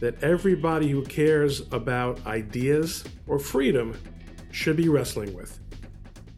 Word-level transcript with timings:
that 0.00 0.22
everybody 0.22 0.88
who 0.88 1.04
cares 1.04 1.62
about 1.72 2.24
ideas 2.26 3.04
or 3.26 3.38
freedom 3.38 3.98
should 4.50 4.76
be 4.76 4.88
wrestling 4.88 5.34
with. 5.34 5.58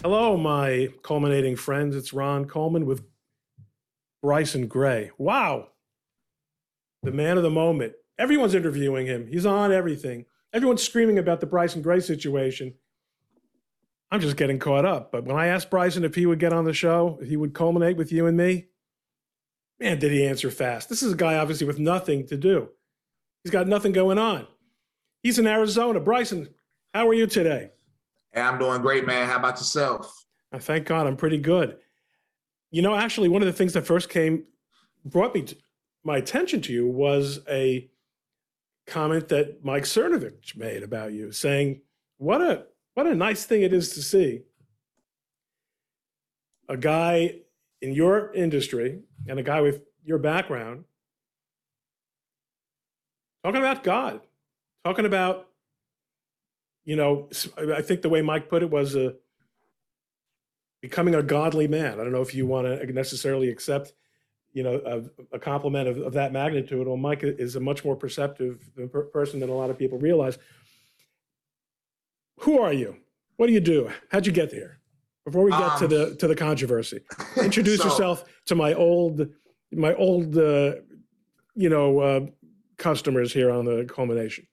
Hello, 0.02 0.36
my 0.36 0.88
culminating 1.02 1.56
friends. 1.56 1.94
It's 1.94 2.12
Ron 2.12 2.46
Coleman 2.46 2.86
with 2.86 3.02
Bryson 4.22 4.66
Gray. 4.66 5.10
Wow. 5.18 5.68
The 7.02 7.12
man 7.12 7.36
of 7.36 7.42
the 7.42 7.50
moment. 7.50 7.94
Everyone's 8.18 8.54
interviewing 8.54 9.06
him. 9.06 9.26
He's 9.26 9.46
on 9.46 9.72
everything. 9.72 10.26
Everyone's 10.52 10.82
screaming 10.82 11.18
about 11.18 11.40
the 11.40 11.46
Bryson 11.46 11.82
Gray 11.82 12.00
situation. 12.00 12.74
I'm 14.10 14.20
just 14.20 14.36
getting 14.36 14.58
caught 14.58 14.84
up. 14.84 15.12
But 15.12 15.24
when 15.24 15.36
I 15.36 15.46
asked 15.46 15.70
Bryson 15.70 16.04
if 16.04 16.14
he 16.14 16.26
would 16.26 16.40
get 16.40 16.52
on 16.52 16.64
the 16.64 16.72
show, 16.72 17.18
if 17.20 17.28
he 17.28 17.36
would 17.36 17.54
culminate 17.54 17.96
with 17.96 18.10
you 18.10 18.26
and 18.26 18.36
me, 18.36 18.68
man, 19.78 19.98
did 19.98 20.12
he 20.12 20.26
answer 20.26 20.50
fast. 20.50 20.88
This 20.88 21.02
is 21.02 21.12
a 21.12 21.16
guy 21.16 21.36
obviously 21.36 21.66
with 21.66 21.78
nothing 21.78 22.26
to 22.26 22.36
do. 22.36 22.70
He's 23.42 23.50
got 23.50 23.66
nothing 23.66 23.92
going 23.92 24.18
on. 24.18 24.46
He's 25.22 25.38
in 25.38 25.46
Arizona. 25.46 26.00
Bryson, 26.00 26.48
how 26.94 27.08
are 27.08 27.14
you 27.14 27.26
today? 27.26 27.70
Hey, 28.32 28.40
I'm 28.40 28.58
doing 28.58 28.82
great, 28.82 29.06
man. 29.06 29.28
How 29.28 29.36
about 29.36 29.56
yourself? 29.56 30.24
I 30.52 30.58
thank 30.58 30.86
God 30.86 31.06
I'm 31.06 31.16
pretty 31.16 31.38
good. 31.38 31.78
You 32.70 32.82
know, 32.82 32.94
actually, 32.94 33.28
one 33.28 33.42
of 33.42 33.46
the 33.46 33.52
things 33.52 33.72
that 33.72 33.86
first 33.86 34.08
came, 34.08 34.44
brought 35.04 35.34
me 35.34 35.42
to, 35.42 35.56
my 36.04 36.18
attention 36.18 36.60
to 36.62 36.72
you 36.72 36.86
was 36.86 37.40
a 37.48 37.88
comment 38.86 39.28
that 39.28 39.64
Mike 39.64 39.84
Cernovich 39.84 40.56
made 40.56 40.82
about 40.82 41.12
you, 41.12 41.32
saying, 41.32 41.80
"What 42.18 42.40
a 42.40 42.66
what 42.94 43.06
a 43.06 43.14
nice 43.14 43.44
thing 43.44 43.62
it 43.62 43.72
is 43.72 43.94
to 43.94 44.02
see 44.02 44.42
a 46.68 46.76
guy 46.76 47.40
in 47.82 47.92
your 47.92 48.32
industry 48.32 49.00
and 49.26 49.38
a 49.38 49.42
guy 49.42 49.60
with 49.60 49.82
your 50.04 50.18
background 50.18 50.84
talking 53.44 53.60
about 53.60 53.82
God, 53.82 54.20
talking 54.84 55.06
about, 55.06 55.48
you 56.84 56.96
know, 56.96 57.28
I 57.56 57.82
think 57.82 58.02
the 58.02 58.08
way 58.08 58.22
Mike 58.22 58.48
put 58.48 58.62
it 58.62 58.70
was 58.70 58.96
uh, 58.96 59.12
becoming 60.80 61.14
a 61.14 61.22
godly 61.22 61.68
man. 61.68 61.94
I 62.00 62.04
don't 62.04 62.12
know 62.12 62.22
if 62.22 62.34
you 62.34 62.46
want 62.46 62.66
to 62.66 62.92
necessarily 62.92 63.48
accept, 63.48 63.92
you 64.52 64.62
know, 64.62 64.80
a, 64.84 65.36
a 65.36 65.38
compliment 65.38 65.88
of, 65.88 65.98
of, 65.98 66.12
that 66.14 66.32
magnitude. 66.32 66.86
Well, 66.86 66.96
Mike 66.96 67.20
is 67.22 67.56
a 67.56 67.60
much 67.60 67.84
more 67.84 67.96
perceptive 67.96 68.68
person 69.12 69.40
than 69.40 69.50
a 69.50 69.54
lot 69.54 69.70
of 69.70 69.78
people 69.78 69.98
realize. 69.98 70.38
Who 72.40 72.60
are 72.60 72.72
you? 72.72 72.96
What 73.36 73.46
do 73.46 73.52
you 73.52 73.60
do? 73.60 73.90
How'd 74.10 74.26
you 74.26 74.32
get 74.32 74.50
here? 74.50 74.80
Before 75.24 75.44
we 75.44 75.50
get 75.50 75.62
um, 75.62 75.78
to 75.78 75.86
the 75.86 76.16
to 76.16 76.26
the 76.26 76.34
controversy, 76.34 77.00
introduce 77.36 77.80
so, 77.80 77.84
yourself 77.84 78.24
to 78.46 78.54
my 78.54 78.72
old 78.72 79.28
my 79.70 79.94
old 79.94 80.36
uh, 80.36 80.76
you 81.54 81.68
know 81.68 81.98
uh, 82.00 82.26
customers 82.80 83.32
here 83.32 83.52
on 83.52 83.64
the 83.64 83.84
Coleman 83.84 84.16
Nation? 84.16 84.46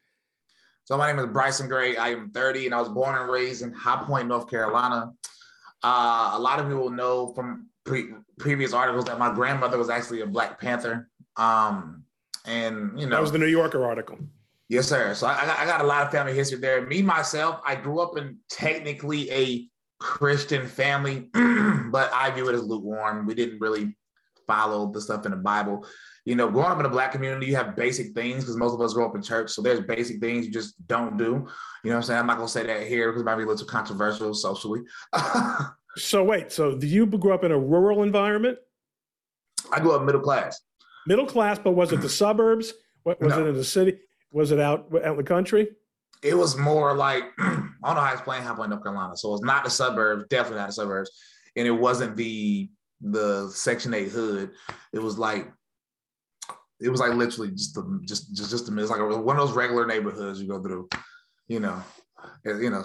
So 0.84 0.98
my 0.98 1.12
name 1.12 1.20
is 1.20 1.32
Bryson 1.32 1.68
Gray. 1.68 1.98
I 1.98 2.10
am 2.10 2.30
30 2.30 2.68
and 2.68 2.76
I 2.76 2.80
was 2.80 2.90
born 2.90 3.18
and 3.18 3.30
raised 3.30 3.62
in 3.62 3.74
High 3.74 4.04
Point, 4.04 4.28
North 4.28 4.50
Carolina. 4.50 5.12
Uh, 5.84 6.32
a 6.34 6.40
lot 6.40 6.60
of 6.60 6.68
people 6.68 6.90
know 6.90 7.34
from 7.34 7.68
pre- 7.84 8.14
previous 8.38 8.74
articles 8.74 9.06
that 9.06 9.20
my 9.20 9.34
grandmother 9.34 9.78
was 9.78 9.90
actually 9.90 10.22
a 10.22 10.28
Black 10.28 10.60
Panther. 10.62 11.10
Um, 11.36 12.04
and 12.46 12.98
you 13.00 13.06
know, 13.06 13.16
that 13.16 13.22
was 13.22 13.32
the 13.32 13.38
New 13.38 13.48
Yorker 13.48 13.84
article. 13.84 14.18
Yes, 14.70 14.88
sir. 14.88 15.14
So 15.14 15.28
I, 15.28 15.64
I 15.64 15.66
got 15.66 15.82
a 15.82 15.86
lot 15.86 16.06
of 16.06 16.12
family 16.12 16.34
history 16.34 16.60
there. 16.60 16.86
Me 16.86 17.02
myself, 17.02 17.60
I 17.66 17.76
grew 17.76 18.00
up 18.00 18.18
in 18.18 18.38
technically 18.50 19.30
a 19.32 19.68
Christian 20.00 20.68
family, 20.68 21.30
but 21.34 22.12
I 22.14 22.32
view 22.32 22.48
it 22.50 22.56
as 22.56 22.64
lukewarm. 22.64 23.26
We 23.26 23.34
didn't 23.34 23.60
really 23.60 23.98
follow 24.48 24.92
the 24.92 25.02
stuff 25.02 25.26
in 25.26 25.32
the 25.32 25.38
Bible 25.38 25.86
you 26.28 26.36
know, 26.36 26.52
growing 26.52 26.72
up 26.72 26.80
in 26.82 26.86
a 26.86 26.90
black 26.90 27.14
community, 27.14 27.46
you 27.46 27.56
have 27.56 27.74
basic 27.74 28.14
things 28.14 28.44
because 28.44 28.58
most 28.58 28.74
of 28.74 28.82
us 28.82 28.94
grow 28.94 29.06
up 29.06 29.16
in 29.16 29.22
church. 29.22 29.50
So 29.50 29.62
there's 29.62 29.80
basic 29.80 30.20
things 30.20 30.46
you 30.46 30.52
just 30.52 30.86
don't 30.86 31.16
do. 31.16 31.24
You 31.24 31.32
know 31.32 31.48
what 31.92 31.96
I'm 31.96 32.04
saying? 32.04 32.20
I'm 32.20 32.28
not 32.28 32.36
gonna 32.36 32.50
say 32.50 32.66
that 32.66 32.86
here 32.86 33.10
because 33.10 33.22
it 33.22 33.26
might 33.26 33.38
be 33.38 33.44
a 33.44 33.46
little 33.46 33.66
controversial 33.66 34.34
socially. 34.34 34.82
so 35.96 36.26
wait, 36.26 36.52
so 36.52 36.76
do 36.76 36.86
you 36.86 37.06
grew 37.06 37.34
up 37.34 37.46
in 37.46 37.54
a 37.54 37.58
rural 37.58 38.04
environment? 38.04 38.58
I 39.72 39.80
grew 39.80 39.94
up 39.94 40.04
middle 40.04 40.20
class. 40.20 40.60
Middle 41.08 41.26
class, 41.26 41.60
but 41.60 41.72
was 41.72 41.94
it 41.94 42.02
the 42.02 42.10
suburbs? 42.24 42.74
What 43.04 43.22
was 43.22 43.34
no. 43.34 43.46
it 43.46 43.50
in 43.52 43.56
the 43.56 43.64
city? 43.64 43.98
Was 44.34 44.52
it 44.52 44.60
out 44.60 44.94
out 44.96 45.12
in 45.12 45.16
the 45.16 45.24
country? 45.24 45.70
It 46.24 46.38
was 46.38 46.58
more 46.58 46.94
like 46.94 47.24
I 47.40 47.46
don't 47.86 47.96
know 47.96 48.02
how 48.02 48.08
to 48.08 48.14
explain 48.16 48.42
High 48.42 48.54
Point 48.54 48.72
North 48.72 48.84
Carolina. 48.84 49.16
So 49.16 49.34
it's 49.34 49.46
not 49.46 49.64
the 49.64 49.70
suburbs, 49.70 50.26
definitely 50.30 50.60
not 50.60 50.68
the 50.68 50.74
suburbs, 50.74 51.10
and 51.56 51.66
it 51.66 51.72
wasn't 51.72 52.18
the 52.18 52.70
the 53.00 53.50
Section 53.52 53.94
Eight 53.94 54.10
hood. 54.10 54.52
It 54.92 55.00
was 55.00 55.18
like 55.18 55.54
it 56.80 56.90
was 56.90 57.00
like 57.00 57.14
literally 57.14 57.52
just 57.52 57.74
the 57.74 58.00
just 58.04 58.34
just 58.36 58.50
just 58.50 58.70
a, 58.70 58.80
it's 58.80 58.92
like 58.92 59.00
a, 59.00 59.18
one 59.18 59.38
of 59.38 59.48
those 59.48 59.56
regular 59.56 59.86
neighborhoods 59.86 60.42
you 60.42 60.48
go 60.48 60.62
through, 60.62 60.88
you 61.48 61.60
know, 61.60 61.82
you 62.46 62.70
know, 62.70 62.84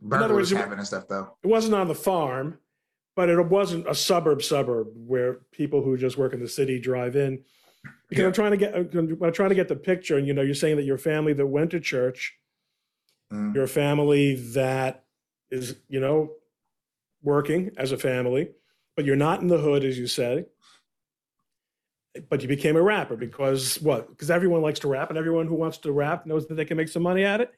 burglars 0.00 0.50
having 0.50 0.78
and 0.78 0.86
stuff 0.86 1.04
though. 1.08 1.36
It 1.42 1.46
wasn't 1.46 1.74
on 1.74 1.88
the 1.88 1.94
farm, 1.94 2.58
but 3.16 3.28
it 3.28 3.40
wasn't 3.46 3.88
a 3.88 3.94
suburb 3.94 4.42
suburb 4.42 4.88
where 4.94 5.40
people 5.52 5.82
who 5.82 5.96
just 5.96 6.16
work 6.16 6.32
in 6.32 6.40
the 6.40 6.48
city 6.48 6.80
drive 6.80 7.16
in. 7.16 7.44
Because 8.08 8.22
yeah. 8.22 8.26
I'm 8.26 8.32
trying 8.32 8.50
to 8.52 8.56
get 8.56 8.74
I'm 8.74 9.32
trying 9.32 9.50
to 9.50 9.54
get 9.54 9.68
the 9.68 9.76
picture, 9.76 10.16
and 10.16 10.26
you 10.26 10.34
know, 10.34 10.42
you're 10.42 10.54
saying 10.54 10.76
that 10.76 10.84
your 10.84 10.98
family 10.98 11.32
that 11.34 11.46
went 11.46 11.70
to 11.72 11.80
church, 11.80 12.36
mm. 13.32 13.54
your 13.54 13.66
family 13.66 14.36
that 14.52 15.04
is 15.50 15.76
you 15.88 16.00
know 16.00 16.30
working 17.22 17.70
as 17.76 17.92
a 17.92 17.98
family, 17.98 18.50
but 18.96 19.04
you're 19.04 19.16
not 19.16 19.42
in 19.42 19.48
the 19.48 19.58
hood, 19.58 19.84
as 19.84 19.98
you 19.98 20.06
say 20.06 20.46
but 22.28 22.42
you 22.42 22.48
became 22.48 22.76
a 22.76 22.82
rapper 22.82 23.16
because 23.16 23.80
what? 23.80 24.08
Because 24.08 24.30
everyone 24.30 24.62
likes 24.62 24.80
to 24.80 24.88
rap, 24.88 25.10
and 25.10 25.18
everyone 25.18 25.46
who 25.46 25.54
wants 25.54 25.78
to 25.78 25.92
rap 25.92 26.26
knows 26.26 26.46
that 26.48 26.54
they 26.54 26.64
can 26.64 26.76
make 26.76 26.88
some 26.88 27.02
money 27.02 27.24
at 27.24 27.40
it. 27.40 27.52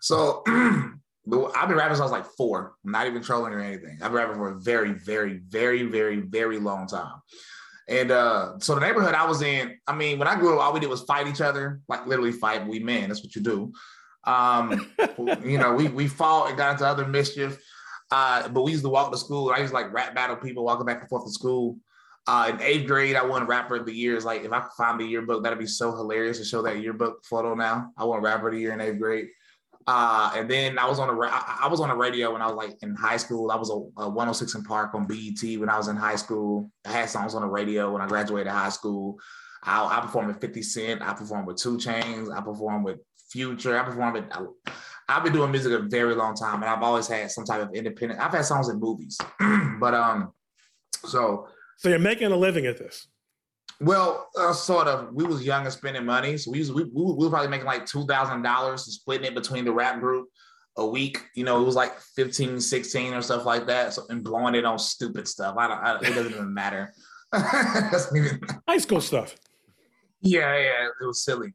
So 0.00 0.42
I've 0.46 1.68
been 1.68 1.76
rapping 1.76 1.94
since 1.94 2.00
I 2.00 2.04
was 2.04 2.12
like 2.12 2.26
four. 2.36 2.74
I'm 2.84 2.92
not 2.92 3.06
even 3.06 3.22
trolling 3.22 3.52
or 3.52 3.60
anything. 3.60 3.98
I've 4.02 4.12
been 4.12 4.12
rapping 4.12 4.36
for 4.36 4.50
a 4.50 4.60
very, 4.60 4.92
very, 4.92 5.40
very, 5.48 5.82
very, 5.84 6.20
very 6.20 6.58
long 6.58 6.86
time. 6.86 7.20
And 7.88 8.10
uh, 8.10 8.58
so 8.58 8.74
the 8.74 8.80
neighborhood 8.80 9.14
I 9.14 9.26
was 9.26 9.42
in, 9.42 9.76
I 9.86 9.94
mean, 9.94 10.18
when 10.18 10.28
I 10.28 10.36
grew 10.36 10.54
up, 10.54 10.64
all 10.64 10.72
we 10.72 10.80
did 10.80 10.88
was 10.88 11.02
fight 11.02 11.26
each 11.26 11.40
other, 11.40 11.80
like 11.88 12.06
literally 12.06 12.32
fight. 12.32 12.66
We 12.66 12.78
men, 12.78 13.08
that's 13.08 13.22
what 13.22 13.34
you 13.34 13.42
do. 13.42 13.72
Um, 14.24 14.90
you 15.44 15.58
know, 15.58 15.74
we 15.74 15.88
we 15.88 16.06
fought 16.06 16.48
and 16.48 16.56
got 16.56 16.72
into 16.72 16.86
other 16.86 17.06
mischief. 17.06 17.58
Uh, 18.12 18.48
but 18.48 18.62
we 18.62 18.72
used 18.72 18.84
to 18.84 18.88
walk 18.88 19.12
to 19.12 19.18
school. 19.18 19.52
I 19.54 19.58
used 19.58 19.70
to 19.70 19.74
like 19.74 19.92
rap 19.92 20.14
battle 20.14 20.36
people 20.36 20.64
walking 20.64 20.86
back 20.86 21.00
and 21.00 21.08
forth 21.08 21.24
to 21.24 21.32
school. 21.32 21.78
Uh, 22.26 22.50
in 22.52 22.60
eighth 22.60 22.86
grade, 22.86 23.16
I 23.16 23.24
won 23.24 23.46
rapper 23.46 23.76
of 23.76 23.86
the 23.86 23.94
year. 23.94 24.14
It's 24.14 24.24
like 24.24 24.44
if 24.44 24.52
I 24.52 24.60
could 24.60 24.72
find 24.76 25.00
the 25.00 25.04
yearbook, 25.04 25.42
that'd 25.42 25.58
be 25.58 25.66
so 25.66 25.94
hilarious 25.94 26.38
to 26.38 26.44
show 26.44 26.62
that 26.62 26.80
yearbook 26.80 27.24
photo 27.24 27.54
now. 27.54 27.90
I 27.96 28.04
won 28.04 28.20
rapper 28.20 28.48
of 28.48 28.54
the 28.54 28.60
year 28.60 28.72
in 28.72 28.80
eighth 28.80 28.98
grade. 28.98 29.28
Uh, 29.86 30.30
and 30.36 30.48
then 30.48 30.78
I 30.78 30.86
was 30.86 30.98
on 30.98 31.08
a 31.08 31.18
I 31.20 31.66
was 31.68 31.80
on 31.80 31.90
a 31.90 31.96
radio 31.96 32.32
when 32.32 32.42
I 32.42 32.46
was 32.46 32.54
like 32.54 32.76
in 32.82 32.94
high 32.94 33.16
school. 33.16 33.50
I 33.50 33.56
was 33.56 33.70
a, 33.70 34.02
a 34.02 34.08
106 34.08 34.56
& 34.62 34.68
Park 34.68 34.94
on 34.94 35.06
BET 35.06 35.58
when 35.58 35.68
I 35.68 35.78
was 35.78 35.88
in 35.88 35.96
high 35.96 36.16
school. 36.16 36.70
I 36.84 36.92
had 36.92 37.08
songs 37.08 37.34
on 37.34 37.42
the 37.42 37.48
radio 37.48 37.92
when 37.92 38.02
I 38.02 38.06
graduated 38.06 38.52
high 38.52 38.68
school. 38.68 39.18
I, 39.64 39.84
I 39.84 40.00
performed 40.00 40.28
with 40.28 40.40
50 40.40 40.62
Cent. 40.62 41.02
I 41.02 41.14
performed 41.14 41.46
with 41.46 41.56
2 41.56 41.78
Chainz. 41.78 42.32
I 42.32 42.40
performed 42.40 42.84
with 42.84 42.98
Future. 43.30 43.78
I 43.78 43.84
performed 43.84 44.14
with. 44.14 44.24
I, 44.30 44.72
I've 45.08 45.24
been 45.24 45.32
doing 45.32 45.50
music 45.50 45.72
a 45.72 45.80
very 45.80 46.14
long 46.14 46.36
time, 46.36 46.62
and 46.62 46.70
I've 46.70 46.82
always 46.82 47.08
had 47.08 47.30
some 47.30 47.44
type 47.44 47.62
of 47.62 47.74
independent. 47.74 48.20
I've 48.20 48.32
had 48.32 48.44
songs 48.44 48.68
in 48.68 48.78
movies, 48.78 49.18
but 49.80 49.94
um, 49.94 50.32
so 51.04 51.48
so 51.80 51.88
you're 51.88 51.98
making 51.98 52.30
a 52.30 52.36
living 52.36 52.66
at 52.66 52.76
this. 52.76 53.08
Well, 53.80 54.28
uh, 54.38 54.52
sort 54.52 54.86
of. 54.86 55.14
We 55.14 55.24
was 55.24 55.42
young 55.42 55.64
and 55.64 55.72
spending 55.72 56.04
money, 56.04 56.36
so 56.36 56.50
we 56.50 56.58
was, 56.58 56.70
we, 56.70 56.84
we, 56.84 56.90
we 56.92 57.24
were 57.24 57.30
probably 57.30 57.48
making 57.48 57.64
like 57.64 57.86
two 57.86 58.04
thousand 58.04 58.42
dollars, 58.42 58.86
and 58.86 58.92
splitting 58.92 59.26
it 59.26 59.34
between 59.34 59.64
the 59.64 59.72
rap 59.72 59.98
group 59.98 60.28
a 60.76 60.86
week. 60.86 61.24
You 61.34 61.44
know, 61.44 61.58
it 61.58 61.64
was 61.64 61.76
like 61.76 61.98
15, 62.16 62.60
16 62.60 63.14
or 63.14 63.22
stuff 63.22 63.46
like 63.46 63.66
that. 63.68 63.94
So 63.94 64.02
and 64.10 64.22
blowing 64.22 64.54
it 64.56 64.66
on 64.66 64.78
stupid 64.78 65.26
stuff. 65.26 65.56
I 65.56 65.68
don't. 65.68 65.78
I, 65.78 65.96
it 65.96 66.14
doesn't 66.14 66.32
even 66.32 66.52
matter. 66.52 66.92
even, 68.14 68.42
High 68.68 68.76
school 68.76 69.00
stuff. 69.00 69.34
Yeah, 70.20 70.54
yeah, 70.58 70.86
it 71.00 71.06
was 71.06 71.24
silly, 71.24 71.54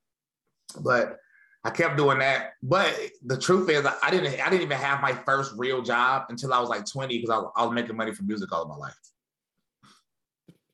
but 0.81 1.17
I 1.63 1.69
kept 1.69 1.97
doing 1.97 2.17
that. 2.17 2.53
But 2.63 2.99
the 3.23 3.37
truth 3.37 3.69
is, 3.69 3.85
I 3.85 4.09
didn't. 4.09 4.41
I 4.41 4.49
didn't 4.49 4.63
even 4.63 4.77
have 4.77 5.03
my 5.03 5.13
first 5.13 5.53
real 5.55 5.83
job 5.83 6.23
until 6.29 6.51
I 6.51 6.59
was 6.59 6.69
like 6.69 6.87
twenty 6.87 7.19
because 7.19 7.29
I, 7.29 7.61
I 7.61 7.65
was 7.65 7.75
making 7.75 7.95
money 7.95 8.15
from 8.15 8.25
music 8.25 8.51
all 8.51 8.63
of 8.63 8.69
my 8.69 8.75
life. 8.75 8.95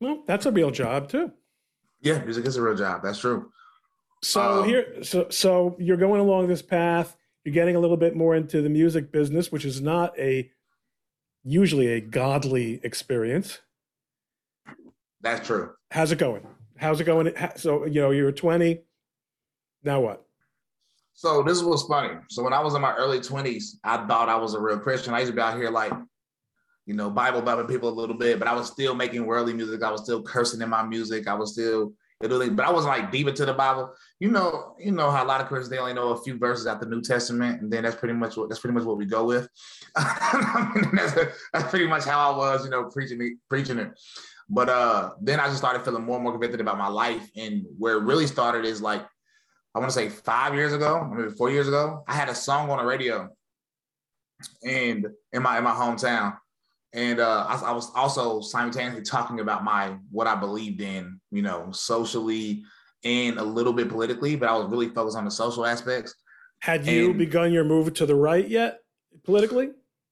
Well, 0.02 0.24
that's 0.28 0.46
a 0.46 0.52
real 0.52 0.72
job 0.72 1.08
too. 1.08 1.32
Yeah, 2.02 2.22
music 2.24 2.46
is 2.46 2.58
a 2.58 2.62
real 2.62 2.76
job. 2.76 3.04
That's 3.04 3.20
true. 3.20 3.52
So 4.24 4.62
um, 4.64 4.68
here, 4.68 5.04
so 5.04 5.28
so 5.30 5.76
you're 5.80 5.98
going 5.98 6.20
along 6.20 6.48
this 6.48 6.62
path. 6.62 7.16
You're 7.46 7.54
getting 7.54 7.76
a 7.76 7.80
little 7.80 7.98
bit 7.98 8.16
more 8.16 8.36
into 8.36 8.62
the 8.62 8.70
music 8.70 9.12
business, 9.12 9.52
which 9.52 9.64
is 9.64 9.80
not 9.80 10.18
a 10.20 10.50
usually 11.44 11.88
a 11.88 12.02
godly 12.02 12.82
experience. 12.84 13.60
That's 15.22 15.46
true. 15.46 15.72
How's 15.92 16.12
it 16.12 16.18
going? 16.18 16.46
How's 16.78 17.00
it 17.00 17.06
going? 17.06 17.34
So 17.56 17.86
you 17.86 18.02
know 18.02 18.12
you're 18.12 18.32
20. 18.32 18.82
Now 19.84 20.02
what? 20.02 20.26
So 21.14 21.44
this 21.44 21.62
was 21.62 21.84
funny. 21.84 22.16
So 22.30 22.42
when 22.42 22.54
I 22.54 22.60
was 22.60 22.74
in 22.74 22.82
my 22.82 22.96
early 22.96 23.20
20s, 23.20 23.76
I 23.84 23.98
thought 24.08 24.30
I 24.30 24.36
was 24.36 24.56
a 24.56 24.60
real 24.60 24.80
Christian. 24.80 25.14
I 25.14 25.20
used 25.20 25.32
to 25.32 25.36
be 25.36 25.42
out 25.42 25.56
here 25.56 25.70
like, 25.70 25.94
you 26.92 26.98
know, 26.98 27.10
Bible 27.10 27.42
bumping 27.42 27.68
people 27.68 27.88
a 27.88 27.98
little 27.98 28.18
bit, 28.18 28.38
but 28.38 28.50
I 28.50 28.54
was 28.54 28.68
still 28.68 28.94
making 28.94 29.26
worldly 29.26 29.54
music. 29.54 29.82
I 29.82 29.90
was 29.90 30.04
still 30.04 30.22
cursing 30.22 30.60
in 30.60 30.68
my 30.68 30.84
music. 30.84 31.26
I 31.26 31.34
was 31.34 31.54
still 31.54 31.94
but 32.20 32.60
I 32.60 32.72
wasn't 32.72 32.96
like 32.96 33.12
deep 33.12 33.30
into 33.30 33.46
the 33.46 33.54
Bible. 33.54 33.96
You 34.20 34.30
know, 34.30 34.76
you 34.78 34.92
know 34.92 35.10
how 35.10 35.24
a 35.24 35.26
lot 35.26 35.40
of 35.40 35.48
Christians 35.48 35.70
they 35.70 35.78
only 35.78 35.94
know 35.94 36.10
a 36.10 36.22
few 36.22 36.38
verses 36.38 36.68
out 36.68 36.82
the 36.82 36.86
New 36.86 37.02
Testament, 37.02 37.62
and 37.62 37.72
then 37.72 37.84
that's 37.84 37.96
pretty 37.96 38.14
much 38.14 38.36
what 38.36 38.50
that's 38.50 38.60
pretty 38.60 38.76
much 38.76 38.84
what 38.84 38.98
we 38.98 39.06
go 39.06 39.26
with. 39.26 39.48
I 39.96 40.72
mean, 40.76 40.94
that's, 40.94 41.14
that's 41.54 41.70
pretty 41.70 41.88
much 41.88 42.04
how 42.04 42.34
I 42.34 42.38
was, 42.38 42.66
you 42.66 42.70
know, 42.70 42.84
preaching 42.90 43.40
preaching 43.50 43.80
it. 43.80 43.98
But 44.50 44.68
uh, 44.68 45.12
then 45.22 45.40
I 45.40 45.46
just 45.46 45.60
started 45.60 45.84
feeling 45.84 46.04
more 46.04 46.18
and 46.18 46.24
more 46.24 46.34
convicted 46.34 46.60
about 46.60 46.78
my 46.78 46.90
life, 46.90 47.28
and 47.38 47.66
where 47.80 47.96
it 47.96 48.04
really 48.04 48.28
started 48.28 48.66
is 48.66 48.82
like 48.82 49.02
I 49.74 49.80
want 49.80 49.90
to 49.90 49.96
say 49.96 50.10
five 50.10 50.54
years 50.54 50.74
ago, 50.74 51.10
maybe 51.12 51.32
four 51.32 51.50
years 51.50 51.70
ago, 51.70 52.04
I 52.08 52.14
had 52.14 52.28
a 52.28 52.36
song 52.36 52.70
on 52.70 52.78
the 52.78 52.86
radio, 52.86 53.30
and 54.68 55.08
in 55.32 55.42
my 55.42 55.58
in 55.58 55.64
my 55.64 55.72
hometown, 55.72 56.38
and 56.94 57.20
uh, 57.20 57.46
I, 57.48 57.70
I, 57.70 57.72
was 57.72 57.92
also 57.96 58.42
simultaneously 58.42 59.02
talking 59.02 59.40
about 59.40 59.64
my 59.64 59.96
what 60.12 60.28
I 60.28 60.36
believed 60.36 60.82
in, 60.82 61.20
you 61.32 61.42
know, 61.42 61.72
socially 61.72 62.64
and 63.04 63.38
a 63.38 63.44
little 63.44 63.74
bit 63.74 63.90
politically, 63.90 64.36
but 64.36 64.50
I 64.50 64.58
was 64.58 64.70
really 64.70 64.90
focused 64.90 65.18
on 65.18 65.26
the 65.26 65.32
social 65.32 65.66
aspects. 65.66 66.14
Had 66.60 66.86
you 66.86 67.10
and, 67.10 67.18
begun 67.18 67.52
your 67.52 67.64
move 67.64 67.94
to 67.96 68.06
the 68.06 68.16
right 68.16 68.48
yet 68.48 68.80
politically? 69.24 69.70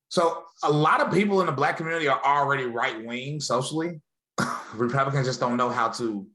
So 0.08 0.44
a 0.64 0.72
lot 0.72 1.02
of 1.02 1.14
people 1.14 1.42
in 1.42 1.46
the 1.46 1.52
black 1.52 1.78
community 1.78 2.08
are 2.08 2.22
already 2.24 2.66
right 2.66 3.06
wing 3.06 3.40
socially. 3.40 4.02
Republicans 4.74 5.28
just 5.28 5.40
don't 5.40 5.58
know 5.58 5.70
how 5.70 5.90
to 5.90 6.26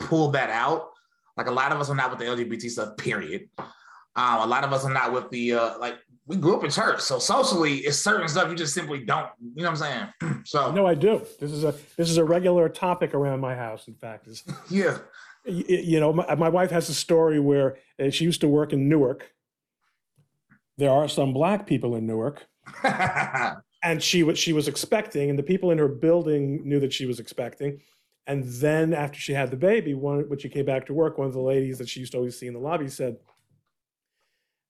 pull 0.00 0.30
that 0.32 0.50
out 0.50 0.88
like 1.36 1.46
a 1.46 1.50
lot 1.50 1.72
of 1.72 1.80
us 1.80 1.88
are 1.88 1.94
not 1.94 2.10
with 2.10 2.18
the 2.18 2.26
LGBT 2.26 2.70
stuff, 2.70 2.96
period. 2.96 3.48
Um, 3.58 4.40
a 4.40 4.46
lot 4.46 4.64
of 4.64 4.72
us 4.72 4.84
are 4.84 4.92
not 4.92 5.12
with 5.12 5.30
the 5.30 5.54
uh, 5.54 5.78
like 5.78 5.96
we 6.26 6.36
grew 6.36 6.56
up 6.56 6.64
in 6.64 6.70
church, 6.70 7.00
so 7.00 7.18
socially 7.18 7.78
it's 7.78 7.98
certain 7.98 8.28
stuff 8.28 8.48
you 8.48 8.54
just 8.54 8.74
simply 8.74 9.04
don't. 9.04 9.28
You 9.40 9.62
know 9.62 9.70
what 9.70 9.82
I'm 9.82 10.10
saying? 10.20 10.42
so 10.44 10.72
no, 10.72 10.86
I 10.86 10.94
do. 10.94 11.26
This 11.40 11.50
is 11.50 11.64
a 11.64 11.74
this 11.96 12.10
is 12.10 12.16
a 12.16 12.24
regular 12.24 12.68
topic 12.68 13.14
around 13.14 13.40
my 13.40 13.54
house. 13.54 13.88
In 13.88 13.94
fact, 13.94 14.28
is 14.28 14.44
yeah. 14.70 14.98
You, 15.44 15.64
you 15.68 16.00
know, 16.00 16.12
my, 16.12 16.34
my 16.36 16.48
wife 16.48 16.70
has 16.70 16.88
a 16.88 16.94
story 16.94 17.40
where 17.40 17.76
uh, 17.98 18.10
she 18.10 18.24
used 18.24 18.40
to 18.42 18.48
work 18.48 18.72
in 18.72 18.88
Newark. 18.88 19.32
There 20.78 20.90
are 20.90 21.08
some 21.08 21.32
black 21.32 21.66
people 21.66 21.96
in 21.96 22.06
Newark. 22.06 22.46
and 23.82 24.00
she 24.00 24.22
what 24.22 24.38
she 24.38 24.52
was 24.52 24.68
expecting, 24.68 25.30
and 25.30 25.38
the 25.38 25.42
people 25.42 25.72
in 25.72 25.78
her 25.78 25.88
building 25.88 26.60
knew 26.64 26.78
that 26.78 26.92
she 26.92 27.06
was 27.06 27.18
expecting. 27.18 27.80
And 28.28 28.44
then 28.44 28.94
after 28.94 29.18
she 29.18 29.32
had 29.32 29.50
the 29.50 29.56
baby, 29.56 29.94
one, 29.94 30.28
when 30.28 30.38
she 30.38 30.48
came 30.48 30.64
back 30.64 30.86
to 30.86 30.94
work, 30.94 31.18
one 31.18 31.26
of 31.26 31.32
the 31.32 31.40
ladies 31.40 31.78
that 31.78 31.88
she 31.88 31.98
used 31.98 32.12
to 32.12 32.18
always 32.18 32.38
see 32.38 32.46
in 32.46 32.54
the 32.54 32.60
lobby 32.60 32.88
said, 32.88 33.16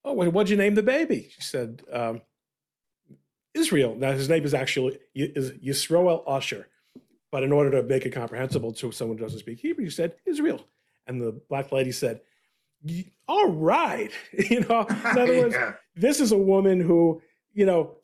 "Oh, 0.04 0.12
what'd 0.12 0.50
you 0.50 0.56
name 0.56 0.74
the 0.74 0.82
baby?" 0.82 1.28
She 1.30 1.42
said, 1.42 1.82
um, 1.92 2.22
"Israel." 3.54 3.94
Now 3.94 4.12
his 4.12 4.28
name 4.28 4.44
is 4.44 4.54
actually 4.54 4.98
is 5.14 5.52
Yisroel 5.52 6.22
Usher, 6.26 6.68
but 7.30 7.42
in 7.42 7.52
order 7.52 7.70
to 7.72 7.82
make 7.82 8.06
it 8.06 8.10
comprehensible 8.10 8.72
to 8.74 8.92
someone 8.92 9.18
who 9.18 9.24
doesn't 9.24 9.40
speak 9.40 9.60
Hebrew, 9.60 9.84
she 9.86 9.90
said 9.90 10.14
Israel. 10.26 10.64
And 11.06 11.20
the 11.20 11.40
black 11.48 11.72
lady 11.72 11.92
said, 11.92 12.20
"All 13.28 13.50
right," 13.50 14.10
you 14.32 14.60
know. 14.60 14.86
In 14.88 15.18
other 15.18 15.38
words, 15.40 15.54
yeah. 15.54 15.74
this 15.94 16.20
is 16.20 16.32
a 16.32 16.38
woman 16.38 16.80
who, 16.80 17.20
you 17.52 17.66
know, 17.66 17.96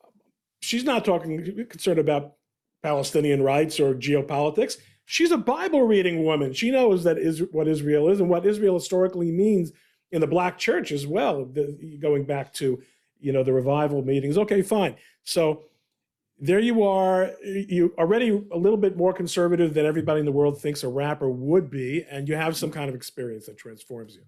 she's 0.60 0.84
not 0.84 1.04
talking 1.04 1.66
concerned 1.68 1.98
about 1.98 2.34
Palestinian 2.82 3.42
rights 3.42 3.80
or 3.80 3.94
geopolitics 3.94 4.78
she's 5.08 5.30
a 5.32 5.38
Bible 5.38 5.82
reading 5.82 6.22
woman. 6.22 6.52
She 6.52 6.70
knows 6.70 7.02
that 7.04 7.18
is 7.18 7.42
what 7.50 7.66
Israel 7.66 8.08
is 8.10 8.20
and 8.20 8.28
what 8.28 8.46
Israel 8.46 8.74
historically 8.74 9.32
means 9.32 9.72
in 10.12 10.20
the 10.20 10.26
black 10.26 10.58
church 10.58 10.92
as 10.92 11.06
well. 11.06 11.44
The, 11.44 11.98
going 12.00 12.24
back 12.24 12.52
to 12.54 12.82
you 13.20 13.32
know 13.32 13.42
the 13.42 13.52
revival 13.52 14.02
meetings. 14.02 14.38
Okay, 14.38 14.62
fine. 14.62 14.96
So 15.24 15.64
there 16.38 16.60
you 16.60 16.84
are. 16.84 17.32
You 17.44 17.94
already 17.98 18.28
a 18.52 18.56
little 18.56 18.76
bit 18.76 18.96
more 18.96 19.12
conservative 19.12 19.74
than 19.74 19.86
everybody 19.86 20.20
in 20.20 20.26
the 20.26 20.32
world 20.32 20.60
thinks 20.60 20.84
a 20.84 20.88
rapper 20.88 21.28
would 21.28 21.70
be, 21.70 22.04
and 22.10 22.28
you 22.28 22.36
have 22.36 22.56
some 22.56 22.70
kind 22.70 22.88
of 22.88 22.94
experience 22.94 23.46
that 23.46 23.58
transforms 23.58 24.14
you. 24.14 24.22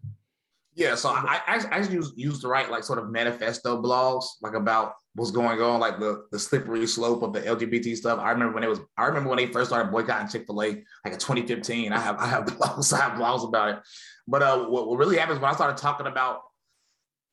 Yeah, 0.81 0.95
so 0.95 1.11
I 1.11 1.43
I, 1.47 1.63
I 1.73 1.79
used 1.81 2.15
used 2.17 2.41
to 2.41 2.49
write 2.49 2.71
like 2.71 2.85
sort 2.85 2.99
of 2.99 3.11
manifesto 3.11 3.83
blogs, 3.83 4.25
like 4.41 4.55
about 4.55 4.95
what's 5.15 5.31
going 5.31 5.61
on, 5.61 5.79
like 5.79 6.01
the 6.01 6.25
the 6.33 6.39
slippery 6.39 6.87
slope 6.87 7.23
of 7.23 7.35
the 7.35 7.43
LGBT 7.43 7.95
stuff. 7.95 8.19
I 8.19 8.31
remember 8.31 8.55
when 8.55 8.65
it 8.65 8.69
was. 8.69 8.81
I 8.97 9.05
remember 9.05 9.29
when 9.29 9.37
they 9.37 9.47
first 9.47 9.69
started 9.69 9.93
boycotting 9.93 10.29
Chick 10.29 10.47
Fil 10.47 10.63
A, 10.63 10.69
like 11.05 11.13
in 11.13 11.19
2015. 11.19 11.93
I 11.93 12.01
have 12.01 12.17
I 12.17 12.27
have 12.29 12.45
blogs, 12.47 12.95
I 12.95 13.03
have 13.03 13.21
blogs 13.21 13.47
about 13.47 13.69
it. 13.69 13.81
But 14.27 14.43
uh, 14.43 14.65
what, 14.69 14.89
what 14.89 14.99
really 14.99 15.19
happens 15.19 15.39
when 15.39 15.51
I 15.51 15.55
started 15.55 15.77
talking 15.77 16.07
about 16.07 16.41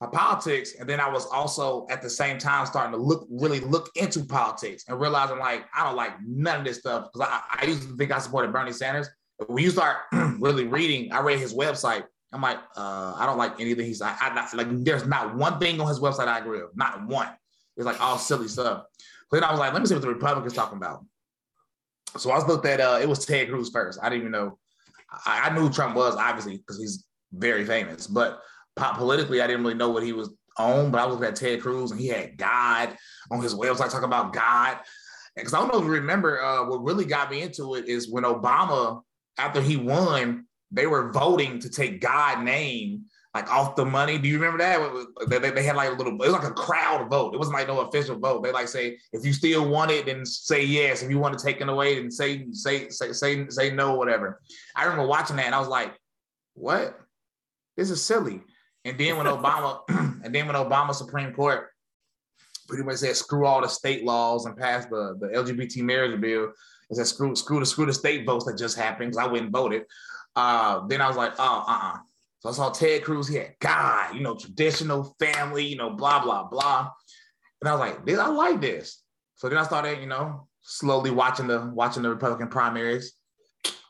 my 0.01 0.07
politics, 0.07 0.73
and 0.77 0.89
then 0.89 0.99
I 0.99 1.07
was 1.07 1.25
also 1.27 1.88
at 1.89 2.01
the 2.01 2.09
same 2.09 2.39
time 2.39 2.65
starting 2.65 2.91
to 2.91 2.97
look 2.97 3.29
really 3.29 3.61
look 3.61 3.91
into 3.95 4.25
politics 4.25 4.83
and 4.89 4.99
realizing 4.99 5.39
like 5.39 5.63
I 5.73 5.85
don't 5.85 5.95
like 5.95 6.15
none 6.21 6.59
of 6.59 6.65
this 6.65 6.79
stuff 6.79 7.07
because 7.13 7.29
I, 7.31 7.61
I 7.61 7.65
used 7.65 7.83
to 7.83 7.95
think 7.95 8.11
I 8.11 8.19
supported 8.19 8.51
Bernie 8.51 8.73
Sanders. 8.73 9.07
When 9.45 9.63
you 9.63 9.69
start 9.69 9.99
really 10.11 10.67
reading, 10.67 11.13
I 11.13 11.21
read 11.21 11.39
his 11.39 11.53
website 11.53 12.03
I'm 12.33 12.41
like, 12.41 12.57
uh, 12.75 13.15
I 13.18 13.25
don't 13.25 13.38
like 13.38 13.59
anything 13.59 13.85
he's 13.85 14.01
like, 14.01 14.21
I 14.21 14.33
not, 14.33 14.53
like. 14.53 14.68
There's 14.83 15.07
not 15.07 15.35
one 15.35 15.59
thing 15.59 15.79
on 15.79 15.88
his 15.88 16.00
website 16.00 16.27
I 16.27 16.39
agree 16.39 16.62
with. 16.62 16.75
Not 16.75 17.07
one. 17.07 17.29
It's 17.77 17.85
like 17.85 18.01
all 18.01 18.18
silly 18.18 18.47
stuff. 18.47 18.83
But 19.29 19.38
then 19.38 19.44
I 19.44 19.51
was 19.51 19.59
like, 19.59 19.74
let 19.74 19.81
me 19.81 19.88
see 19.88 19.94
what 19.94 20.01
the 20.01 20.09
Republicans 20.09 20.53
talking 20.53 20.77
about. 20.77 21.06
So 22.18 22.31
I 22.31 22.35
was 22.35 22.47
looked 22.47 22.65
at. 22.65 22.81
Uh, 22.81 23.00
it 23.01 23.07
was 23.07 23.25
Ted 23.25 23.50
Cruz 23.50 23.69
first. 23.69 24.00
I 24.01 24.09
didn't 24.09 24.21
even 24.21 24.31
know. 24.31 24.57
I, 25.25 25.50
I 25.50 25.56
knew 25.56 25.69
Trump 25.69 25.95
was 25.95 26.15
obviously 26.15 26.57
because 26.57 26.77
he's 26.77 27.06
very 27.31 27.65
famous, 27.65 28.07
but 28.07 28.41
politically, 28.75 29.41
I 29.41 29.47
didn't 29.47 29.63
really 29.63 29.75
know 29.75 29.89
what 29.89 30.03
he 30.03 30.13
was 30.13 30.30
on. 30.57 30.91
But 30.91 31.01
I 31.01 31.06
looking 31.06 31.25
at 31.25 31.35
Ted 31.35 31.62
Cruz, 31.62 31.91
and 31.91 32.00
he 32.00 32.07
had 32.07 32.38
God 32.38 32.95
on 33.31 33.41
his 33.41 33.53
website 33.53 33.91
talking 33.91 34.03
about 34.03 34.33
God. 34.33 34.80
Because 35.35 35.53
I 35.53 35.59
don't 35.59 35.71
know 35.71 35.80
if 35.80 35.85
you 35.85 35.91
remember, 35.91 36.41
uh, 36.41 36.65
what 36.65 36.83
really 36.83 37.06
got 37.06 37.30
me 37.30 37.41
into 37.41 37.75
it 37.75 37.88
is 37.88 38.09
when 38.09 38.23
Obama, 38.23 39.03
after 39.38 39.62
he 39.62 39.77
won, 39.77 40.46
they 40.71 40.88
were 40.88 41.12
voting 41.12 41.59
to 41.59 41.69
take 41.69 42.02
God 42.02 42.44
name 42.44 43.06
like 43.33 43.52
off 43.52 43.76
the 43.76 43.86
money. 43.86 44.18
Do 44.18 44.28
you 44.28 44.40
remember 44.40 44.57
that? 44.57 45.40
They, 45.42 45.52
they 45.52 45.64
had 45.64 45.76
like 45.76 45.92
a 45.92 45.94
little, 45.94 46.14
it 46.14 46.19
was 46.19 46.31
like 46.31 46.44
a 46.44 46.54
crowd 46.54 47.07
vote. 47.09 47.36
It 47.36 47.38
wasn't 47.38 47.56
like 47.56 47.68
no 47.68 47.81
official 47.81 48.18
vote. 48.18 48.44
They 48.44 48.52
like 48.52 48.68
say, 48.68 48.97
if 49.14 49.24
you 49.24 49.31
still 49.31 49.69
want 49.69 49.92
it, 49.92 50.07
then 50.07 50.26
say 50.26 50.64
yes. 50.64 51.04
If 51.04 51.09
you 51.09 51.19
want 51.19 51.38
to 51.38 51.45
take 51.45 51.62
it 51.62 51.69
away, 51.69 52.00
then 52.00 52.09
say, 52.09 52.47
say, 52.52 52.90
say, 52.90 53.12
say, 53.12 53.47
say 53.50 53.69
no, 53.71 53.95
whatever. 53.95 54.42
I 54.76 54.86
remember 54.86 55.07
watching 55.07 55.36
that 55.36 55.45
and 55.45 55.56
I 55.56 55.59
was 55.59 55.68
like, 55.68 55.94
what? 56.56 57.00
This 57.76 57.92
is 57.92 58.04
silly. 58.04 58.42
And 58.86 58.97
then 58.97 59.18
when 59.18 59.28
Obama, 59.28 59.81
and 60.24 60.33
then 60.33 60.47
when 60.47 60.56
Obama 60.56 60.95
Supreme 60.95 61.31
Court 61.33 61.68
pretty 62.68 62.83
much 62.83 62.97
said 62.97 63.16
screw 63.16 63.45
all 63.45 63.62
the 63.62 63.68
state 63.68 64.04
laws 64.04 64.45
and 64.45 64.57
passed 64.57 64.90
the, 64.90 65.16
the 65.19 65.28
LGBT 65.28 65.83
marriage 65.83 66.19
bill, 66.19 66.52
and 66.89 66.97
said 66.97 67.07
screw, 67.07 67.35
screw 67.35 67.59
the 67.59 67.65
screw 67.65 67.85
the 67.85 67.94
state 67.94 68.25
votes 68.25 68.45
that 68.45 68.57
just 68.57 68.77
happened 68.77 69.11
because 69.11 69.25
I 69.25 69.31
went 69.31 69.45
and 69.45 69.53
voted. 69.53 69.83
Uh, 70.35 70.85
then 70.87 71.01
I 71.01 71.07
was 71.07 71.17
like, 71.17 71.33
oh, 71.39 71.65
uh-uh. 71.67 71.97
So 72.39 72.49
I 72.49 72.51
saw 72.51 72.69
Ted 72.69 73.03
Cruz, 73.03 73.27
he 73.27 73.37
had 73.37 73.56
God, 73.59 74.13
you 74.13 74.21
know, 74.21 74.35
traditional 74.35 75.15
family, 75.19 75.65
you 75.65 75.75
know, 75.75 75.89
blah, 75.89 76.21
blah, 76.21 76.47
blah. 76.47 76.91
And 77.61 77.67
I 77.67 77.71
was 77.73 77.79
like, 77.79 78.19
I 78.19 78.27
like 78.27 78.61
this. 78.61 79.01
So 79.35 79.49
then 79.49 79.57
I 79.57 79.63
started, 79.63 79.99
you 79.99 80.07
know, 80.07 80.47
slowly 80.61 81.09
watching 81.09 81.47
the 81.47 81.71
watching 81.73 82.03
the 82.03 82.09
Republican 82.09 82.49
primaries. 82.49 83.13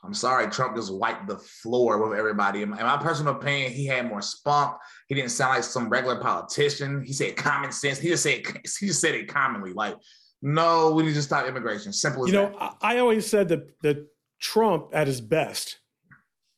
I'm 0.04 0.14
sorry, 0.14 0.48
Trump 0.48 0.76
just 0.76 0.94
wiped 0.94 1.26
the 1.26 1.38
floor 1.38 2.08
with 2.08 2.18
everybody. 2.18 2.62
In 2.62 2.70
my 2.70 2.96
personal 2.98 3.34
opinion, 3.34 3.72
he 3.72 3.84
had 3.84 4.08
more 4.08 4.22
spunk. 4.22 4.76
He 5.08 5.14
didn't 5.14 5.32
sound 5.32 5.56
like 5.56 5.64
some 5.64 5.88
regular 5.88 6.20
politician. 6.20 7.02
He 7.04 7.12
said 7.12 7.36
common 7.36 7.72
sense. 7.72 7.98
He 7.98 8.08
just 8.08 8.22
said 8.22 8.42
he 8.80 8.86
just 8.86 9.00
said 9.00 9.14
it 9.14 9.28
commonly, 9.28 9.72
like, 9.72 9.96
no, 10.40 10.92
we 10.92 11.02
need 11.02 11.14
to 11.14 11.22
stop 11.22 11.46
immigration. 11.46 11.92
Simple 11.92 12.24
as 12.24 12.32
you 12.32 12.38
that. 12.38 12.52
know, 12.52 12.74
I 12.80 12.98
always 12.98 13.26
said 13.26 13.48
that 13.48 13.80
that 13.82 14.06
Trump 14.40 14.90
at 14.92 15.06
his 15.06 15.20
best 15.20 15.80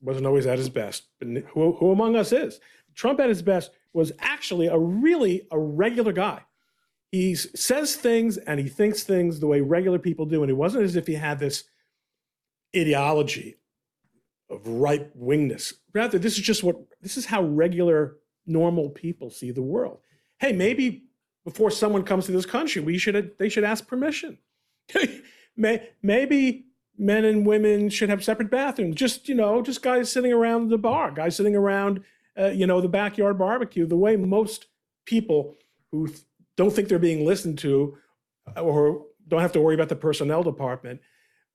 wasn't 0.01 0.27
always 0.27 0.47
at 0.47 0.59
his 0.59 0.69
best, 0.69 1.09
but 1.19 1.29
who, 1.29 1.73
who 1.73 1.93
among 1.93 2.17
us 2.17 2.33
is? 2.33 2.61
Trump 2.95 3.21
at 3.21 3.29
his 3.29 3.43
best 3.43 3.71
was 3.93 4.13
actually 4.19 4.67
a 4.67 4.79
really 4.79 5.47
a 5.51 5.59
regular 5.59 6.13
guy. 6.13 6.43
He 7.13 7.35
says 7.35 7.97
things 7.97 8.37
and 8.37 8.61
he 8.61 8.69
thinks 8.69 9.03
things 9.03 9.41
the 9.41 9.47
way 9.47 9.61
regular 9.61 9.99
people 9.99 10.27
do, 10.27 10.43
and 10.43 10.51
it 10.51 10.55
wasn't 10.55 10.85
as 10.85 10.97
if 10.97 11.07
he 11.07 11.15
had 11.15 11.39
this 11.39 11.65
ideology 12.77 13.57
of 14.49 14.67
right 14.67 15.17
wingness. 15.19 15.73
Rather, 15.95 16.19
this 16.19 16.37
is 16.39 16.45
just 16.45 16.63
what 16.63 16.77
this 17.01 17.17
is 17.17 17.27
how 17.27 17.43
regular, 17.43 18.19
normal 18.47 18.91
people 18.91 19.31
see 19.31 19.51
the 19.51 19.63
world. 19.63 20.01
Hey, 20.39 20.53
maybe 20.53 21.05
before 21.45 21.71
someone 21.71 22.03
comes 22.03 22.27
to 22.27 22.33
this 22.33 22.47
country, 22.47 22.83
we 22.83 22.99
should 22.99 23.33
they 23.39 23.49
should 23.49 23.65
ask 23.65 23.87
permission. 23.87 24.39
maybe 25.57 26.67
men 26.99 27.25
and 27.25 27.47
women 27.47 27.89
should 27.89 28.11
have 28.11 28.23
separate 28.23 28.51
bathrooms. 28.51 28.95
Just, 28.95 29.29
you 29.29 29.35
know, 29.35 29.63
just 29.63 29.83
guys 29.83 30.11
sitting 30.11 30.33
around 30.33 30.69
the 30.69 30.79
bar, 30.79 31.11
guys 31.11 31.37
sitting 31.37 31.57
around 31.57 32.03
uh, 32.39 32.49
you 32.49 32.67
know, 32.67 32.81
the 32.81 32.89
backyard 32.89 33.39
barbecue, 33.39 33.87
the 33.87 33.97
way 33.97 34.17
most 34.17 34.67
people 35.05 35.57
who 35.91 36.09
don't 36.57 36.73
think 36.73 36.89
they're 36.89 36.99
being 36.99 37.27
listened 37.27 37.59
to 37.59 37.97
or 38.57 39.05
don't 39.29 39.41
have 39.41 39.53
to 39.53 39.61
worry 39.61 39.75
about 39.75 39.89
the 39.89 39.97
personnel 39.97 40.43
department 40.43 41.01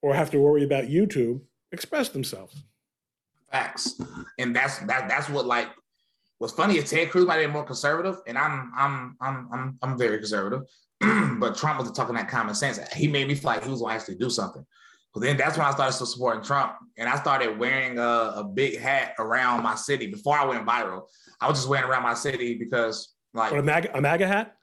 or 0.01 0.13
have 0.13 0.31
to 0.31 0.39
worry 0.39 0.63
about 0.63 0.85
YouTube 0.85 1.41
express 1.71 2.09
themselves. 2.09 2.63
Facts. 3.51 3.99
And 4.37 4.55
that's 4.55 4.79
that 4.79 5.07
that's 5.07 5.29
what 5.29 5.45
like 5.45 5.69
what's 6.37 6.53
funny 6.53 6.77
is 6.77 6.89
Ted 6.89 7.09
Cruz 7.09 7.25
might 7.25 7.39
be 7.39 7.47
more 7.47 7.63
conservative, 7.63 8.17
and 8.27 8.37
I'm 8.37 8.71
I'm 8.75 9.17
I'm 9.21 9.49
I'm 9.51 9.77
I'm 9.81 9.97
very 9.97 10.17
conservative. 10.17 10.61
but 11.39 11.55
Trump 11.55 11.79
was 11.79 11.91
talking 11.91 12.15
that 12.15 12.29
common 12.29 12.55
sense. 12.55 12.79
He 12.93 13.07
made 13.07 13.27
me 13.27 13.35
feel 13.35 13.51
like 13.51 13.63
he 13.63 13.69
was 13.69 13.81
gonna 13.81 13.93
actually 13.93 14.15
do 14.15 14.29
something. 14.29 14.65
But 15.13 15.21
then 15.21 15.37
that's 15.37 15.57
when 15.57 15.65
I 15.65 15.71
started 15.71 15.93
supporting 15.93 16.43
Trump, 16.43 16.73
and 16.97 17.07
I 17.07 17.17
started 17.17 17.57
wearing 17.57 17.99
a, 17.99 18.33
a 18.35 18.43
big 18.43 18.79
hat 18.79 19.15
around 19.17 19.63
my 19.63 19.75
city. 19.75 20.07
Before 20.07 20.37
I 20.37 20.45
went 20.45 20.65
viral, 20.65 21.03
I 21.39 21.47
was 21.47 21.57
just 21.57 21.69
wearing 21.69 21.89
around 21.89 22.03
my 22.03 22.13
city 22.13 22.55
because 22.57 23.13
like 23.33 23.51
a 23.51 23.61
MAGA, 23.61 23.97
a 23.97 24.01
MAGA 24.01 24.27
hat 24.27 24.55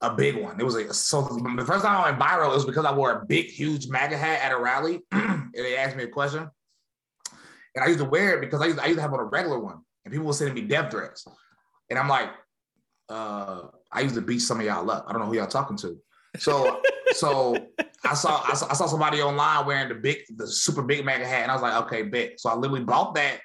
a 0.00 0.14
big 0.14 0.36
one. 0.36 0.60
It 0.60 0.64
was 0.64 0.76
a 0.76 0.94
so 0.94 1.22
the 1.22 1.64
first 1.64 1.84
time 1.84 1.96
I 1.96 2.10
went 2.10 2.20
viral, 2.20 2.50
it 2.50 2.54
was 2.54 2.64
because 2.64 2.84
I 2.84 2.94
wore 2.94 3.12
a 3.12 3.26
big, 3.26 3.46
huge 3.46 3.88
MAGA 3.88 4.16
hat 4.16 4.40
at 4.42 4.52
a 4.52 4.58
rally, 4.58 5.00
and 5.12 5.50
they 5.52 5.76
asked 5.76 5.96
me 5.96 6.04
a 6.04 6.08
question, 6.08 6.48
and 7.74 7.84
I 7.84 7.88
used 7.88 7.98
to 7.98 8.04
wear 8.04 8.36
it 8.36 8.40
because 8.40 8.60
I 8.60 8.66
used, 8.66 8.78
I 8.78 8.86
used 8.86 8.98
to 8.98 9.02
have 9.02 9.12
on 9.12 9.20
a 9.20 9.24
regular 9.24 9.58
one, 9.58 9.80
and 10.08 10.12
people 10.12 10.26
were 10.26 10.32
sending 10.32 10.54
me 10.54 10.62
death 10.62 10.90
threats, 10.90 11.26
and 11.90 11.98
I'm 11.98 12.08
like, 12.08 12.30
uh, 13.10 13.64
I 13.92 14.00
used 14.00 14.14
to 14.14 14.22
beat 14.22 14.38
some 14.38 14.60
of 14.60 14.66
y'all 14.66 14.90
up. 14.90 15.04
I 15.06 15.12
don't 15.12 15.20
know 15.20 15.28
who 15.28 15.36
y'all 15.36 15.46
talking 15.46 15.76
to. 15.78 15.98
So, 16.38 16.80
so 17.12 17.56
I 18.04 18.14
saw, 18.14 18.42
I 18.46 18.54
saw 18.54 18.68
I 18.70 18.74
saw 18.74 18.86
somebody 18.86 19.20
online 19.20 19.66
wearing 19.66 19.88
the 19.88 19.94
big, 19.94 20.18
the 20.36 20.46
super 20.46 20.82
big 20.82 21.04
MAGA 21.04 21.26
hat, 21.26 21.42
and 21.42 21.50
I 21.50 21.54
was 21.54 21.62
like, 21.62 21.82
okay, 21.84 22.02
bet. 22.04 22.40
So 22.40 22.48
I 22.48 22.54
literally 22.54 22.84
bought 22.84 23.14
that 23.16 23.40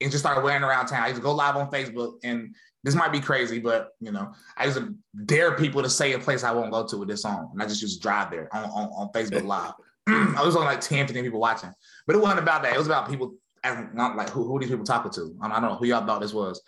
and 0.00 0.10
just 0.10 0.24
started 0.24 0.42
wearing 0.42 0.62
around 0.62 0.86
town. 0.86 1.02
I 1.02 1.08
used 1.08 1.20
to 1.20 1.22
go 1.22 1.34
live 1.34 1.56
on 1.56 1.70
Facebook 1.70 2.14
and 2.24 2.54
this 2.82 2.94
might 2.94 3.12
be 3.12 3.20
crazy, 3.20 3.58
but 3.58 3.90
you 4.00 4.12
know, 4.12 4.32
I 4.56 4.66
used 4.66 4.76
to 4.76 4.94
dare 5.24 5.56
people 5.56 5.82
to 5.82 5.90
say 5.90 6.12
a 6.12 6.18
place 6.18 6.44
I 6.44 6.52
won't 6.52 6.72
go 6.72 6.86
to 6.86 6.96
with 6.98 7.08
this 7.08 7.22
song. 7.22 7.50
And 7.52 7.62
I 7.62 7.66
just 7.66 7.80
used 7.80 7.96
to 7.96 8.02
drive 8.02 8.30
there 8.30 8.54
on, 8.54 8.64
on, 8.64 8.88
on 8.88 9.12
Facebook 9.12 9.44
Live. 9.44 9.72
I 10.06 10.42
was 10.44 10.54
only 10.54 10.68
like 10.68 10.82
10, 10.82 11.06
15 11.06 11.24
people 11.24 11.40
watching. 11.40 11.72
But 12.06 12.16
it 12.16 12.20
wasn't 12.20 12.40
about 12.40 12.62
that. 12.62 12.74
It 12.74 12.78
was 12.78 12.86
about 12.86 13.08
people 13.08 13.34
not 13.94 14.16
like 14.16 14.28
who, 14.28 14.44
who 14.46 14.60
these 14.60 14.68
people 14.68 14.84
talking 14.84 15.10
to. 15.12 15.36
I 15.40 15.48
don't 15.48 15.62
know 15.62 15.76
who 15.76 15.86
y'all 15.86 16.06
thought 16.06 16.20
this 16.20 16.34
was. 16.34 16.60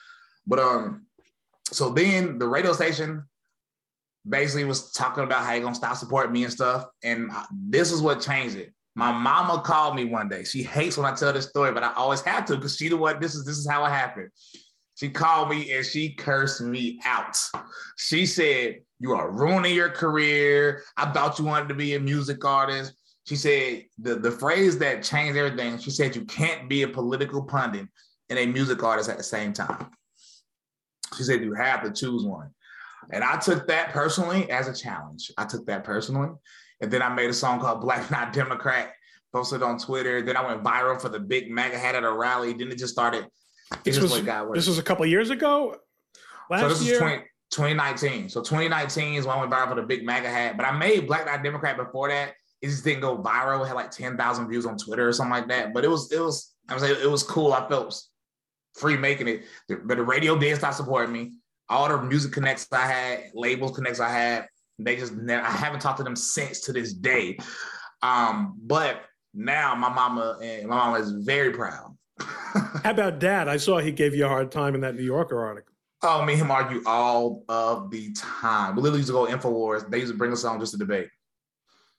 But 0.47 0.59
um, 0.59 1.07
so 1.71 1.91
then 1.91 2.39
the 2.39 2.49
radio 2.49 2.73
station 2.73 3.25
basically 4.29 4.65
was 4.65 4.93
talking 4.93 5.25
about 5.25 5.45
how 5.45 5.55
you 5.55 5.63
gonna 5.63 5.75
stop 5.75 5.97
supporting 5.97 6.33
me 6.33 6.45
and 6.45 6.53
stuff. 6.53 6.87
And 7.03 7.31
this 7.51 7.93
is 7.93 8.01
what 8.01 8.21
changed 8.21 8.57
it. 8.57 8.73
My 8.95 9.13
mama 9.13 9.61
called 9.61 9.95
me 9.95 10.07
one 10.07 10.29
day. 10.29 10.45
She 10.45 10.63
hates 10.63 10.97
when 10.97 11.07
I 11.07 11.15
tell 11.15 11.33
this 11.33 11.49
story, 11.49 11.73
but 11.73 11.83
I 11.83 11.93
always 11.95 12.23
have 12.23 12.47
to 12.47 12.57
because 12.57 12.77
she 12.77 12.89
the 12.89 12.97
what 12.97 13.21
this 13.21 13.35
is 13.35 13.45
this 13.45 13.59
is 13.59 13.69
how 13.69 13.85
it 13.85 13.91
happened. 13.91 14.31
She 14.95 15.11
called 15.11 15.51
me 15.51 15.71
and 15.73 15.85
she 15.85 16.15
cursed 16.15 16.63
me 16.63 16.99
out. 17.05 17.37
She 17.99 18.25
said, 18.25 18.81
You 18.99 19.13
are 19.13 19.31
ruining 19.31 19.75
your 19.75 19.91
career. 19.91 20.83
I 20.97 21.13
thought 21.13 21.39
you 21.39 21.45
wanted 21.45 21.69
to 21.69 21.75
be 21.75 21.95
a 21.95 22.01
music 22.01 22.43
artist. 22.45 22.95
She 23.27 23.37
said 23.37 23.85
the, 23.99 24.15
the 24.15 24.31
phrase 24.31 24.79
that 24.79 25.03
changed 25.03 25.37
everything. 25.37 25.79
She 25.79 25.91
said, 25.91 26.15
You 26.15 26.25
can't 26.25 26.69
be 26.69 26.83
a 26.83 26.89
political 26.89 27.43
pundit 27.43 27.89
and 28.31 28.39
a 28.39 28.47
music 28.47 28.83
artist 28.83 29.11
at 29.11 29.19
the 29.19 29.25
same 29.25 29.53
time. 29.53 29.91
She 31.17 31.25
said, 31.25 31.43
You 31.43 31.55
have 31.55 31.83
to 31.83 31.91
choose 31.91 32.25
one. 32.25 32.51
And 33.13 33.25
I 33.25 33.37
took 33.37 33.67
that 33.69 33.91
personally 33.91 34.51
as 34.51 34.69
a 34.69 34.75
challenge. 34.75 35.31
I 35.37 35.45
took 35.45 35.67
that 35.67 35.85
personally. 35.85 36.31
And 36.81 36.91
then 36.91 37.03
I 37.03 37.09
made 37.09 37.31
a 37.31 37.35
song 37.35 37.61
called 37.61 37.81
Black 37.81 38.11
Not 38.13 38.33
Democrat, 38.33 38.93
posted 39.33 39.63
on 39.63 39.79
Twitter. 39.79 40.23
Then 40.23 40.37
I 40.37 40.47
went 40.47 40.63
viral 40.63 41.01
for 41.01 41.09
the 41.09 41.21
big 41.21 41.51
MAGA 41.51 41.79
hat 41.79 41.95
at 41.95 42.05
a 42.05 42.13
rally. 42.13 42.53
Then 42.53 42.71
it 42.71 42.79
just 42.79 42.93
started 42.93 43.27
this 43.83 43.99
was, 43.99 44.23
this 44.55 44.69
was 44.69 44.79
a 44.79 44.83
couple 44.83 45.05
years 45.07 45.31
ago. 45.31 45.77
Last 46.49 46.61
so 46.61 46.69
this 46.69 46.85
year? 46.85 46.95
is 46.95 47.01
20, 47.01 47.17
2019. 47.51 48.29
So 48.29 48.41
2019 48.41 49.15
is 49.15 49.27
when 49.27 49.37
I 49.37 49.41
went 49.41 49.51
viral 49.51 49.69
for 49.71 49.75
the 49.75 49.83
big 49.83 50.05
MAGA 50.05 50.29
hat. 50.29 50.57
But 50.57 50.67
I 50.67 50.73
made 50.73 51.09
Black 51.09 51.27
Not 51.27 51.43
Democrat 51.43 51.77
before 51.77 52.09
that. 52.09 52.35
It 52.63 52.69
just 52.69 52.85
didn't 52.85 53.03
go 53.03 53.19
viral. 53.19 53.65
It 53.65 53.69
had 53.69 53.75
like 53.75 53.91
10,000 53.91 54.49
views 54.49 54.67
on 54.67 54.77
Twitter 54.77 55.09
or 55.09 55.13
something 55.13 55.33
like 55.33 55.49
that. 55.49 55.75
But 55.75 55.85
it 55.85 55.89
was, 55.89 56.11
it 56.13 56.21
was, 56.21 56.55
I 56.69 56.75
was 56.75 56.83
like, 56.83 56.99
it 56.99 57.11
was 57.11 57.23
cool. 57.23 57.53
I 57.53 57.69
felt 57.69 58.01
free 58.75 58.97
making 58.97 59.29
it. 59.29 59.45
But 59.69 59.97
the 59.97 60.03
radio 60.03 60.39
did 60.39 60.57
stop 60.57 60.75
supporting 60.75 61.13
me. 61.13 61.33
All 61.69 61.89
the 61.89 62.01
music 62.01 62.33
connects 62.33 62.67
I 62.73 62.87
had, 62.87 63.25
labels 63.35 63.75
connects 63.75 64.01
I 64.01 64.09
had, 64.09 64.49
they 64.79 64.97
just 64.97 65.15
never, 65.15 65.45
I 65.45 65.51
haven't 65.51 65.81
talked 65.81 65.99
to 65.99 66.05
them 66.05 66.17
since 66.17 66.61
to 66.63 66.73
this 66.73 66.93
day. 66.93 67.39
Um, 68.03 68.55
but 68.63 69.03
now 69.35 69.75
my 69.75 69.89
mama 69.89 70.39
and 70.41 70.69
my 70.69 70.77
mama 70.77 70.99
is 70.99 71.11
very 71.11 71.51
proud 71.53 71.97
how 72.83 72.91
about 72.91 73.19
dad? 73.19 73.49
I 73.49 73.57
saw 73.57 73.79
he 73.79 73.93
gave 73.93 74.15
you 74.15 74.25
a 74.25 74.29
hard 74.29 74.51
time 74.51 74.75
in 74.75 74.81
that 74.83 74.95
New 74.95 75.03
Yorker 75.03 75.39
article. 75.39 75.75
Oh, 76.03 76.25
me 76.25 76.35
and 76.35 76.43
him 76.43 76.51
argue 76.51 76.83
all 76.87 77.45
of 77.49 77.91
the 77.91 78.13
time. 78.13 78.77
We 78.77 78.83
literally 78.83 79.01
used 79.01 79.09
to 79.09 79.13
go 79.13 79.27
Infowars. 79.27 79.91
They 79.91 79.99
used 79.99 80.13
to 80.13 80.19
bring 80.19 80.33
us 80.33 80.45
on 80.45 80.61
just 80.61 80.73
to 80.73 80.79
debate. 80.79 81.09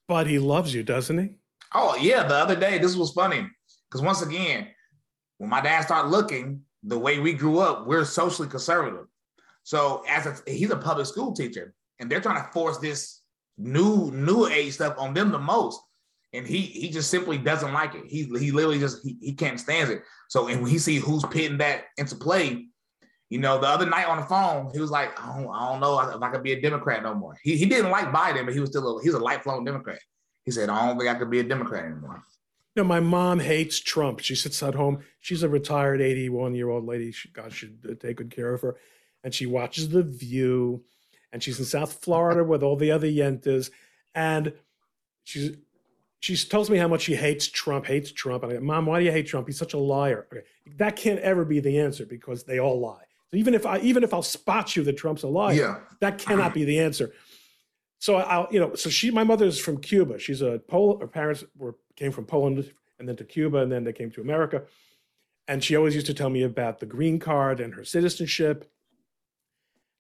But 0.08 0.28
he 0.28 0.40
loves 0.40 0.74
you, 0.74 0.84
doesn't 0.84 1.18
he? 1.18 1.38
Oh, 1.74 1.98
yeah. 1.98 2.24
The 2.24 2.36
other 2.36 2.56
day, 2.56 2.78
this 2.78 2.96
was 2.96 3.12
funny. 3.12 3.48
Because 3.90 4.02
once 4.02 4.22
again, 4.22 4.68
when 5.38 5.50
my 5.50 5.62
dad 5.62 5.82
started 5.82 6.10
looking, 6.10 6.62
the 6.84 6.98
way 6.98 7.20
we 7.20 7.34
grew 7.34 7.60
up, 7.60 7.88
we're 7.88 8.06
socially 8.06 8.48
conservative. 8.48 9.06
So 9.64 10.04
as 10.08 10.26
a, 10.26 10.36
he's 10.50 10.72
a 10.72 10.78
public 10.78 11.08
school 11.08 11.34
teacher, 11.34 11.74
and 12.00 12.10
they're 12.10 12.22
trying 12.22 12.44
to 12.44 12.52
force 12.52 12.78
this 12.78 13.22
new 13.58 14.12
new 14.12 14.46
age 14.46 14.74
stuff 14.74 14.94
on 15.00 15.16
them 15.16 15.32
the 15.32 15.40
most 15.40 15.82
and 16.34 16.46
he 16.46 16.62
he 16.62 16.90
just 16.90 17.10
simply 17.10 17.38
doesn't 17.38 17.74
like 17.74 17.96
it. 17.96 18.06
He 18.06 18.24
he 18.38 18.52
literally 18.52 18.80
just 18.80 19.04
he, 19.04 19.18
he 19.22 19.34
can't 19.34 19.60
stand 19.60 19.92
it. 19.92 20.04
So 20.30 20.48
and 20.48 20.62
when 20.62 20.72
he 20.72 20.78
see 20.78 20.98
who's 20.98 21.26
pitting 21.26 21.58
that 21.60 21.86
into 21.98 22.16
play, 22.16 22.68
you 23.30 23.40
know, 23.40 23.60
the 23.60 23.68
other 23.68 23.86
night 23.86 24.08
on 24.08 24.18
the 24.18 24.26
phone, 24.26 24.72
he 24.74 24.80
was 24.80 24.90
like, 24.90 25.20
I 25.22 25.38
don't, 25.38 25.54
I 25.54 25.70
don't 25.70 25.82
know 25.82 26.00
if 26.00 26.22
I 26.22 26.30
could 26.30 26.44
be 26.44 26.54
a 26.54 26.62
Democrat 26.62 27.04
no 27.04 27.14
more. 27.14 27.38
He, 27.44 27.58
he 27.58 27.66
didn't 27.66 27.92
like 27.92 28.06
Biden, 28.06 28.46
but 28.46 28.54
he 28.54 28.60
was 28.60 28.70
still 28.70 28.98
a, 28.98 29.04
he's 29.04 29.14
a 29.14 29.20
lifelong 29.20 29.66
Democrat. 29.66 30.00
He 30.46 30.52
said, 30.52 30.70
I 30.70 30.88
don't 30.88 30.98
think 30.98 31.10
I 31.10 31.16
could 31.16 31.30
be 31.30 31.40
a 31.40 31.44
Democrat 31.44 31.86
anymore. 31.86 32.24
You 32.76 32.84
know, 32.84 32.88
my 32.88 33.02
mom 33.02 33.40
hates 33.40 33.80
Trump. 33.80 34.20
She 34.20 34.36
sits 34.36 34.64
at 34.64 34.76
home. 34.76 35.00
She's 35.20 35.44
a 35.44 35.50
retired 35.50 36.00
81 36.00 36.56
year 36.56 36.70
old 36.70 36.86
lady. 36.86 37.12
She, 37.12 37.28
God 37.30 37.52
should 37.52 38.00
take 38.00 38.18
good 38.18 38.32
care 38.32 38.54
of 38.54 38.62
her. 38.62 38.78
And 39.24 39.34
she 39.34 39.46
watches 39.46 39.90
The 39.90 40.04
View. 40.04 40.84
And 41.34 41.44
she's 41.44 41.60
in 41.60 41.66
South 41.66 42.02
Florida 42.02 42.44
with 42.44 42.64
all 42.64 42.78
the 42.78 42.92
other 42.92 43.08
Yentas. 43.08 43.72
And 44.16 44.54
she's 45.24 45.58
she 46.20 46.36
tells 46.36 46.70
me 46.70 46.78
how 46.78 46.88
much 46.88 47.02
she 47.02 47.16
hates 47.16 47.48
Trump, 47.48 47.86
hates 47.86 48.12
Trump. 48.12 48.44
And 48.44 48.52
I 48.52 48.56
go, 48.56 48.62
Mom, 48.62 48.86
why 48.86 49.00
do 49.00 49.06
you 49.06 49.12
hate 49.12 49.28
Trump? 49.28 49.48
He's 49.48 49.58
such 49.58 49.74
a 49.74 49.78
liar. 49.78 50.28
Okay. 50.32 50.46
That 50.78 50.96
can't 50.96 51.20
ever 51.20 51.46
be 51.46 51.60
the 51.60 51.80
answer 51.80 52.06
because 52.06 52.44
they 52.44 52.60
all 52.60 52.80
lie. 52.80 53.04
So 53.30 53.38
even 53.38 53.54
if 53.54 53.66
I 53.66 53.80
even 53.80 54.04
if 54.04 54.14
I'll 54.14 54.24
spot 54.24 54.76
you 54.76 54.84
that 54.84 54.98
Trump's 54.98 55.24
a 55.24 55.28
liar, 55.28 55.54
yeah. 55.54 55.80
that 56.00 56.18
cannot 56.18 56.54
be 56.54 56.64
the 56.64 56.80
answer. 56.80 57.12
So 58.00 58.18
I'll, 58.18 58.48
you 58.52 58.60
know, 58.60 58.76
so 58.76 58.90
she, 58.90 59.10
my 59.12 59.24
mother 59.24 59.46
is 59.46 59.60
from 59.60 59.80
Cuba. 59.82 60.20
She's 60.20 60.42
a 60.42 60.60
Pol. 60.68 61.00
Her 61.00 61.08
parents 61.08 61.44
were 61.58 61.76
came 61.96 62.12
from 62.12 62.26
Poland 62.26 62.72
and 63.00 63.08
then 63.08 63.16
to 63.18 63.24
Cuba, 63.24 63.58
and 63.58 63.72
then 63.72 63.84
they 63.84 63.94
came 63.94 64.12
to 64.12 64.22
America. 64.22 64.64
And 65.48 65.64
she 65.64 65.76
always 65.76 65.96
used 65.96 66.08
to 66.08 66.14
tell 66.14 66.30
me 66.30 66.44
about 66.44 66.80
the 66.80 66.86
green 66.86 67.20
card 67.20 67.60
and 67.60 67.74
her 67.74 67.84
citizenship. 67.84 68.70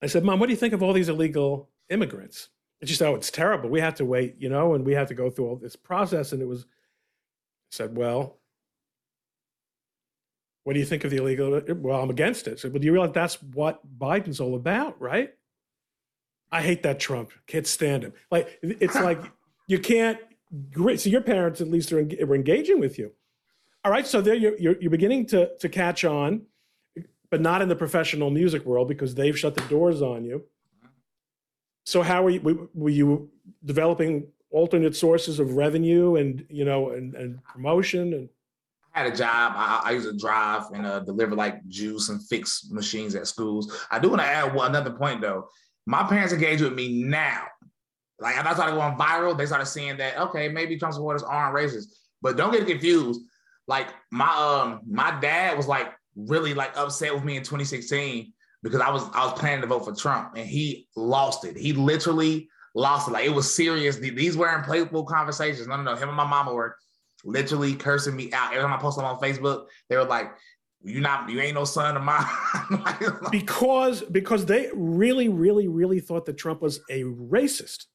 I 0.01 0.07
said, 0.07 0.23
Mom, 0.23 0.39
what 0.39 0.47
do 0.47 0.53
you 0.53 0.57
think 0.57 0.73
of 0.73 0.83
all 0.83 0.93
these 0.93 1.09
illegal 1.09 1.69
immigrants? 1.89 2.49
And 2.79 2.89
she 2.89 2.95
said, 2.95 3.09
"Oh, 3.09 3.15
it's 3.15 3.31
terrible. 3.31 3.69
We 3.69 3.79
had 3.79 3.95
to 3.97 4.05
wait, 4.05 4.35
you 4.37 4.49
know, 4.49 4.75
and 4.75 4.85
we 4.85 4.93
had 4.93 5.07
to 5.07 5.15
go 5.15 5.29
through 5.29 5.47
all 5.47 5.55
this 5.55 5.75
process." 5.75 6.31
And 6.31 6.41
it 6.41 6.47
was 6.47 6.63
I 6.63 7.71
said, 7.71 7.97
"Well, 7.97 8.37
what 10.67 10.73
do 10.73 10.81
you 10.81 10.85
think 10.85 11.05
of 11.05 11.11
the 11.11 11.15
illegal? 11.15 11.61
Well, 11.77 12.01
I'm 12.01 12.09
against 12.09 12.45
it." 12.45 12.59
Said, 12.59 12.73
"But 12.73 12.81
do 12.81 12.87
you 12.87 12.91
realize 12.91 13.13
that's 13.13 13.41
what 13.41 13.79
Biden's 13.97 14.41
all 14.41 14.53
about, 14.53 14.99
right?" 15.01 15.33
I 16.51 16.61
hate 16.61 16.83
that 16.83 16.99
Trump. 16.99 17.31
Can't 17.47 17.65
stand 17.65 18.03
him. 18.03 18.11
Like 18.29 18.59
it's 18.61 18.95
like 19.09 19.23
you 19.67 19.79
can't. 19.79 20.19
Great. 20.73 20.99
So 20.99 21.09
your 21.09 21.21
parents 21.21 21.61
at 21.61 21.69
least 21.69 21.93
are, 21.93 21.99
are 21.99 22.35
engaging 22.35 22.81
with 22.81 22.99
you. 22.99 23.13
All 23.85 23.93
right. 23.93 24.05
So 24.05 24.19
there 24.19 24.33
you're, 24.33 24.57
you're 24.57 24.75
you're 24.81 24.91
beginning 24.91 25.27
to 25.27 25.55
to 25.57 25.69
catch 25.69 26.03
on, 26.03 26.41
but 27.29 27.39
not 27.39 27.61
in 27.61 27.69
the 27.69 27.75
professional 27.77 28.29
music 28.29 28.65
world 28.65 28.89
because 28.89 29.15
they've 29.15 29.39
shut 29.39 29.55
the 29.55 29.63
doors 29.69 30.01
on 30.01 30.25
you. 30.25 30.43
So 31.85 32.01
how 32.01 32.23
were 32.23 32.31
you, 32.31 32.69
were 32.73 32.89
you 32.89 33.29
developing 33.63 34.27
alternate 34.49 34.97
sources 34.97 35.39
of 35.39 35.55
revenue 35.55 36.17
and 36.17 36.45
you 36.49 36.65
know 36.65 36.89
and, 36.89 37.15
and 37.15 37.41
promotion 37.45 38.13
and 38.13 38.29
had 38.97 39.13
a 39.13 39.15
job. 39.15 39.53
I, 39.55 39.81
I 39.85 39.91
used 39.91 40.09
to 40.09 40.17
drive 40.17 40.63
and 40.73 40.85
uh, 40.85 40.99
deliver 41.01 41.35
like 41.35 41.65
juice 41.67 42.09
and 42.09 42.25
fix 42.27 42.67
machines 42.69 43.15
at 43.15 43.27
schools. 43.27 43.85
I 43.91 43.99
do 43.99 44.09
want 44.09 44.21
to 44.21 44.27
add 44.27 44.53
one 44.53 44.69
another 44.69 44.91
point 44.91 45.21
though. 45.21 45.49
My 45.85 46.03
parents 46.03 46.33
engage 46.33 46.61
with 46.61 46.73
me 46.73 47.03
now. 47.03 47.43
Like 48.19 48.37
I 48.37 48.53
started 48.53 48.75
going 48.75 48.97
viral, 48.97 49.37
they 49.37 49.45
started 49.45 49.67
seeing 49.67 49.97
that 49.97 50.17
okay, 50.17 50.49
maybe 50.49 50.77
Trump 50.77 50.93
supporters 50.93 51.23
aren't 51.23 51.55
racist. 51.55 51.85
But 52.21 52.35
don't 52.35 52.51
get 52.51 52.65
confused. 52.65 53.21
Like 53.67 53.87
my 54.11 54.27
um 54.27 54.81
my 54.89 55.19
dad 55.19 55.55
was 55.55 55.67
like 55.67 55.93
really 56.15 56.53
like 56.53 56.75
upset 56.75 57.13
with 57.13 57.23
me 57.23 57.37
in 57.37 57.43
2016 57.43 58.33
because 58.63 58.81
I 58.81 58.89
was 58.89 59.03
I 59.13 59.25
was 59.25 59.39
planning 59.39 59.61
to 59.61 59.67
vote 59.67 59.85
for 59.85 59.93
Trump 59.93 60.33
and 60.35 60.47
he 60.47 60.87
lost 60.95 61.45
it. 61.45 61.55
He 61.55 61.73
literally 61.73 62.49
lost 62.73 63.07
it. 63.07 63.11
Like 63.11 63.25
it 63.25 63.33
was 63.33 63.53
serious. 63.53 63.97
These 63.97 64.35
weren't 64.35 64.65
playful 64.65 65.03
conversations. 65.03 65.67
No, 65.67 65.77
no, 65.77 65.83
no. 65.83 65.95
Him 65.95 66.09
and 66.09 66.17
my 66.17 66.25
mama 66.25 66.53
were 66.53 66.75
literally 67.23 67.75
cursing 67.75 68.15
me 68.15 68.31
out. 68.31 68.53
Every 68.53 68.63
time 68.63 68.73
I 68.73 68.77
posted 68.77 69.03
on 69.03 69.19
Facebook, 69.19 69.65
they 69.89 69.97
were 69.97 70.05
like, 70.05 70.31
You 70.83 71.01
not 71.01 71.29
you 71.29 71.39
ain't 71.39 71.55
no 71.55 71.65
son 71.65 71.97
of 71.97 72.03
mine. 72.03 72.25
because 73.31 74.01
because 74.03 74.45
they 74.45 74.69
really, 74.73 75.29
really, 75.29 75.67
really 75.67 75.99
thought 75.99 76.25
that 76.25 76.37
Trump 76.37 76.61
was 76.61 76.79
a 76.89 77.03
racist. 77.03 77.85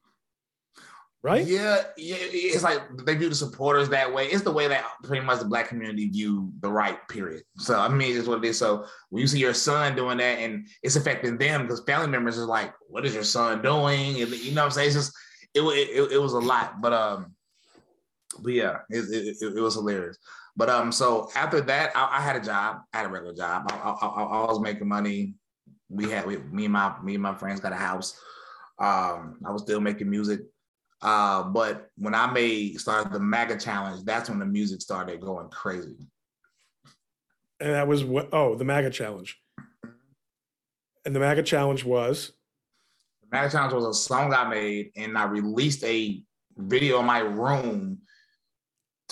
Right? 1.25 1.47
Yeah, 1.47 1.83
yeah. 1.97 2.17
It's 2.19 2.65
like 2.65 2.81
they 3.05 3.15
view 3.15 3.29
the 3.29 3.35
supporters 3.37 3.89
that 3.91 4.13
way. 4.13 4.27
It's 4.27 4.43
the 4.43 4.51
way 4.51 4.67
that 4.67 4.85
pretty 5.05 5.25
much 5.25 5.39
the 5.39 5.45
black 5.45 5.69
community 5.69 6.09
view 6.09 6.53
the 6.59 6.69
right, 6.69 6.99
period. 7.07 7.45
So 7.59 7.79
I 7.79 7.89
mean, 7.89 8.17
it's 8.17 8.27
what 8.27 8.45
it 8.45 8.49
is. 8.49 8.59
So 8.59 8.87
when 9.11 9.21
you 9.21 9.29
see 9.29 9.39
your 9.39 9.55
son 9.55 9.95
doing 9.95 10.19
that 10.19 10.41
and 10.41 10.67
it's 10.83 10.97
affecting 10.97 11.39
them 11.39 11.63
because 11.63 11.85
family 11.85 12.09
members 12.09 12.41
are 12.41 12.47
like, 12.47 12.75
what 12.89 13.07
is 13.07 13.15
your 13.15 13.23
son 13.23 13.63
doing? 13.63 14.21
And 14.21 14.33
you 14.33 14.53
know 14.53 14.63
what 14.63 14.67
I'm 14.67 14.71
saying? 14.73 14.89
It's 14.89 14.97
just 14.97 15.13
it, 15.55 15.61
it, 15.61 16.13
it 16.13 16.19
was 16.21 16.33
a 16.33 16.41
lot. 16.41 16.81
But 16.81 16.93
um, 16.93 17.37
but 18.35 18.53
yeah, 18.53 18.79
it, 18.91 19.05
it, 19.11 19.57
it, 19.57 19.61
was 19.61 19.75
hilarious. 19.75 20.19
But 20.57 20.69
um, 20.69 20.93
so 20.93 21.31
after 21.35 21.61
that, 21.63 21.93
I, 21.95 22.19
I, 22.19 22.21
had 22.21 22.37
a 22.37 22.41
job. 22.41 22.83
I 22.93 22.99
had 22.99 23.07
a 23.07 23.09
regular 23.11 23.35
job. 23.35 23.71
I, 23.71 23.77
I, 23.77 24.07
I 24.07 24.47
was 24.47 24.61
making 24.61 24.89
money. 24.89 25.35
We 25.89 26.11
had 26.11 26.27
we, 26.27 26.39
me 26.39 26.65
and 26.65 26.73
my 26.73 26.95
me 27.03 27.15
and 27.15 27.23
my 27.23 27.35
friends 27.35 27.61
got 27.61 27.73
a 27.73 27.77
house. 27.77 28.19
Um, 28.79 29.39
I 29.47 29.51
was 29.51 29.63
still 29.63 29.81
making 29.81 30.11
music. 30.11 30.41
Uh, 31.01 31.43
but 31.43 31.91
when 31.97 32.15
I 32.15 32.31
made 32.31 32.79
started 32.81 33.13
the 33.13 33.21
MAGA 33.21 33.59
challenge, 33.59 34.05
that's 34.05 34.29
when 34.29 34.39
the 34.39 34.47
music 34.47 34.81
started 34.81 35.21
going 35.21 35.49
crazy. 35.49 35.97
And 37.61 37.75
that 37.75 37.89
was 37.89 38.05
what? 38.05 38.29
Oh, 38.33 38.55
the 38.55 38.65
MAGA 38.65 38.91
challenge. 38.91 39.39
And 41.05 41.15
the 41.15 41.21
MAGA 41.21 41.43
challenge 41.43 41.85
was. 41.85 42.33
The 43.23 43.37
MAGA 43.37 43.51
challenge 43.51 43.75
was 43.75 43.85
a 43.85 43.95
song 43.95 44.33
I 44.33 44.49
made, 44.49 44.93
and 44.97 45.19
I 45.19 45.25
released 45.25 45.83
a 45.85 46.23
video 46.57 47.01
in 47.01 47.07
my 47.07 47.21
room 47.21 47.99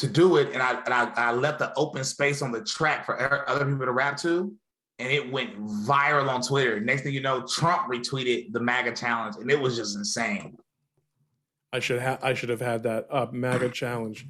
to 0.01 0.09
do 0.09 0.39
it, 0.39 0.53
and 0.53 0.63
I 0.63 0.81
and 0.85 0.95
I, 0.95 1.13
I 1.17 1.33
left 1.33 1.59
the 1.59 1.73
open 1.77 2.05
space 2.05 2.41
on 2.41 2.51
the 2.51 2.65
track 2.65 3.05
for 3.05 3.49
other 3.49 3.65
people 3.67 3.85
to 3.85 3.93
rap 3.93 4.17
to, 4.19 4.53
and 4.99 5.13
it 5.13 5.31
went 5.31 5.59
viral 5.63 6.29
on 6.29 6.41
Twitter. 6.41 6.81
Next 6.81 7.03
thing 7.03 7.13
you 7.13 7.21
know, 7.21 7.47
Trump 7.47 7.93
retweeted 7.93 8.53
the 8.53 8.61
MAGA 8.61 8.97
challenge, 8.97 9.37
and 9.37 9.51
it 9.51 9.61
was 9.61 9.77
just 9.77 9.97
insane. 9.97 10.57
I 11.73 11.81
should 11.81 12.01
have 12.01 12.25
I 12.25 12.35
should 12.35 12.49
have 12.49 12.61
had 12.61 12.83
that 12.85 13.07
up 13.11 13.33
MAGA 13.35 13.71
challenge, 13.71 14.27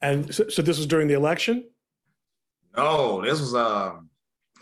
and 0.00 0.32
so, 0.32 0.48
so, 0.48 0.62
this 0.62 0.78
was 0.78 0.86
during 0.86 1.08
the 1.08 1.14
election. 1.14 1.64
No, 2.76 3.22
this 3.22 3.40
was 3.40 3.54
uh, 3.54 3.94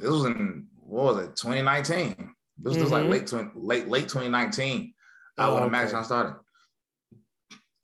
this 0.01 0.11
was 0.11 0.25
in 0.25 0.67
what 0.81 1.15
was 1.15 1.25
it, 1.27 1.37
2019? 1.37 2.35
This 2.59 2.79
was, 2.79 2.91
mm-hmm. 2.91 3.11
like 3.11 3.31
late 3.33 3.55
late 3.55 3.89
late 3.89 4.09
2019 4.09 4.95
uh, 5.37 5.47
oh, 5.47 5.55
when 5.55 5.65
the 5.65 5.69
MAGA 5.69 5.91
challenge 5.91 6.07
started 6.07 6.37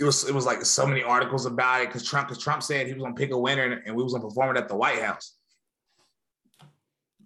it 0.03 0.07
was 0.07 0.29
it 0.29 0.35
was 0.35 0.45
like 0.45 0.65
so 0.65 0.85
many 0.85 1.03
articles 1.03 1.47
about 1.47 1.83
it 1.83 1.87
because 1.87 2.05
Trump 2.05 2.29
because 2.29 2.43
Trump 2.43 2.63
said 2.63 2.87
he 2.87 2.93
was 2.93 3.03
gonna 3.03 3.15
pick 3.15 3.31
a 3.31 3.39
winner 3.39 3.63
and, 3.63 3.83
and 3.87 3.95
we 3.95 4.03
was 4.03 4.13
gonna 4.13 4.25
perform 4.25 4.57
it 4.57 4.59
at 4.59 4.69
the 4.69 4.75
White 4.75 5.01
House. 5.01 5.37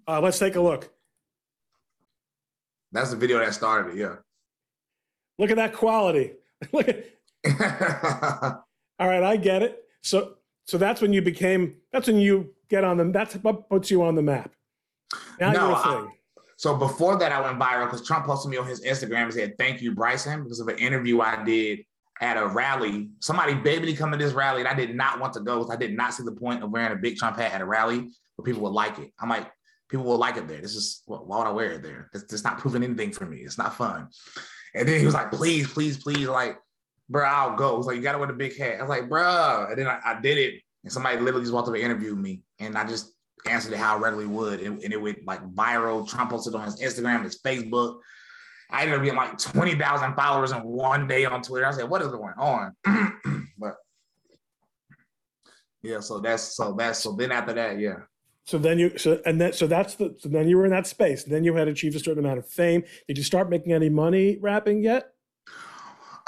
Uh, 0.06 0.20
let's 0.20 0.38
take 0.38 0.56
a 0.56 0.60
look. 0.60 0.92
That's 2.92 3.10
the 3.10 3.16
video 3.16 3.38
that 3.38 3.54
started 3.54 3.94
it. 3.94 3.98
Yeah. 3.98 4.16
Look 5.38 5.50
at 5.50 5.56
that 5.56 5.72
quality. 5.72 6.34
look 6.72 6.88
at. 6.88 7.06
All 8.98 9.08
right, 9.08 9.22
I 9.22 9.36
get 9.36 9.62
it. 9.62 9.82
So 10.02 10.34
so 10.66 10.76
that's 10.76 11.00
when 11.00 11.12
you 11.12 11.22
became. 11.22 11.76
That's 11.92 12.06
when 12.06 12.18
you 12.18 12.54
get 12.68 12.84
on 12.84 12.98
the. 12.98 13.04
That's 13.04 13.34
what 13.36 13.70
puts 13.70 13.90
you 13.90 14.02
on 14.02 14.14
the 14.14 14.22
map. 14.22 14.52
Now 15.40 15.52
no, 15.52 15.68
you're 15.68 15.78
a 15.78 15.82
thing. 15.82 15.92
I, 15.92 16.42
so 16.58 16.76
before 16.76 17.18
that, 17.18 17.32
I 17.32 17.40
went 17.40 17.58
viral 17.58 17.86
because 17.86 18.06
Trump 18.06 18.26
posted 18.26 18.50
me 18.50 18.58
on 18.58 18.66
his 18.66 18.82
Instagram 18.82 19.24
and 19.24 19.32
said, 19.32 19.54
"Thank 19.58 19.80
you, 19.80 19.94
Bryson," 19.94 20.42
because 20.42 20.60
of 20.60 20.68
an 20.68 20.78
interview 20.78 21.20
I 21.20 21.42
did 21.42 21.80
at 22.20 22.36
a 22.36 22.46
rally. 22.46 23.10
Somebody 23.20 23.54
begged 23.54 23.84
me 23.84 23.92
to 23.92 23.98
come 23.98 24.10
to 24.10 24.16
this 24.16 24.32
rally, 24.32 24.60
and 24.60 24.68
I 24.68 24.74
did 24.74 24.94
not 24.94 25.20
want 25.20 25.34
to 25.34 25.40
go 25.40 25.68
I 25.70 25.76
did 25.76 25.96
not 25.96 26.14
see 26.14 26.22
the 26.22 26.32
point 26.32 26.62
of 26.62 26.70
wearing 26.70 26.92
a 26.92 26.96
big 26.96 27.16
Trump 27.16 27.36
hat 27.36 27.52
at 27.52 27.60
a 27.60 27.66
rally 27.66 28.10
where 28.36 28.44
people 28.44 28.62
would 28.62 28.72
like 28.72 28.98
it. 28.98 29.12
I'm 29.18 29.28
like, 29.28 29.50
people 29.88 30.06
will 30.06 30.18
like 30.18 30.36
it 30.36 30.48
there. 30.48 30.60
This 30.60 30.74
is 30.74 31.02
why 31.06 31.38
would 31.38 31.46
I 31.46 31.52
wear 31.52 31.72
it 31.72 31.82
there? 31.82 32.10
It's, 32.14 32.32
it's 32.32 32.44
not 32.44 32.58
proving 32.58 32.82
anything 32.82 33.12
for 33.12 33.26
me. 33.26 33.38
It's 33.38 33.58
not 33.58 33.76
fun. 33.76 34.08
And 34.74 34.88
then 34.88 34.98
he 34.98 35.06
was 35.06 35.14
like, 35.14 35.32
please, 35.32 35.66
please, 35.68 35.96
please, 36.02 36.28
like, 36.28 36.58
bro, 37.08 37.24
I'll 37.24 37.56
go. 37.56 37.78
It's 37.78 37.86
like 37.86 37.96
you 37.96 38.02
gotta 38.02 38.18
wear 38.18 38.26
the 38.26 38.34
big 38.34 38.56
hat. 38.56 38.78
I 38.78 38.82
was 38.82 38.90
like, 38.90 39.08
bro. 39.08 39.66
And 39.70 39.78
then 39.78 39.86
I, 39.86 40.00
I 40.04 40.20
did 40.20 40.38
it, 40.38 40.62
and 40.84 40.92
somebody 40.92 41.18
literally 41.18 41.42
just 41.42 41.54
walked 41.54 41.68
up 41.68 41.74
and 41.74 41.82
interviewed 41.82 42.18
me, 42.18 42.42
and 42.58 42.76
I 42.76 42.86
just 42.86 43.12
answered 43.48 43.72
it 43.72 43.78
how 43.78 43.96
I 43.96 44.00
readily 44.00 44.26
would, 44.26 44.60
and, 44.60 44.82
and 44.82 44.92
it 44.92 45.00
went 45.00 45.26
like 45.26 45.42
viral. 45.52 46.08
Trump 46.08 46.30
posted 46.30 46.54
on 46.54 46.64
his 46.64 46.80
Instagram, 46.80 47.24
his 47.24 47.40
Facebook. 47.40 47.98
I 48.70 48.82
ended 48.82 48.96
up 48.96 49.02
being 49.02 49.14
like 49.14 49.38
20,000 49.38 50.14
followers 50.14 50.52
in 50.52 50.62
one 50.62 51.06
day 51.06 51.24
on 51.24 51.42
Twitter. 51.42 51.66
I 51.66 51.70
said, 51.72 51.88
what 51.88 52.02
is 52.02 52.08
going 52.08 52.34
on? 52.36 52.74
but 53.58 53.76
yeah, 55.82 56.00
so 56.00 56.18
that's 56.18 56.42
so 56.56 56.72
that's 56.72 56.98
so 56.98 57.12
then 57.12 57.32
after 57.32 57.52
that, 57.54 57.78
yeah. 57.78 57.96
So 58.44 58.58
then 58.58 58.78
you 58.78 58.96
so 58.96 59.20
and 59.24 59.40
then 59.40 59.52
so 59.52 59.66
that's 59.66 59.94
the 59.94 60.14
so 60.18 60.28
then 60.28 60.48
you 60.48 60.56
were 60.56 60.64
in 60.64 60.70
that 60.72 60.86
space. 60.86 61.24
Then 61.24 61.44
you 61.44 61.54
had 61.54 61.68
achieved 61.68 61.96
a 61.96 61.98
certain 61.98 62.24
amount 62.24 62.38
of 62.38 62.48
fame. 62.48 62.82
Did 63.08 63.18
you 63.18 63.24
start 63.24 63.50
making 63.50 63.72
any 63.72 63.88
money 63.88 64.38
rapping 64.40 64.82
yet? 64.82 65.12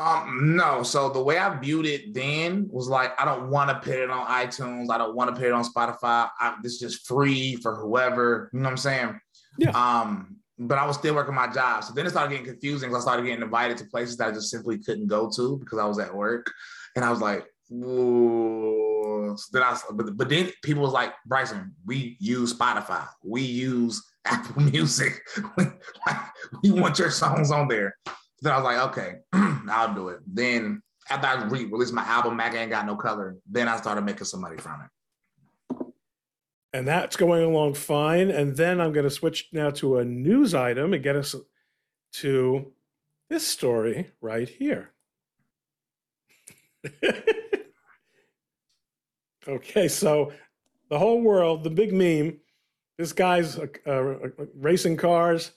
Um, 0.00 0.54
no. 0.56 0.84
So 0.84 1.10
the 1.10 1.22
way 1.22 1.38
I 1.38 1.58
viewed 1.58 1.86
it 1.86 2.14
then 2.14 2.68
was 2.70 2.88
like, 2.88 3.20
I 3.20 3.24
don't 3.24 3.50
want 3.50 3.70
to 3.70 3.80
put 3.80 3.98
it 3.98 4.10
on 4.10 4.26
iTunes. 4.26 4.90
I 4.90 4.98
don't 4.98 5.16
want 5.16 5.34
to 5.34 5.36
put 5.36 5.46
it 5.46 5.52
on 5.52 5.64
Spotify. 5.64 6.30
I, 6.38 6.56
this 6.62 6.74
is 6.74 6.78
just 6.78 7.06
free 7.06 7.56
for 7.56 7.74
whoever. 7.74 8.48
You 8.52 8.60
know 8.60 8.66
what 8.66 8.70
I'm 8.70 8.76
saying? 8.76 9.20
Yeah. 9.58 9.70
Um, 9.70 10.37
but 10.58 10.78
I 10.78 10.86
was 10.86 10.96
still 10.96 11.14
working 11.14 11.34
my 11.34 11.48
job. 11.48 11.84
So 11.84 11.94
then 11.94 12.06
it 12.06 12.10
started 12.10 12.30
getting 12.30 12.46
confusing 12.46 12.88
because 12.88 13.04
I 13.04 13.06
started 13.06 13.26
getting 13.26 13.42
invited 13.42 13.78
to 13.78 13.84
places 13.84 14.16
that 14.16 14.28
I 14.28 14.32
just 14.32 14.50
simply 14.50 14.78
couldn't 14.78 15.06
go 15.06 15.30
to 15.36 15.58
because 15.58 15.78
I 15.78 15.84
was 15.84 15.98
at 15.98 16.14
work. 16.14 16.50
And 16.96 17.04
I 17.04 17.10
was 17.10 17.20
like, 17.20 17.46
Whoa. 17.70 19.36
So 19.36 19.46
then 19.52 19.62
I, 19.62 19.78
but, 19.92 20.16
but 20.16 20.28
then 20.28 20.50
people 20.62 20.82
was 20.82 20.92
like, 20.92 21.12
Bryson, 21.26 21.74
we 21.84 22.16
use 22.18 22.54
Spotify, 22.54 23.06
we 23.22 23.42
use 23.42 24.02
Apple 24.24 24.62
Music, 24.62 25.20
we, 25.56 25.64
like, 26.06 26.16
we 26.62 26.70
want 26.70 26.98
your 26.98 27.10
songs 27.10 27.50
on 27.50 27.68
there. 27.68 27.94
So 28.06 28.12
then 28.42 28.52
I 28.52 28.56
was 28.56 28.64
like, 28.64 28.88
okay, 28.88 29.14
I'll 29.70 29.94
do 29.94 30.08
it. 30.08 30.20
Then 30.26 30.82
after 31.10 31.26
I 31.26 31.44
re- 31.44 31.66
released 31.66 31.92
my 31.92 32.04
album, 32.04 32.36
Mac 32.36 32.54
Ain't 32.54 32.70
Got 32.70 32.86
No 32.86 32.96
Color, 32.96 33.36
then 33.50 33.68
I 33.68 33.76
started 33.76 34.02
making 34.02 34.24
some 34.24 34.40
money 34.40 34.56
from 34.56 34.80
it 34.80 34.90
and 36.72 36.86
that's 36.86 37.16
going 37.16 37.44
along 37.44 37.74
fine. 37.74 38.30
And 38.30 38.56
then 38.56 38.80
I'm 38.80 38.92
going 38.92 39.04
to 39.04 39.10
switch 39.10 39.48
now 39.52 39.70
to 39.70 39.98
a 39.98 40.04
news 40.04 40.54
item 40.54 40.92
and 40.92 41.02
get 41.02 41.16
us 41.16 41.34
to 42.14 42.72
this 43.30 43.46
story 43.46 44.10
right 44.20 44.48
here. 44.48 44.92
okay, 49.48 49.88
so 49.88 50.32
the 50.88 50.98
whole 50.98 51.20
world, 51.20 51.64
the 51.64 51.70
big 51.70 51.92
meme, 51.92 52.38
this 52.96 53.12
guy's 53.12 53.58
uh, 53.58 53.66
uh, 53.86 54.14
racing 54.54 54.96
cars. 54.96 55.52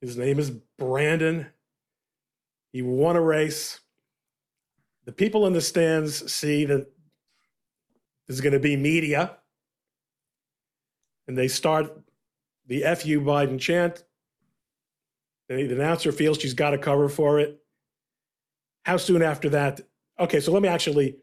His 0.00 0.16
name 0.16 0.38
is 0.38 0.50
Brandon. 0.78 1.46
He 2.72 2.82
won 2.82 3.16
a 3.16 3.20
race. 3.20 3.80
The 5.04 5.12
people 5.12 5.46
in 5.46 5.52
the 5.52 5.60
stands 5.60 6.32
see 6.32 6.64
that 6.66 6.90
there's 8.26 8.40
going 8.40 8.52
to 8.52 8.60
be 8.60 8.76
media. 8.76 9.36
And 11.28 11.36
they 11.36 11.48
start 11.48 11.92
the 12.66 12.82
FU 12.82 13.20
Biden 13.20 13.58
chant. 13.58 14.04
The 15.48 15.72
announcer 15.72 16.12
feels 16.12 16.38
she's 16.38 16.54
got 16.54 16.74
a 16.74 16.78
cover 16.78 17.08
for 17.08 17.38
it. 17.38 17.60
How 18.84 18.96
soon 18.96 19.22
after 19.22 19.48
that? 19.50 19.80
Okay, 20.18 20.40
so 20.40 20.52
let 20.52 20.62
me 20.62 20.68
actually 20.68 21.16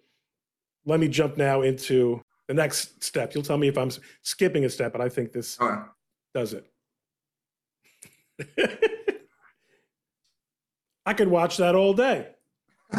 let 0.85 0.99
me 0.99 1.07
jump 1.07 1.37
now 1.37 1.61
into 1.61 2.21
the 2.47 2.53
next 2.53 3.03
step. 3.03 3.33
You'll 3.33 3.43
tell 3.43 3.57
me 3.57 3.67
if 3.67 3.77
I'm 3.77 3.91
skipping 4.21 4.65
a 4.65 4.69
step, 4.69 4.91
but 4.91 5.01
I 5.01 5.09
think 5.09 5.31
this 5.31 5.59
okay. 5.59 5.81
does 6.33 6.53
it. 6.53 6.65
I 11.05 11.13
could 11.13 11.27
watch 11.27 11.57
that 11.57 11.75
all 11.75 11.93
day. 11.93 12.29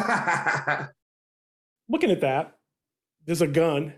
Looking 1.88 2.10
at 2.10 2.20
that, 2.20 2.56
there's 3.26 3.42
a 3.42 3.46
gun. 3.46 3.94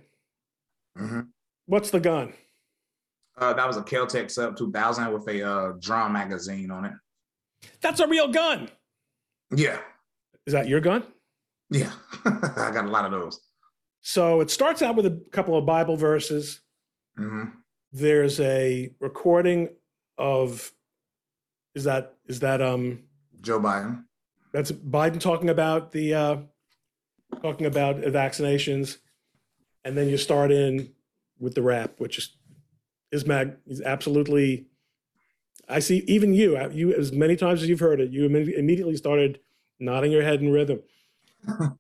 Mm-hmm. 0.98 1.20
What's 1.66 1.90
the 1.90 2.00
gun? 2.00 2.32
Uh, 3.38 3.52
that 3.52 3.66
was 3.66 3.76
a 3.76 3.82
Kel-Tec 3.82 4.30
Sub 4.30 4.56
2000 4.56 5.12
with 5.12 5.28
a 5.28 5.46
uh, 5.46 5.72
drum 5.80 6.12
magazine 6.12 6.70
on 6.70 6.86
it. 6.86 6.92
That's 7.80 8.00
a 8.00 8.06
real 8.06 8.28
gun. 8.28 8.70
Yeah. 9.54 9.78
Is 10.46 10.52
that 10.52 10.68
your 10.68 10.80
gun? 10.80 11.04
Yeah. 11.70 11.92
I 12.24 12.70
got 12.72 12.84
a 12.86 12.90
lot 12.90 13.04
of 13.04 13.10
those. 13.10 13.40
So 14.00 14.40
it 14.40 14.50
starts 14.50 14.82
out 14.82 14.96
with 14.96 15.06
a 15.06 15.20
couple 15.32 15.58
of 15.58 15.66
Bible 15.66 15.96
verses. 15.96 16.60
Mm-hmm. 17.18 17.50
There's 17.92 18.40
a 18.40 18.90
recording 19.00 19.70
of 20.18 20.72
is 21.74 21.84
that 21.84 22.14
is 22.26 22.40
that 22.40 22.62
um 22.62 23.00
Joe 23.40 23.60
Biden? 23.60 24.04
That's 24.52 24.72
Biden 24.72 25.20
talking 25.20 25.50
about 25.50 25.92
the 25.92 26.14
uh 26.14 26.36
talking 27.42 27.66
about 27.66 27.96
vaccinations 27.96 28.98
and 29.86 29.96
then 29.96 30.08
you 30.08 30.18
start 30.18 30.50
in 30.50 30.90
with 31.38 31.54
the 31.54 31.62
rap, 31.62 31.92
which 31.98 32.18
is 32.18 32.30
is 33.12 33.24
mag 33.24 33.56
is 33.66 33.80
absolutely. 33.80 34.66
I 35.68 35.78
see 35.78 36.04
even 36.06 36.34
you, 36.34 36.56
uh, 36.56 36.68
you 36.72 36.92
as 36.92 37.12
many 37.12 37.36
times 37.36 37.62
as 37.62 37.68
you've 37.68 37.80
heard 37.80 38.00
it, 38.00 38.10
you 38.10 38.24
immediately 38.24 38.96
started 38.96 39.40
nodding 39.80 40.12
your 40.12 40.22
head 40.22 40.40
in 40.40 40.52
rhythm. 40.52 40.80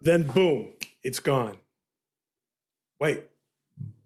then 0.00 0.22
boom, 0.24 0.72
it's 1.02 1.20
gone. 1.20 1.56
Wait, 3.00 3.24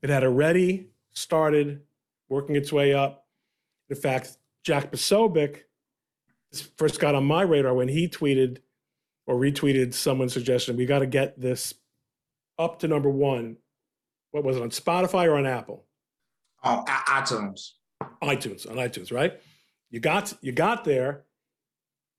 It 0.02 0.10
had 0.10 0.24
already 0.24 0.88
started 1.12 1.82
working 2.28 2.56
its 2.56 2.72
way 2.72 2.94
up. 2.94 3.26
In 3.90 3.96
fact, 3.96 4.38
Jack 4.64 4.90
Posobiec 4.90 5.62
first 6.76 6.98
got 6.98 7.14
on 7.14 7.24
my 7.24 7.42
radar 7.42 7.74
when 7.74 7.88
he 7.88 8.08
tweeted 8.08 8.58
or 9.26 9.36
retweeted 9.36 9.94
someone's 9.94 10.32
suggestion. 10.32 10.76
We 10.76 10.86
got 10.86 11.00
to 11.00 11.06
get 11.06 11.40
this 11.40 11.74
up 12.58 12.80
to 12.80 12.88
number 12.88 13.10
one. 13.10 13.56
What 14.30 14.44
was 14.44 14.56
it 14.56 14.62
on 14.62 14.70
Spotify 14.70 15.26
or 15.26 15.36
on 15.36 15.46
Apple? 15.46 15.86
On 16.62 16.84
iTunes. 16.86 17.70
iTunes 18.22 18.68
on 18.68 18.76
iTunes, 18.76 19.12
right? 19.12 19.40
You 19.90 20.00
got 20.00 20.34
you 20.40 20.52
got 20.52 20.84
there, 20.84 21.24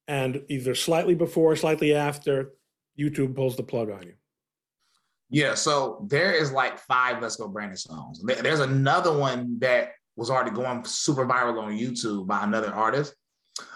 and 0.07 0.43
either 0.47 0.73
slightly 0.73 1.15
before, 1.15 1.51
or 1.51 1.55
slightly 1.55 1.93
after, 1.93 2.53
YouTube 2.97 3.35
pulls 3.35 3.57
the 3.57 3.63
plug 3.63 3.89
on 3.89 4.03
you. 4.03 4.13
Yeah, 5.29 5.55
so 5.55 6.05
there 6.09 6.31
is 6.31 6.51
like 6.51 6.79
five 6.79 7.21
Let's 7.21 7.35
Go 7.35 7.49
Brandon 7.49 7.77
songs. 7.77 8.21
There's 8.23 8.61
another 8.61 9.17
one 9.17 9.59
that 9.59 9.91
was 10.15 10.29
already 10.29 10.51
going 10.51 10.83
super 10.85 11.25
viral 11.25 11.61
on 11.61 11.77
YouTube 11.77 12.27
by 12.27 12.43
another 12.43 12.73
artist. 12.73 13.13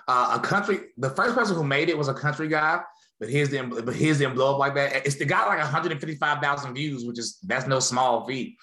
Uh, 0.08 0.40
a 0.40 0.40
country, 0.40 0.80
the 0.98 1.10
first 1.10 1.36
person 1.36 1.56
who 1.56 1.64
made 1.64 1.90
it 1.90 1.98
was 1.98 2.08
a 2.08 2.14
country 2.14 2.48
guy, 2.48 2.80
but 3.22 3.30
his 3.30 3.50
didn't, 3.50 3.86
but 3.86 3.96
his 3.96 4.18
didn't 4.18 4.34
blow 4.34 4.54
up 4.54 4.58
like 4.58 4.74
that. 4.74 5.06
It's 5.06 5.16
the 5.16 5.26
got 5.26 5.48
like 5.48 5.60
155,000 5.60 6.74
views, 6.74 7.06
which 7.06 7.20
is 7.20 7.38
that's 7.44 7.68
no 7.68 7.80
small 7.80 8.26
feat. 8.26 8.58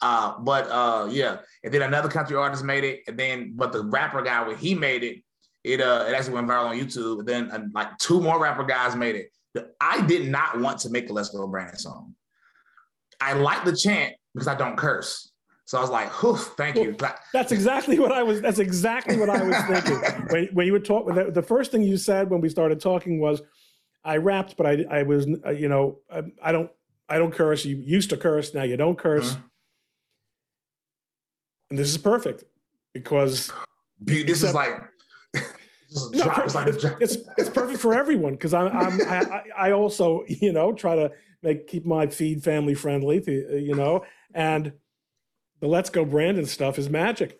Uh, 0.00 0.38
but 0.38 0.68
uh, 0.68 1.08
yeah, 1.10 1.38
and 1.64 1.74
then 1.74 1.82
another 1.82 2.08
country 2.08 2.36
artist 2.36 2.62
made 2.62 2.84
it, 2.84 3.00
and 3.08 3.18
then 3.18 3.52
but 3.56 3.72
the 3.72 3.82
rapper 3.82 4.22
guy 4.22 4.46
when 4.46 4.56
he 4.56 4.72
made 4.72 5.02
it, 5.02 5.18
it 5.64 5.80
uh 5.80 6.04
it 6.08 6.14
actually 6.14 6.34
went 6.34 6.46
viral 6.46 6.66
on 6.66 6.78
YouTube. 6.78 7.18
And 7.18 7.28
then 7.28 7.50
uh, 7.50 7.64
like 7.74 7.98
two 7.98 8.20
more 8.20 8.40
rapper 8.40 8.62
guys 8.62 8.94
made 8.94 9.16
it. 9.16 9.30
I 9.80 10.06
did 10.06 10.28
not 10.28 10.60
want 10.60 10.78
to 10.80 10.90
make 10.90 11.10
a 11.10 11.12
Let's 11.12 11.30
Go 11.30 11.44
Brandon 11.48 11.76
song. 11.76 12.14
I 13.20 13.32
like 13.32 13.64
the 13.64 13.74
chant 13.74 14.14
because 14.32 14.46
I 14.46 14.54
don't 14.54 14.76
curse. 14.76 15.32
So 15.66 15.78
I 15.78 15.80
was 15.80 15.90
like, 15.90 16.12
thank 16.56 16.76
you. 16.76 16.94
That's 17.32 17.50
exactly 17.50 17.98
what 17.98 18.12
I 18.12 18.22
was. 18.22 18.40
That's 18.40 18.58
exactly 18.58 19.16
what 19.16 19.30
I 19.30 19.42
was 19.42 19.56
thinking. 19.66 19.96
when, 20.28 20.48
when 20.52 20.66
you 20.66 20.72
were 20.72 20.78
talking, 20.78 21.14
the, 21.14 21.30
the 21.30 21.42
first 21.42 21.70
thing 21.70 21.82
you 21.82 21.96
said 21.96 22.28
when 22.28 22.42
we 22.42 22.50
started 22.50 22.80
talking 22.80 23.18
was, 23.18 23.40
I 24.04 24.18
rapped, 24.18 24.56
but 24.56 24.66
I, 24.66 24.84
I 24.90 25.02
was, 25.02 25.26
uh, 25.46 25.50
you 25.50 25.68
know, 25.68 25.98
I, 26.12 26.22
I, 26.42 26.52
don't, 26.52 26.70
I 27.08 27.18
don't 27.18 27.32
curse. 27.32 27.64
You 27.64 27.76
used 27.76 28.10
to 28.10 28.16
curse. 28.16 28.54
Now 28.54 28.62
you 28.62 28.76
don't 28.76 28.98
curse. 28.98 29.32
Mm-hmm. 29.32 29.40
And 31.70 31.78
this 31.78 31.90
is 31.90 31.98
perfect 31.98 32.44
because 32.92 33.50
this 34.00 34.42
is 34.42 34.54
like, 34.54 34.70
no, 35.34 35.42
it's, 35.94 36.84
it's, 37.00 37.16
it's, 37.38 37.48
perfect 37.48 37.80
for 37.80 37.94
everyone 37.94 38.34
because 38.34 38.52
I'm, 38.52 38.68
I'm 38.68 39.00
I, 39.02 39.42
I 39.56 39.72
also 39.72 40.24
you 40.28 40.52
know 40.52 40.72
try 40.72 40.94
to 40.94 41.10
make 41.42 41.66
keep 41.66 41.86
my 41.86 42.06
feed 42.06 42.44
family 42.44 42.74
friendly 42.74 43.20
to, 43.20 43.58
you 43.58 43.74
know 43.74 44.04
and 44.34 44.72
the 45.60 45.68
Let's 45.68 45.88
Go 45.88 46.04
Brandon 46.04 46.44
stuff 46.44 46.78
is 46.78 46.90
magic. 46.90 47.38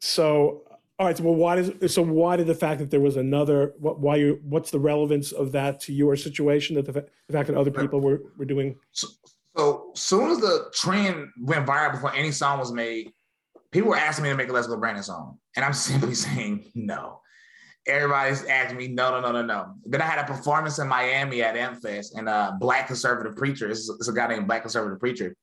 So, 0.00 0.64
all 1.00 1.06
right. 1.06 1.16
So, 1.16 1.24
well, 1.24 1.34
why 1.34 1.56
does 1.56 1.94
so 1.94 2.02
why 2.02 2.36
did 2.36 2.46
the 2.46 2.54
fact 2.54 2.78
that 2.78 2.90
there 2.90 3.00
was 3.00 3.16
another 3.16 3.72
what 3.78 4.00
why 4.00 4.16
you 4.16 4.38
what's 4.42 4.70
the 4.70 4.78
relevance 4.78 5.32
of 5.32 5.50
that 5.52 5.80
to 5.80 5.94
your 5.94 6.14
situation 6.14 6.76
that 6.76 6.84
the, 6.84 6.92
the 6.92 7.32
fact 7.32 7.48
that 7.48 7.56
other 7.56 7.70
people 7.70 8.02
were 8.02 8.20
were 8.36 8.44
doing? 8.44 8.76
So, 8.92 9.08
so 9.56 9.90
soon 9.94 10.30
as 10.30 10.40
the 10.40 10.70
trend 10.74 11.28
went 11.40 11.66
viral 11.66 11.92
before 11.92 12.14
any 12.14 12.30
song 12.30 12.58
was 12.58 12.70
made, 12.70 13.12
people 13.72 13.88
were 13.88 13.96
asking 13.96 14.24
me 14.24 14.28
to 14.28 14.36
make 14.36 14.50
a 14.50 14.52
Let's 14.52 14.66
Go 14.66 14.76
Brandon 14.76 15.02
song, 15.02 15.38
and 15.56 15.64
I'm 15.64 15.72
simply 15.88 16.14
saying 16.14 16.70
no. 16.74 17.22
Everybody's 17.86 18.44
asking 18.44 18.76
me, 18.76 18.88
no, 18.88 19.10
no, 19.10 19.20
no, 19.22 19.32
no, 19.32 19.42
no. 19.42 19.72
Then 19.86 20.02
I 20.02 20.04
had 20.04 20.18
a 20.18 20.26
performance 20.26 20.78
in 20.78 20.86
Miami 20.86 21.40
at 21.42 21.56
AmFest, 21.56 22.14
and 22.14 22.28
a 22.28 22.58
black 22.60 22.88
conservative 22.88 23.36
preacher, 23.36 23.70
it's, 23.70 23.88
it's 23.88 24.08
a 24.08 24.12
guy 24.12 24.28
named 24.28 24.46
Black 24.46 24.60
Conservative 24.60 25.00
Preacher, 25.00 25.34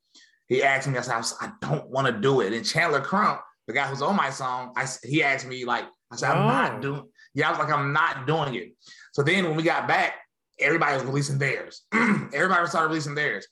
he 0.47 0.61
asked 0.61 0.87
me, 0.87 0.97
I 0.97 1.01
said, 1.01 1.23
I 1.41 1.51
don't 1.61 1.89
want 1.89 2.07
to 2.07 2.13
do 2.13 2.41
it. 2.41 2.53
And 2.53 2.63
Chandler 2.63 3.01
Crump, 3.01 3.41
the 3.67 3.73
guy 3.73 3.87
who's 3.87 4.01
on 4.01 4.15
my 4.15 4.29
song, 4.29 4.73
I 4.75 4.85
he 5.03 5.23
asked 5.23 5.47
me 5.47 5.65
like, 5.65 5.85
I 6.11 6.15
said, 6.15 6.31
I'm 6.31 6.43
oh. 6.43 6.47
not 6.47 6.81
doing. 6.81 7.03
Yeah, 7.33 7.47
I 7.47 7.51
was 7.51 7.59
like, 7.59 7.71
I'm 7.71 7.93
not 7.93 8.25
doing 8.25 8.55
it. 8.55 8.73
So 9.13 9.23
then 9.23 9.45
when 9.45 9.55
we 9.55 9.63
got 9.63 9.87
back, 9.87 10.13
everybody 10.59 10.95
was 10.95 11.03
releasing 11.03 11.37
theirs. 11.37 11.83
everybody 11.93 12.67
started 12.67 12.89
releasing 12.89 13.15
theirs, 13.15 13.47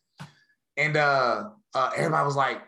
and 0.78 0.97
uh, 0.97 1.43
uh, 1.73 1.91
everybody 1.95 2.25
was 2.25 2.36
like, 2.36 2.62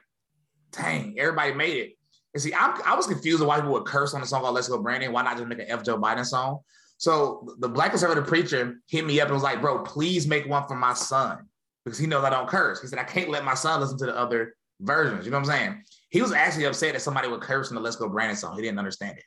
dang, 0.71 1.15
everybody 1.17 1.53
made 1.53 1.77
it. 1.77 1.91
And 2.33 2.43
see, 2.43 2.53
I'm, 2.53 2.79
i 2.85 2.95
was 2.95 3.07
confused 3.07 3.43
why 3.43 3.55
people 3.55 3.71
would 3.73 3.85
curse 3.85 4.13
on 4.13 4.21
the 4.21 4.27
song 4.27 4.41
called 4.41 4.55
"Let's 4.55 4.67
Go 4.67 4.81
Brandon." 4.81 5.11
Why 5.11 5.23
not 5.23 5.37
just 5.37 5.47
make 5.47 5.59
an 5.59 5.65
F 5.69 5.83
Joe 5.83 5.97
Biden 5.97 6.25
song? 6.25 6.59
So 6.97 7.47
the 7.59 7.69
Black 7.69 7.91
conservative 7.91 8.27
preacher 8.27 8.79
hit 8.87 9.05
me 9.05 9.21
up 9.21 9.27
and 9.27 9.35
was 9.35 9.43
like, 9.43 9.61
"Bro, 9.61 9.83
please 9.83 10.27
make 10.27 10.47
one 10.47 10.67
for 10.67 10.75
my 10.75 10.93
son." 10.93 11.47
because 11.87 11.99
he 11.99 12.05
knows 12.05 12.25
I 12.25 12.29
don't 12.29 12.49
curse. 12.49 12.81
He 12.81 12.87
said, 12.87 12.99
I 12.99 13.05
can't 13.05 13.29
let 13.29 13.45
my 13.45 13.53
son 13.53 13.79
listen 13.79 13.97
to 13.99 14.07
the 14.07 14.17
other 14.17 14.55
versions. 14.81 15.23
You 15.25 15.31
know 15.31 15.39
what 15.39 15.49
I'm 15.49 15.57
saying? 15.57 15.83
He 16.09 16.21
was 16.21 16.31
actually 16.31 16.65
upset 16.65 16.93
that 16.93 17.01
somebody 17.01 17.27
would 17.27 17.41
curse 17.41 17.69
in 17.69 17.75
the 17.75 17.81
Let's 17.81 17.97
Go 17.97 18.07
Brandon 18.07 18.37
song. 18.37 18.55
He 18.55 18.61
didn't 18.61 18.79
understand 18.79 19.17
it. 19.17 19.23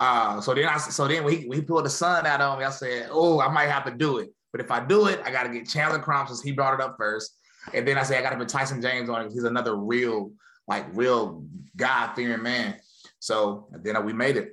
Uh, 0.00 0.40
so 0.40 0.54
then 0.54 0.66
I 0.66 0.76
so 0.78 1.06
then 1.06 1.24
when 1.24 1.36
he, 1.36 1.46
when 1.46 1.58
he 1.58 1.64
pulled 1.64 1.84
the 1.84 1.90
sun 1.90 2.26
out 2.26 2.40
on 2.40 2.58
me, 2.58 2.64
I 2.64 2.70
said, 2.70 3.08
Oh, 3.10 3.40
I 3.40 3.48
might 3.48 3.68
have 3.68 3.84
to 3.84 3.92
do 3.92 4.18
it. 4.18 4.30
But 4.52 4.60
if 4.60 4.70
I 4.70 4.84
do 4.84 5.06
it, 5.06 5.20
I 5.24 5.30
gotta 5.30 5.48
get 5.48 5.68
Chandler 5.68 5.98
Crump 5.98 6.28
since 6.28 6.42
he 6.42 6.52
brought 6.52 6.74
it 6.74 6.80
up 6.80 6.96
first. 6.98 7.36
And 7.72 7.86
then 7.86 7.96
I 7.98 8.02
say 8.02 8.18
I 8.18 8.22
gotta 8.22 8.36
put 8.36 8.48
Tyson 8.48 8.82
James 8.82 9.08
on 9.08 9.26
it 9.26 9.32
he's 9.32 9.44
another 9.44 9.76
real, 9.76 10.32
like 10.66 10.86
real 10.92 11.44
God 11.76 12.14
fearing 12.14 12.42
man. 12.42 12.76
So 13.20 13.68
then 13.82 14.04
we 14.04 14.12
made 14.12 14.36
it. 14.36 14.52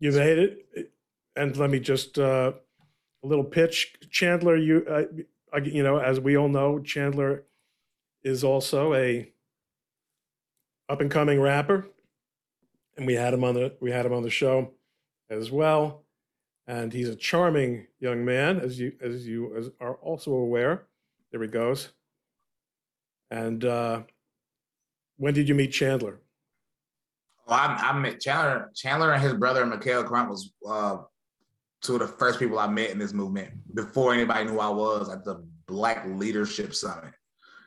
You 0.00 0.12
made 0.12 0.38
it. 0.38 0.92
And 1.36 1.56
let 1.56 1.70
me 1.70 1.80
just 1.80 2.18
uh, 2.18 2.52
a 3.22 3.26
little 3.26 3.44
pitch. 3.44 3.94
Chandler, 4.10 4.56
you 4.56 4.84
uh, 4.88 5.58
you 5.62 5.82
know, 5.82 5.98
as 5.98 6.20
we 6.20 6.36
all 6.36 6.48
know, 6.48 6.80
Chandler 6.80 7.44
is 8.22 8.44
also 8.44 8.94
a 8.94 9.30
up 10.88 11.00
and 11.00 11.10
coming 11.10 11.40
rapper, 11.40 11.88
and 12.96 13.06
we 13.06 13.14
had 13.14 13.34
him 13.34 13.44
on 13.44 13.54
the 13.54 13.74
we 13.80 13.90
had 13.90 14.06
him 14.06 14.12
on 14.12 14.22
the 14.22 14.30
show 14.30 14.72
as 15.30 15.50
well. 15.50 16.04
And 16.66 16.92
he's 16.92 17.10
a 17.10 17.16
charming 17.16 17.86
young 18.00 18.24
man, 18.24 18.58
as 18.60 18.78
you 18.78 18.92
as 19.00 19.26
you 19.26 19.54
as 19.56 19.70
are 19.80 19.96
also 19.96 20.32
aware. 20.32 20.86
There 21.30 21.42
he 21.42 21.48
goes. 21.48 21.90
And 23.30 23.64
uh, 23.64 24.02
when 25.16 25.34
did 25.34 25.48
you 25.48 25.54
meet 25.54 25.72
Chandler? 25.72 26.20
Well, 27.46 27.58
I, 27.58 27.90
I 27.90 27.98
met 27.98 28.20
Chandler. 28.20 28.70
Chandler 28.74 29.12
and 29.12 29.22
his 29.22 29.34
brother 29.34 29.66
Mikael 29.66 30.04
Crump 30.04 30.30
was 30.30 30.52
uh, 30.66 30.98
two 31.82 31.94
of 31.94 32.00
the 32.00 32.06
first 32.06 32.38
people 32.38 32.58
I 32.58 32.68
met 32.68 32.90
in 32.90 32.98
this 32.98 33.12
movement 33.12 33.52
before 33.74 34.14
anybody 34.14 34.44
knew 34.44 34.58
I 34.58 34.70
was 34.70 35.10
at 35.10 35.24
the 35.24 35.44
Black 35.66 36.06
Leadership 36.06 36.74
Summit 36.74 37.12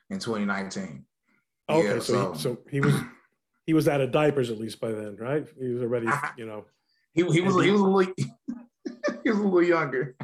in 0.10 0.20
2019. 0.20 1.06
Okay, 1.70 1.96
yeah, 1.96 2.00
so 2.00 2.34
so 2.34 2.34
he, 2.34 2.40
so 2.40 2.58
he 2.70 2.82
was 2.82 2.96
he 3.66 3.74
was 3.74 3.88
out 3.88 4.02
of 4.02 4.12
diapers 4.12 4.50
at 4.50 4.58
least 4.58 4.80
by 4.80 4.92
then, 4.92 5.18
right? 5.18 5.46
He 5.60 5.68
was 5.68 5.82
already, 5.82 6.08
you 6.38 6.46
know. 6.46 6.66
he, 7.14 7.22
he 7.24 7.42
was 7.42 7.62
he 7.62 7.72
was 7.72 7.82
a 7.82 7.84
little 7.84 8.14
he 9.24 9.30
was 9.30 9.40
a 9.40 9.44
little 9.44 9.64
younger. 9.64 10.16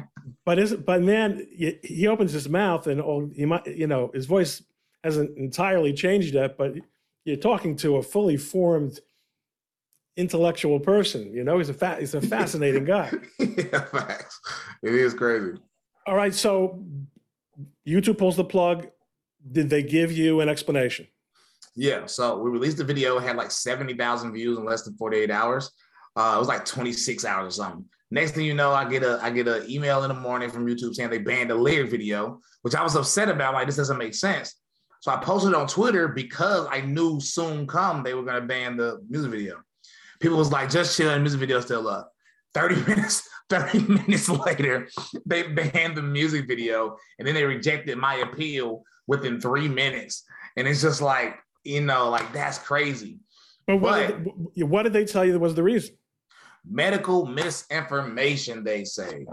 But 0.46 0.58
is 0.58 0.74
but 0.74 1.02
man, 1.02 1.46
he 1.82 2.06
opens 2.06 2.32
his 2.32 2.48
mouth 2.48 2.86
and 2.86 3.00
all 3.00 3.30
he 3.34 3.44
might 3.44 3.66
you 3.66 3.86
know 3.86 4.10
his 4.14 4.26
voice 4.26 4.62
hasn't 5.02 5.36
entirely 5.36 5.92
changed 5.92 6.34
yet, 6.34 6.56
but 6.56 6.74
you're 7.24 7.36
talking 7.36 7.76
to 7.76 7.96
a 7.96 8.02
fully 8.02 8.38
formed 8.38 9.00
intellectual 10.16 10.80
person. 10.80 11.32
You 11.32 11.44
know, 11.44 11.58
he's 11.58 11.68
a 11.68 11.74
fa- 11.74 11.96
he's 12.00 12.14
a 12.14 12.20
fascinating 12.36 12.84
guy. 12.84 13.12
yeah, 13.38 13.84
facts. 13.84 14.40
It 14.82 14.94
is 14.94 15.12
crazy. 15.12 15.58
All 16.06 16.14
right, 16.14 16.34
so 16.34 16.82
YouTube 17.86 18.18
pulls 18.18 18.36
the 18.36 18.44
plug. 18.44 18.88
Did 19.52 19.68
they 19.68 19.82
give 19.82 20.10
you 20.12 20.40
an 20.40 20.48
explanation? 20.48 21.06
Yeah. 21.76 22.06
So 22.06 22.38
we 22.38 22.50
released 22.50 22.76
the 22.76 22.84
video, 22.84 23.18
had 23.18 23.36
like 23.36 23.50
70,000 23.50 24.32
views 24.32 24.58
in 24.58 24.64
less 24.64 24.82
than 24.82 24.96
48 24.96 25.30
hours. 25.30 25.70
Uh, 26.16 26.34
it 26.36 26.38
was 26.38 26.48
like 26.48 26.64
26 26.64 27.24
hours 27.24 27.46
or 27.46 27.50
something. 27.62 27.84
Next 28.10 28.32
thing 28.32 28.44
you 28.44 28.54
know, 28.54 28.72
I 28.72 28.88
get 28.88 29.02
a 29.02 29.18
I 29.20 29.30
get 29.30 29.48
an 29.48 29.68
email 29.68 30.04
in 30.04 30.08
the 30.08 30.14
morning 30.14 30.48
from 30.48 30.66
YouTube 30.66 30.94
saying 30.94 31.10
they 31.10 31.18
banned 31.18 31.50
the 31.50 31.56
lyric 31.56 31.90
video, 31.90 32.40
which 32.62 32.76
I 32.76 32.82
was 32.82 32.94
upset 32.94 33.28
about. 33.28 33.54
Like 33.54 33.66
this 33.66 33.76
doesn't 33.76 33.98
make 33.98 34.14
sense. 34.14 34.54
So 35.00 35.10
I 35.10 35.16
posted 35.16 35.52
on 35.52 35.66
Twitter 35.66 36.08
because 36.08 36.68
I 36.70 36.80
knew 36.80 37.20
soon 37.20 37.66
come 37.66 38.04
they 38.04 38.14
were 38.14 38.22
gonna 38.22 38.42
ban 38.42 38.76
the 38.76 39.00
music 39.08 39.32
video 39.32 39.64
people 40.24 40.38
was 40.38 40.50
like, 40.50 40.70
just 40.70 40.96
chill, 40.96 41.16
music 41.18 41.38
video 41.38 41.60
still 41.60 41.86
up. 41.86 42.10
30 42.54 42.76
minutes, 42.88 43.28
30 43.50 43.80
minutes 43.88 44.28
later, 44.28 44.88
they 45.26 45.42
banned 45.42 45.96
the 45.96 46.02
music 46.02 46.48
video 46.48 46.96
and 47.18 47.28
then 47.28 47.34
they 47.34 47.44
rejected 47.44 47.98
my 47.98 48.16
appeal 48.16 48.82
within 49.06 49.40
three 49.40 49.68
minutes. 49.68 50.24
And 50.56 50.66
it's 50.66 50.80
just 50.80 51.02
like, 51.02 51.36
you 51.64 51.80
know, 51.80 52.10
like 52.10 52.32
that's 52.32 52.58
crazy. 52.58 53.18
But 53.66 53.78
what, 53.78 54.24
but, 54.24 54.54
did, 54.54 54.64
what 54.64 54.82
did 54.82 54.92
they 54.92 55.04
tell 55.04 55.24
you 55.24 55.38
was 55.38 55.54
the 55.54 55.62
reason? 55.62 55.96
Medical 56.68 57.26
misinformation, 57.26 58.62
they 58.62 58.84
say. 58.84 59.24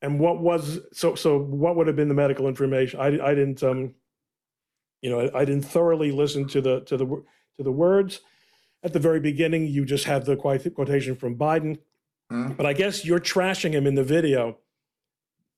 And 0.00 0.20
what 0.20 0.40
was 0.40 0.80
so 0.92 1.14
so 1.14 1.38
what 1.38 1.76
would 1.76 1.86
have 1.86 1.96
been 1.96 2.08
the 2.08 2.14
medical 2.14 2.46
information? 2.46 3.00
I 3.00 3.06
I 3.06 3.34
didn't 3.34 3.62
um 3.62 3.94
you 5.02 5.10
know 5.10 5.20
I, 5.20 5.40
I 5.40 5.44
didn't 5.44 5.64
thoroughly 5.64 6.12
listen 6.12 6.46
to 6.48 6.60
the 6.60 6.80
to 6.82 6.96
the 6.96 7.06
to 7.06 7.62
the 7.62 7.72
words. 7.72 8.20
At 8.84 8.92
the 8.92 9.00
very 9.00 9.18
beginning, 9.18 9.66
you 9.66 9.84
just 9.84 10.04
have 10.04 10.24
the 10.24 10.36
quote 10.36 10.72
quotation 10.74 11.16
from 11.16 11.36
Biden. 11.36 11.78
Mm-hmm. 12.30 12.52
But 12.52 12.66
I 12.66 12.74
guess 12.74 13.04
you're 13.04 13.18
trashing 13.18 13.72
him 13.72 13.86
in 13.86 13.96
the 13.96 14.04
video 14.04 14.58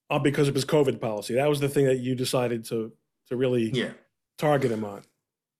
uh, 0.08 0.18
because 0.18 0.48
of 0.48 0.54
his 0.54 0.64
COVID 0.64 1.00
policy. 1.00 1.34
That 1.34 1.48
was 1.48 1.60
the 1.60 1.68
thing 1.68 1.84
that 1.84 1.98
you 1.98 2.14
decided 2.14 2.64
to 2.66 2.92
to 3.30 3.36
really 3.36 3.70
Yeah. 3.70 3.92
target 4.38 4.70
him 4.70 4.84
on. 4.84 5.02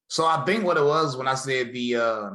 So 0.09 0.27
I 0.27 0.45
think 0.45 0.65
what 0.65 0.77
it 0.77 0.85
was 0.85 1.17
when 1.17 1.29
I 1.29 1.35
said 1.35 1.73
the 1.73 1.97
uh, 1.97 2.31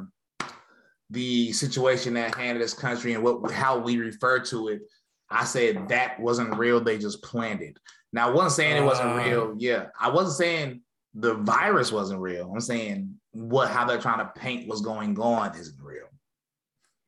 the 1.12 1.52
situation 1.54 2.18
at 2.18 2.34
hand 2.34 2.56
in 2.58 2.62
this 2.62 2.74
country 2.74 3.14
and 3.14 3.24
what 3.24 3.52
how 3.52 3.78
we 3.78 3.98
refer 3.98 4.40
to 4.46 4.70
it, 4.70 4.82
I 5.30 5.44
said 5.44 5.90
that 5.90 6.20
wasn't 6.20 6.58
real. 6.58 6.80
They 6.80 6.98
just 6.98 7.22
planned 7.22 7.62
it. 7.62 7.78
Now 8.14 8.30
I 8.30 8.34
wasn't 8.34 8.54
saying 8.54 8.78
it 8.82 8.86
wasn't 8.86 9.10
Ah. 9.10 9.24
real. 9.24 9.56
Yeah, 9.60 9.88
I 10.00 10.10
wasn't 10.10 10.38
saying 10.38 10.82
the 11.14 11.36
virus 11.36 11.92
wasn't 11.92 12.22
real. 12.22 12.50
I'm 12.52 12.62
saying 12.62 13.20
what 13.32 13.70
how 13.70 13.86
they're 13.86 14.02
trying 14.02 14.20
to 14.20 14.32
paint 14.40 14.68
what's 14.70 14.82
going 14.82 15.20
on 15.20 15.56
isn't 15.58 15.82
real. 15.82 16.08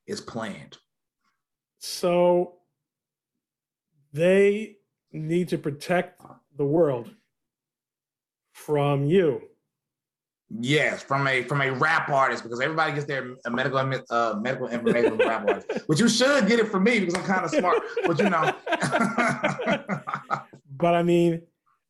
It's 0.05 0.21
planned. 0.21 0.77
So 1.79 2.59
they 4.11 4.77
need 5.13 5.47
to 5.49 5.57
protect 5.57 6.21
the 6.57 6.65
world 6.65 7.13
from 8.57 9.05
you. 9.05 9.41
Yes, 10.59 11.03
from 11.03 11.27
a 11.27 11.43
from 11.43 11.61
a 11.61 11.71
rap 11.71 12.09
artist 12.09 12.43
because 12.43 12.61
everybody 12.61 12.93
gets 12.93 13.05
their 13.05 13.35
medical 13.49 13.77
uh, 13.77 14.35
medical 14.39 14.67
information 14.69 15.17
from 15.17 15.27
rap 15.27 15.45
artists. 15.47 15.83
But 15.87 15.99
you 15.99 16.07
should 16.07 16.47
get 16.47 16.59
it 16.59 16.69
from 16.69 16.83
me 16.83 16.99
because 16.99 17.15
I'm 17.15 17.23
kind 17.23 17.43
of 17.43 17.51
smart. 17.51 17.77
But 18.05 18.17
you 18.19 18.29
know, 18.29 18.53
but 20.77 20.95
I 20.95 21.03
mean, 21.03 21.41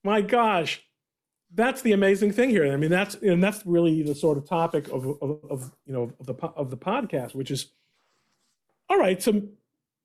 my 0.03 0.21
gosh, 0.21 0.83
that's 1.53 1.83
the 1.83 1.91
amazing 1.91 2.31
thing 2.31 2.49
here. 2.49 2.71
I 2.73 2.77
mean, 2.77 2.89
that's 2.89 3.13
and 3.15 3.43
that's 3.43 3.63
really 3.65 4.01
the 4.01 4.15
sort 4.15 4.39
of 4.39 4.49
topic 4.49 4.87
of 4.87 5.05
of, 5.21 5.39
of 5.49 5.71
you 5.85 5.93
know 5.93 6.11
of 6.19 6.25
the 6.25 6.33
of 6.55 6.71
the 6.71 6.77
podcast, 6.77 7.35
which 7.35 7.51
is 7.51 7.71
all 8.89 8.97
right. 8.97 9.21
So 9.21 9.43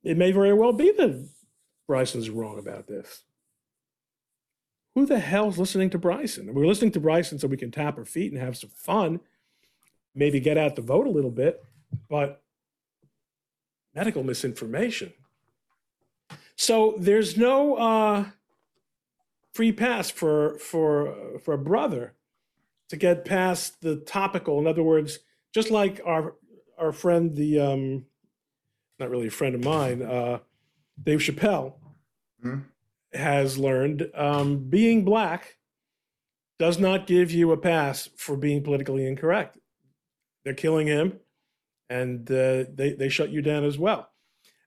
it 0.05 0.19
may 0.19 0.31
very 0.31 0.53
well 0.53 0.75
be 0.75 0.93
that 0.93 1.27
Bryson's 1.87 2.29
wrong 2.29 2.59
about 2.59 2.87
this. 2.87 3.23
Who 4.95 5.07
the 5.07 5.19
hell's 5.19 5.59
listening 5.59 5.91
to 5.91 5.99
Bryson? 5.99 6.53
We're 6.53 6.67
listening 6.67 6.93
to 6.93 7.01
Bryson 7.01 7.39
so 7.39 7.49
we 7.49 7.57
can 7.57 7.71
tap 7.71 7.97
our 7.99 8.05
feet 8.05 8.33
and 8.33 8.41
have 8.41 8.57
some 8.57 8.71
fun, 8.71 9.21
maybe 10.15 10.39
get 10.39 10.59
out 10.59 10.77
the 10.77 10.83
vote 10.83 11.07
a 11.07 11.11
little 11.11 11.31
bit, 11.31 11.65
but 12.11 12.43
medical 13.95 14.23
misinformation. 14.23 15.13
So 16.57 16.95
there's 16.99 17.37
no 17.39 17.75
uh, 17.77 18.27
free 19.55 19.73
pass 19.73 20.11
for 20.11 20.59
for 20.59 21.39
for 21.43 21.55
a 21.55 21.59
brother 21.59 22.15
to 22.91 22.97
get 22.97 23.25
past 23.25 23.81
the 23.81 23.97
topical. 23.97 24.59
In 24.59 24.67
other 24.67 24.83
words, 24.83 25.21
just 25.55 25.71
like 25.71 26.01
our 26.05 26.35
our 26.79 26.93
friend, 26.93 27.35
the 27.35 27.59
um, 27.59 28.05
not 28.99 29.09
really 29.09 29.29
a 29.29 29.31
friend 29.31 29.55
of 29.55 29.65
mine, 29.65 30.03
uh, 30.03 30.41
Dave 31.03 31.21
Chappelle, 31.21 31.75
Mhm. 32.45 32.65
Has 33.15 33.59
learned, 33.59 34.11
um, 34.15 34.59
being 34.69 35.05
black 35.05 35.57
does 36.59 36.79
not 36.79 37.07
give 37.07 37.31
you 37.31 37.53
a 37.53 37.57
pass 37.57 38.09
for 38.17 38.37
being 38.37 38.63
politically 38.63 39.07
incorrect. 39.07 39.59
They're 40.45 40.55
killing 40.55 40.87
him, 40.87 41.21
and 41.91 42.29
uh, 42.31 42.65
they 42.73 42.95
they 42.99 43.09
shut 43.09 43.31
you 43.31 43.43
down 43.43 43.65
as 43.65 43.79
well. 43.79 44.11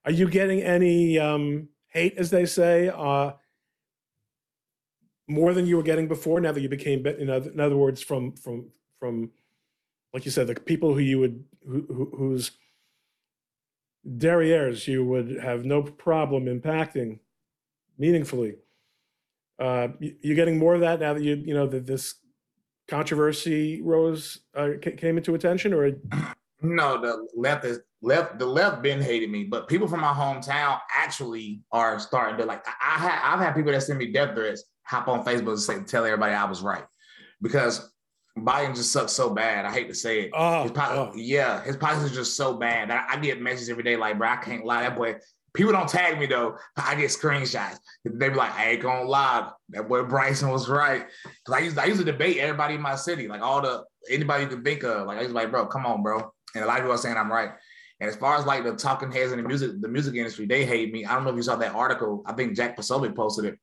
Are 0.06 0.12
you 0.12 0.30
getting 0.30 0.62
any 0.62 1.18
um, 1.18 1.70
hate, 1.88 2.18
as 2.18 2.30
they 2.30 2.46
say, 2.46 2.90
uh, 2.90 3.32
more 5.28 5.54
than 5.54 5.66
you 5.66 5.78
were 5.78 5.84
getting 5.84 6.08
before? 6.08 6.40
Now 6.40 6.52
that 6.52 6.62
you 6.62 6.70
became, 6.70 7.06
in 7.06 7.30
other, 7.30 7.50
in 7.50 7.60
other 7.60 7.78
words, 7.78 8.02
from 8.02 8.36
from 8.36 8.70
from, 9.00 9.32
like 10.14 10.26
you 10.26 10.32
said, 10.32 10.48
the 10.48 10.56
people 10.56 10.94
who 10.94 11.00
you 11.00 11.20
would 11.20 11.44
who, 11.68 11.86
who, 11.88 12.12
whose 12.18 12.52
derrieres 14.08 14.88
you 14.88 15.04
would 15.04 15.40
have 15.42 15.66
no 15.66 15.82
problem 15.82 16.46
impacting 16.46 17.20
meaningfully. 17.98 18.56
Uh, 19.60 19.90
you, 20.00 20.16
you're 20.22 20.36
getting 20.36 20.58
more 20.58 20.76
of 20.76 20.82
that 20.82 21.00
now 21.00 21.14
that 21.14 21.24
you 21.24 21.36
you 21.36 21.54
know 21.54 21.68
that 21.68 21.86
this 21.86 22.16
controversy 22.88 23.82
rose 23.82 24.40
uh, 24.56 24.72
came 24.82 25.18
into 25.18 25.36
attention, 25.36 25.74
or 25.74 25.92
no, 26.62 27.00
the 27.00 27.28
left 27.36 27.66
is 27.66 27.80
left. 28.02 28.40
The 28.40 28.46
left 28.46 28.82
been 28.82 29.02
hating 29.02 29.32
me, 29.32 29.46
but 29.46 29.68
people 29.68 29.88
from 29.88 30.02
my 30.02 30.14
hometown 30.14 30.80
actually 30.94 31.62
are 31.72 32.00
starting 32.00 32.38
to 32.38 32.46
like. 32.46 32.66
I, 32.68 32.74
I 32.82 33.00
had 33.00 33.20
I've 33.24 33.40
had 33.40 33.56
people 33.56 33.72
that 33.72 33.82
send 33.82 34.00
me 34.00 34.12
death 34.12 34.36
threats, 34.36 34.66
hop 34.84 35.08
on 35.08 35.24
Facebook 35.24 35.50
and 35.50 35.60
say 35.60 35.80
tell 35.84 36.06
everybody 36.06 36.34
I 36.34 36.46
was 36.46 36.62
right 36.62 36.84
because 37.42 37.92
Biden 38.38 38.76
just 38.76 38.92
sucks 38.92 39.14
so 39.14 39.30
bad. 39.30 39.66
I 39.66 39.72
hate 39.72 39.88
to 39.88 39.96
say 39.96 40.22
it. 40.24 40.32
oh, 40.34 40.64
His 40.64 40.72
oh. 40.76 41.12
Yeah, 41.16 41.64
his 41.64 41.78
policies 41.78 42.16
just 42.16 42.36
so 42.36 42.58
bad 42.58 42.92
I, 42.92 43.06
I 43.10 43.18
get 43.18 43.42
messages 43.42 43.70
every 43.70 43.84
day 43.84 43.96
like, 43.96 44.18
bro, 44.18 44.30
I 44.30 44.38
can't 44.38 44.66
lie. 44.66 44.82
That 44.82 44.96
boy, 44.96 45.16
people 45.56 45.72
don't 45.72 45.90
tag 45.90 46.20
me 46.20 46.26
though. 46.26 46.58
I 46.78 46.96
get 46.96 47.10
screenshots. 47.10 47.78
They 48.04 48.30
be 48.30 48.36
like, 48.36 48.54
I 48.54 48.72
ain't 48.72 48.84
gonna 48.84 49.08
lie. 49.08 49.52
That 49.70 49.88
boy 49.88 50.04
Bryson 50.04 50.50
was 50.50 50.70
right. 50.70 51.06
Cause 51.46 51.56
I 51.56 51.60
used, 51.60 51.78
I 51.78 51.86
used 51.86 52.00
to 52.00 52.06
debate 52.06 52.38
everybody 52.38 52.76
in 52.76 52.82
my 52.82 52.96
city, 52.96 53.28
like 53.28 53.42
all 53.42 53.62
the 53.62 53.84
anybody 54.10 54.44
you 54.44 54.50
can 54.50 54.64
think 54.64 54.84
of. 54.84 55.08
Like 55.08 55.18
I 55.18 55.24
was 55.24 55.32
like, 55.32 55.52
bro, 55.52 55.66
come 55.66 55.86
on, 55.86 56.04
bro. 56.04 56.32
And 56.54 56.64
a 56.64 56.68
lot 56.68 56.78
of 56.78 56.84
people 56.84 56.94
are 56.94 56.98
saying 56.98 57.18
I'm 57.18 57.32
right. 57.32 57.52
And 58.00 58.10
as 58.10 58.16
far 58.18 58.38
as 58.38 58.46
like 58.46 58.64
the 58.64 58.76
talking 58.76 59.12
heads 59.12 59.32
in 59.32 59.42
the 59.42 59.48
music, 59.48 59.72
the 59.80 59.88
music 59.88 60.16
industry, 60.16 60.46
they 60.46 60.66
hate 60.66 60.92
me. 60.92 61.06
I 61.06 61.16
don't 61.16 61.24
know 61.24 61.30
if 61.30 61.38
you 61.38 61.44
saw 61.44 61.56
that 61.56 61.74
article. 61.74 62.24
I 62.26 62.34
think 62.34 62.56
Jack 62.56 62.78
Posobiec 62.78 63.16
posted 63.16 63.46
it, 63.46 63.60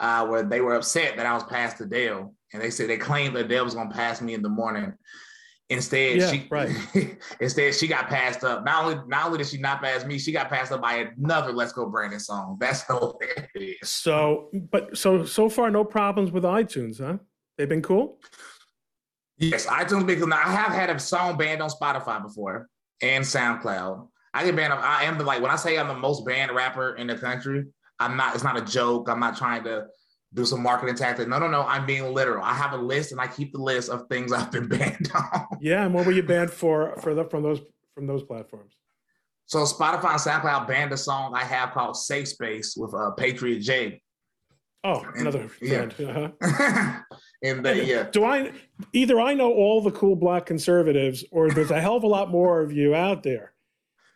uh, 0.00 0.26
where 0.26 0.42
they 0.42 0.60
were 0.60 0.74
upset 0.74 1.16
that 1.16 1.26
I 1.26 1.34
was 1.34 1.44
passed 1.44 1.78
past 1.78 1.80
Adele, 1.80 2.34
and 2.52 2.62
they 2.62 2.70
said 2.70 2.90
they 2.90 2.96
claimed 2.96 3.36
that 3.36 3.44
Adele 3.44 3.64
was 3.64 3.74
gonna 3.74 3.90
pass 3.90 4.20
me 4.20 4.34
in 4.34 4.42
the 4.42 4.48
morning. 4.48 4.92
Instead, 5.68 6.18
Yeah, 6.18 6.30
she 6.30 6.46
right. 6.48 6.70
instead 7.40 7.74
she 7.74 7.88
got 7.88 8.08
passed 8.08 8.44
up. 8.44 8.64
Not 8.64 8.84
only 8.84 9.00
not 9.08 9.26
only 9.26 9.38
did 9.38 9.48
she 9.48 9.58
not 9.58 9.82
pass 9.82 10.04
me, 10.04 10.16
she 10.18 10.30
got 10.30 10.48
passed 10.48 10.70
up 10.70 10.80
by 10.80 11.08
another 11.18 11.52
Let's 11.52 11.72
Go 11.72 11.86
Brandon 11.86 12.20
song. 12.20 12.56
That's 12.60 12.82
hilarious. 12.86 13.78
So, 13.82 14.48
but 14.70 14.96
so 14.96 15.24
so 15.24 15.48
far, 15.48 15.70
no 15.70 15.84
problems 15.84 16.30
with 16.30 16.44
iTunes, 16.44 17.04
huh? 17.04 17.18
They've 17.58 17.68
been 17.68 17.82
cool. 17.82 18.20
Yes, 19.38 19.66
iTunes 19.66 20.06
because 20.06 20.26
now 20.26 20.36
I 20.38 20.52
have 20.52 20.72
had 20.72 20.88
a 20.88 20.98
song 21.00 21.36
banned 21.36 21.60
on 21.60 21.68
Spotify 21.68 22.22
before 22.22 22.68
and 23.02 23.24
SoundCloud. 23.24 24.08
I 24.32 24.44
get 24.44 24.54
banned. 24.54 24.72
I 24.72 25.04
am 25.04 25.18
the 25.18 25.24
like 25.24 25.42
when 25.42 25.50
I 25.50 25.56
say 25.56 25.78
I'm 25.78 25.88
the 25.88 25.94
most 25.94 26.24
banned 26.24 26.52
rapper 26.52 26.94
in 26.94 27.08
the 27.08 27.16
country. 27.16 27.64
I'm 27.98 28.16
not. 28.16 28.34
It's 28.34 28.44
not 28.44 28.56
a 28.56 28.62
joke. 28.62 29.08
I'm 29.08 29.18
not 29.20 29.36
trying 29.36 29.64
to 29.64 29.86
do 30.34 30.44
some 30.44 30.62
marketing 30.62 30.96
tactic. 30.96 31.28
No, 31.28 31.38
no, 31.38 31.48
no. 31.48 31.62
I'm 31.62 31.86
being 31.86 32.12
literal. 32.12 32.44
I 32.44 32.52
have 32.52 32.72
a 32.72 32.76
list 32.76 33.12
and 33.12 33.20
I 33.20 33.26
keep 33.26 33.52
the 33.52 33.60
list 33.60 33.88
of 33.90 34.06
things 34.08 34.32
I've 34.32 34.50
been 34.50 34.68
banned 34.68 35.10
on. 35.14 35.46
Yeah, 35.60 35.84
and 35.84 35.94
what 35.94 36.06
were 36.06 36.12
you 36.12 36.22
banned 36.22 36.50
for 36.50 36.96
for 37.00 37.14
the, 37.14 37.24
from 37.24 37.42
those 37.42 37.60
from 37.94 38.06
those 38.06 38.22
platforms? 38.22 38.74
So 39.46 39.58
Spotify 39.60 40.10
and 40.10 40.20
SoundCloud 40.20 40.66
banned 40.66 40.92
a 40.92 40.96
song 40.96 41.32
I 41.34 41.44
have 41.44 41.70
called 41.70 41.96
"Safe 41.96 42.28
Space" 42.28 42.76
with 42.76 42.94
uh, 42.94 43.12
Patriot 43.12 43.60
J. 43.60 44.02
Oh, 44.84 45.04
another 45.16 45.50
Yeah. 45.60 45.88
Uh-huh. 45.98 47.00
and 47.42 47.64
the, 47.64 47.84
yeah, 47.84 48.04
Do 48.04 48.24
I 48.24 48.52
either 48.92 49.18
I 49.20 49.34
know 49.34 49.52
all 49.52 49.80
the 49.80 49.90
cool 49.90 50.14
black 50.14 50.46
conservatives, 50.46 51.24
or 51.32 51.50
there's 51.50 51.72
a 51.72 51.80
hell 51.80 51.96
of 51.96 52.04
a 52.04 52.06
lot 52.06 52.30
more 52.30 52.60
of 52.60 52.72
you 52.72 52.94
out 52.94 53.24
there? 53.24 53.52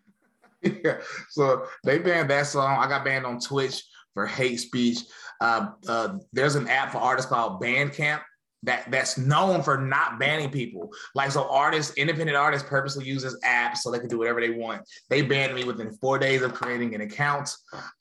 yeah. 0.62 0.99
So 1.31 1.66
they 1.83 1.99
banned 1.99 2.31
that 2.31 2.46
song. 2.46 2.79
I 2.79 2.88
got 2.88 3.05
banned 3.05 3.27
on 3.27 3.40
Twitch 3.40 3.83
for 4.14 4.27
hate 4.27 4.61
speech. 4.61 4.99
Uh, 5.40 5.70
uh, 5.88 6.18
there's 6.33 6.55
an 6.55 6.68
app 6.68 6.92
for 6.92 6.98
artists 6.98 7.31
called 7.31 7.61
Bandcamp 7.62 8.20
that 8.62 8.90
that's 8.90 9.16
known 9.16 9.62
for 9.62 9.79
not 9.79 10.18
banning 10.18 10.50
people. 10.50 10.90
Like 11.14 11.31
so, 11.31 11.48
artists, 11.50 11.94
independent 11.96 12.37
artists, 12.37 12.68
purposely 12.68 13.07
use 13.07 13.22
this 13.22 13.38
app 13.42 13.76
so 13.76 13.90
they 13.90 13.98
can 13.98 14.09
do 14.09 14.18
whatever 14.18 14.40
they 14.40 14.50
want. 14.50 14.83
They 15.09 15.22
banned 15.22 15.55
me 15.55 15.64
within 15.64 15.92
four 15.92 16.18
days 16.18 16.42
of 16.42 16.53
creating 16.53 16.94
an 16.94 17.00
account. 17.00 17.50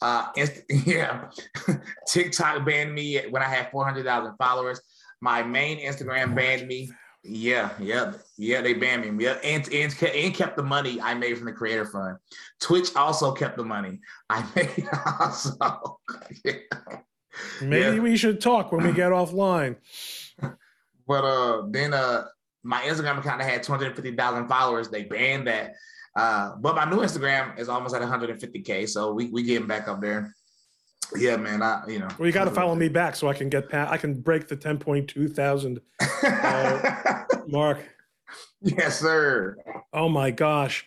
Uh, 0.01 0.27
inst- 0.35 0.63
yeah, 0.69 1.29
TikTok 2.07 2.65
banned 2.65 2.93
me 2.93 3.21
when 3.29 3.41
I 3.41 3.47
had 3.47 3.71
four 3.71 3.85
hundred 3.85 4.05
thousand 4.05 4.35
followers. 4.37 4.81
My 5.21 5.43
main 5.43 5.79
Instagram 5.79 6.35
banned 6.35 6.67
me. 6.67 6.91
Yeah, 7.23 7.71
yeah, 7.79 8.13
yeah. 8.37 8.61
They 8.61 8.73
banned 8.73 9.17
me. 9.17 9.25
Yeah, 9.25 9.37
and 9.43 9.67
and 9.73 9.95
and 10.03 10.33
kept 10.33 10.55
the 10.55 10.63
money 10.63 11.01
I 11.01 11.13
made 11.13 11.37
from 11.37 11.45
the 11.45 11.53
Creator 11.53 11.85
Fund. 11.85 12.17
Twitch 12.59 12.95
also 12.95 13.33
kept 13.33 13.57
the 13.57 13.65
money 13.65 13.99
I 14.29 14.45
made. 14.55 14.87
Also, 15.19 15.99
yeah. 16.43 16.53
Maybe 17.61 17.97
Yeah. 17.97 17.99
we 18.01 18.17
should 18.17 18.41
talk 18.41 18.71
when 18.71 18.85
we 18.85 18.91
get 18.93 19.11
offline. 19.11 19.75
but 21.07 21.23
uh, 21.23 21.63
then 21.69 21.93
uh, 21.93 22.25
my 22.63 22.81
Instagram 22.81 23.19
account 23.19 23.41
had 23.41 23.63
two 23.63 23.71
hundred 23.71 23.95
fifty 23.95 24.15
thousand 24.15 24.47
followers. 24.47 24.89
They 24.89 25.03
banned 25.03 25.47
that. 25.47 25.73
Uh, 26.15 26.55
but 26.59 26.75
my 26.75 26.85
new 26.89 26.97
Instagram 26.97 27.57
is 27.59 27.69
almost 27.69 27.93
at 27.95 28.01
one 28.01 28.09
hundred 28.09 28.29
and 28.31 28.39
fifty 28.41 28.61
k. 28.61 28.85
So 28.85 29.13
we 29.13 29.27
we 29.27 29.43
getting 29.43 29.67
back 29.67 29.87
up 29.87 30.01
there. 30.01 30.33
Yeah, 31.15 31.37
man. 31.37 31.61
I 31.61 31.83
you 31.87 31.99
know. 31.99 32.07
Well, 32.17 32.27
you 32.27 32.33
got 32.33 32.45
to 32.45 32.51
follow 32.51 32.75
me 32.75 32.87
back 33.01 33.15
so 33.15 33.27
I 33.27 33.33
can 33.33 33.49
get 33.49 33.69
past. 33.69 33.91
I 33.91 33.97
can 33.97 34.15
break 34.19 34.47
the 34.47 34.55
ten 34.55 34.77
point 34.77 35.07
two 35.07 35.27
thousand 35.27 35.79
mark. 37.47 37.79
yes, 38.61 38.99
sir. 38.99 39.57
Oh 39.93 40.09
my 40.09 40.31
gosh. 40.31 40.85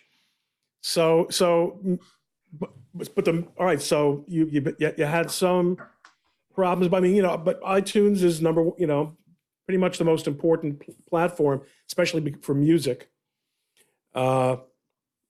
So 0.81 1.27
so, 1.29 1.79
but, 2.53 2.71
but 3.15 3.25
the 3.25 3.47
all 3.57 3.65
right. 3.65 3.81
So 3.81 4.25
you 4.27 4.45
you 4.51 4.75
you 4.79 4.93
you 4.97 5.05
had 5.05 5.31
some 5.31 5.77
problems. 6.53 6.89
But 6.89 6.97
I 6.97 6.99
mean, 7.01 7.15
you 7.15 7.21
know, 7.21 7.37
but 7.37 7.61
iTunes 7.61 8.23
is 8.23 8.41
number 8.41 8.69
you 8.77 8.87
know, 8.87 9.17
pretty 9.67 9.77
much 9.77 9.97
the 9.97 10.05
most 10.05 10.27
important 10.27 10.79
pl- 10.79 10.95
platform, 11.09 11.61
especially 11.87 12.35
for 12.41 12.53
music. 12.53 13.09
Uh, 14.13 14.57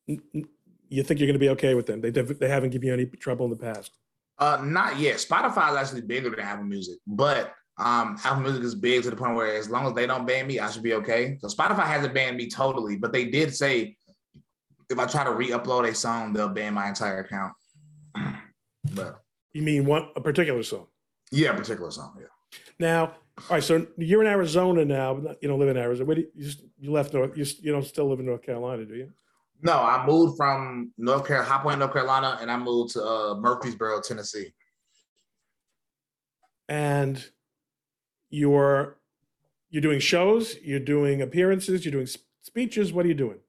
you 0.06 1.04
think 1.04 1.20
you're 1.20 1.28
going 1.28 1.34
to 1.34 1.40
be 1.40 1.50
okay 1.50 1.74
with 1.76 1.86
them? 1.86 2.02
They 2.02 2.10
they 2.10 2.50
haven't 2.50 2.72
given 2.72 2.88
you 2.88 2.94
any 2.94 3.06
trouble 3.06 3.46
in 3.46 3.52
the 3.52 3.58
past. 3.58 3.92
Uh, 4.40 4.62
not 4.64 4.98
yet. 5.00 5.18
Spotify 5.18 5.72
is 5.72 5.78
actually 5.78 6.02
bigger 6.02 6.30
than 6.30 6.40
Apple 6.40 6.66
Music, 6.66 6.98
but 7.08 7.54
Um, 7.78 8.18
Apple 8.24 8.42
Music 8.42 8.64
is 8.64 8.76
big 8.76 9.02
to 9.04 9.10
the 9.10 9.16
point 9.16 9.36
where 9.36 9.56
as 9.56 9.70
long 9.70 9.88
as 9.88 9.94
they 9.94 10.06
don't 10.06 10.28
ban 10.28 10.46
me, 10.46 10.60
I 10.60 10.70
should 10.70 10.84
be 10.84 10.94
okay. 10.94 11.38
So 11.42 11.48
Spotify 11.48 11.86
hasn't 11.86 12.14
banned 12.14 12.38
me 12.38 12.48
totally, 12.48 12.98
but 12.98 13.12
they 13.12 13.26
did 13.26 13.56
say 13.56 13.96
if 14.90 15.00
I 15.00 15.08
try 15.08 15.24
to 15.24 15.34
re-upload 15.34 15.90
a 15.90 15.96
song, 15.96 16.34
they'll 16.34 16.50
ban 16.50 16.74
my 16.76 16.88
entire 16.90 17.22
account. 17.22 17.54
but 18.94 19.22
you 19.54 19.64
mean 19.64 19.86
one 19.86 20.10
a 20.16 20.22
particular 20.22 20.62
song? 20.62 20.88
Yeah, 21.34 21.52
a 21.52 21.56
particular 21.56 21.92
song. 21.92 22.16
Yeah. 22.20 22.28
Now, 22.80 23.02
all 23.06 23.56
right. 23.56 23.64
So 23.64 23.88
you're 23.98 24.22
in 24.22 24.28
Arizona 24.28 24.86
now. 24.86 25.16
But 25.16 25.40
you 25.42 25.48
don't 25.50 25.60
live 25.60 25.70
in 25.70 25.78
Arizona. 25.78 26.06
Where 26.06 26.16
do 26.16 26.22
you, 26.22 26.28
you, 26.36 26.46
just, 26.46 26.64
you 26.80 26.92
left 26.92 27.14
North. 27.14 27.36
You, 27.36 27.46
you 27.62 27.72
don't 27.72 27.86
still 27.86 28.08
live 28.08 28.20
in 28.20 28.28
North 28.28 28.44
Carolina, 28.44 28.86
do 28.86 28.96
you? 28.96 29.12
No, 29.62 29.74
I 29.74 30.06
moved 30.06 30.38
from 30.38 30.92
North 30.98 31.26
Carolina, 31.26 31.50
High 31.50 31.64
Point, 31.64 31.80
North 31.80 31.94
Carolina, 31.94 32.38
and 32.42 32.52
I 32.52 32.58
moved 32.58 32.94
to 32.94 33.04
uh, 33.04 33.36
Murfreesboro, 33.36 34.02
Tennessee. 34.02 34.54
And 36.70 37.24
you're 38.30 38.98
you're 39.70 39.82
doing 39.82 40.00
shows, 40.00 40.58
you're 40.62 40.80
doing 40.80 41.22
appearances, 41.22 41.84
you're 41.84 41.92
doing 41.92 42.08
speeches. 42.42 42.94
What 42.94 43.06
are 43.06 43.08
you 43.08 43.16
doing? 43.16 43.40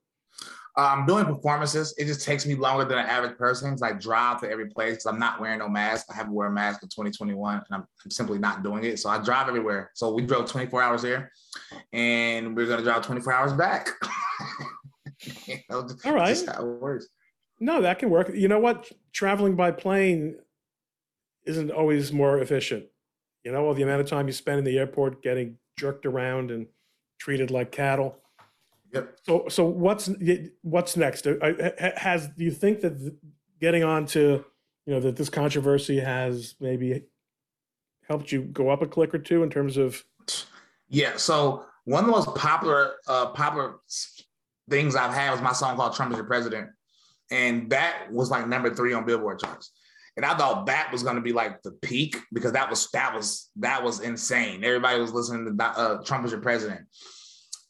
I'm 0.76 1.06
doing 1.06 1.24
performances. 1.24 1.94
It 1.98 2.06
just 2.06 2.22
takes 2.22 2.46
me 2.46 2.56
longer 2.56 2.84
than 2.84 2.98
an 2.98 3.06
average 3.06 3.38
person 3.38 3.70
because 3.70 3.82
I 3.82 3.92
drive 3.92 4.40
to 4.40 4.50
every 4.50 4.68
place 4.68 4.92
because 4.94 5.06
I'm 5.06 5.20
not 5.20 5.40
wearing 5.40 5.60
no 5.60 5.68
mask. 5.68 6.06
I 6.10 6.16
haven't 6.16 6.32
worn 6.32 6.48
a 6.48 6.54
mask 6.54 6.82
in 6.82 6.88
2021 6.88 7.54
and 7.54 7.64
I'm, 7.70 7.86
I'm, 8.04 8.10
simply 8.10 8.38
not 8.38 8.64
doing 8.64 8.82
it. 8.82 8.98
So 8.98 9.08
I 9.08 9.22
drive 9.22 9.46
everywhere. 9.46 9.92
So 9.94 10.12
we 10.12 10.22
drove 10.22 10.50
24 10.50 10.82
hours 10.82 11.02
here 11.02 11.30
and 11.92 12.56
we're 12.56 12.66
going 12.66 12.78
to 12.78 12.84
drive 12.84 13.06
24 13.06 13.32
hours 13.32 13.52
back. 13.52 13.88
you 15.46 15.58
know, 15.70 15.88
All 16.04 16.12
right. 16.12 16.36
how 16.46 16.60
it 16.60 16.80
works. 16.80 17.06
No, 17.60 17.80
that 17.82 18.00
can 18.00 18.10
work. 18.10 18.30
You 18.34 18.48
know 18.48 18.58
what? 18.58 18.90
Traveling 19.12 19.54
by 19.54 19.70
plane 19.70 20.36
isn't 21.46 21.70
always 21.70 22.12
more 22.12 22.40
efficient. 22.40 22.86
You 23.44 23.52
know, 23.52 23.72
the 23.74 23.82
amount 23.82 24.00
of 24.00 24.08
time 24.08 24.26
you 24.26 24.32
spend 24.32 24.58
in 24.58 24.64
the 24.64 24.78
airport 24.78 25.22
getting 25.22 25.58
jerked 25.78 26.04
around 26.04 26.50
and 26.50 26.66
treated 27.18 27.52
like 27.52 27.70
cattle 27.70 28.16
Yep. 28.94 29.18
So, 29.24 29.48
so 29.48 29.64
what's 29.64 30.08
what's 30.62 30.96
next? 30.96 31.26
Has 31.96 32.28
do 32.28 32.44
you 32.44 32.52
think 32.52 32.80
that 32.80 33.16
getting 33.60 33.82
on 33.82 34.06
to 34.06 34.44
you 34.86 34.94
know 34.94 35.00
that 35.00 35.16
this 35.16 35.28
controversy 35.28 35.98
has 35.98 36.54
maybe 36.60 37.02
helped 38.08 38.30
you 38.30 38.42
go 38.42 38.70
up 38.70 38.82
a 38.82 38.86
click 38.86 39.12
or 39.14 39.18
two 39.18 39.42
in 39.42 39.50
terms 39.50 39.76
of? 39.76 40.04
Yeah. 40.88 41.16
So 41.16 41.64
one 41.84 42.04
of 42.04 42.06
the 42.06 42.12
most 42.12 42.34
popular 42.36 42.94
uh, 43.08 43.26
popular 43.30 43.76
things 44.70 44.94
I've 44.94 45.12
had 45.12 45.32
was 45.32 45.42
my 45.42 45.52
song 45.52 45.76
called 45.76 45.96
"Trump 45.96 46.12
is 46.12 46.18
Your 46.18 46.26
President," 46.26 46.68
and 47.32 47.68
that 47.70 48.06
was 48.12 48.30
like 48.30 48.46
number 48.46 48.72
three 48.72 48.92
on 48.92 49.04
Billboard 49.04 49.40
charts. 49.40 49.72
And 50.16 50.24
I 50.24 50.36
thought 50.36 50.66
that 50.66 50.92
was 50.92 51.02
going 51.02 51.16
to 51.16 51.22
be 51.22 51.32
like 51.32 51.60
the 51.62 51.72
peak 51.72 52.16
because 52.32 52.52
that 52.52 52.70
was 52.70 52.88
that 52.92 53.12
was 53.12 53.50
that 53.56 53.82
was 53.82 53.98
insane. 53.98 54.62
Everybody 54.62 55.00
was 55.00 55.12
listening 55.12 55.58
to 55.58 55.64
uh, 55.64 56.02
"Trump 56.04 56.24
is 56.24 56.30
Your 56.30 56.40
President," 56.40 56.82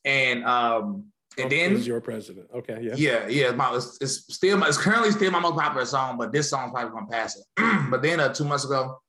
and 0.05 0.45
um, 0.45 1.07
and 1.39 1.51
then 1.51 1.73
is 1.73 1.87
your 1.87 2.01
president. 2.01 2.49
Okay, 2.55 2.79
yeah, 2.81 2.95
yeah, 2.97 3.29
yeah. 3.29 3.51
My, 3.51 3.75
it's, 3.75 3.99
it's 4.01 4.35
still 4.35 4.57
my, 4.57 4.69
it's 4.69 4.79
currently 4.79 5.11
still 5.11 5.31
my 5.31 5.41
most 5.41 5.57
popular 5.57 5.85
song, 5.85 6.17
but 6.17 6.33
this 6.33 6.51
song's 6.51 6.73
probably 6.73 6.93
gonna 6.93 7.07
pass 7.07 7.37
it. 7.37 7.45
but 7.91 8.03
then 8.03 8.21
uh, 8.21 8.33
two 8.33 8.45
months 8.45 8.65
ago, 8.65 9.01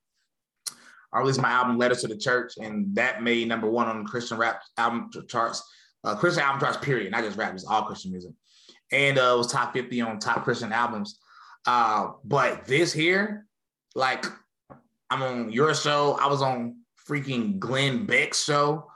I 1.14 1.20
released 1.20 1.42
my 1.42 1.50
album 1.50 1.78
"Letters 1.78 2.02
to 2.02 2.08
the 2.08 2.18
Church," 2.18 2.54
and 2.58 2.96
that 2.96 3.22
made 3.22 3.48
number 3.48 3.70
one 3.70 3.88
on 3.88 4.04
the 4.04 4.10
Christian 4.10 4.38
rap 4.38 4.62
album 4.78 5.10
charts, 5.28 5.64
uh, 6.04 6.16
Christian 6.16 6.44
album 6.44 6.62
charts. 6.62 6.78
Period. 6.78 7.12
Not 7.12 7.24
just 7.24 7.38
rap; 7.38 7.54
it's 7.54 7.66
all 7.66 7.84
Christian 7.84 8.12
music, 8.12 8.32
and 8.92 9.18
uh, 9.18 9.34
it 9.34 9.38
was 9.38 9.52
top 9.52 9.74
fifty 9.74 10.02
on 10.02 10.20
top 10.20 10.44
Christian 10.44 10.72
albums. 10.72 11.20
Uh, 11.68 12.12
but 12.24 12.66
this 12.66 12.94
here, 12.94 13.48
like, 13.96 14.26
I'm 15.10 15.24
on 15.24 15.52
your 15.52 15.74
show. 15.74 16.18
I 16.22 16.28
was 16.28 16.42
on 16.42 16.78
freaking 17.08 17.60
Glenn 17.60 18.06
Beck's 18.06 18.44
show, 18.44 18.90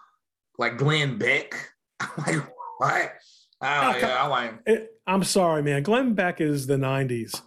like 0.58 0.78
Glenn 0.78 1.18
Beck. 1.18 1.56
like 2.18 2.44
what? 2.80 3.14
Oh, 3.62 3.98
yeah, 3.98 4.18
I 4.20 4.28
like. 4.28 4.54
It, 4.66 4.92
I'm 5.06 5.24
sorry, 5.24 5.62
man. 5.62 5.84
Glenn 5.84 6.14
Beck 6.14 6.40
is 6.40 6.66
the 6.66 6.78
'90s. 6.78 7.42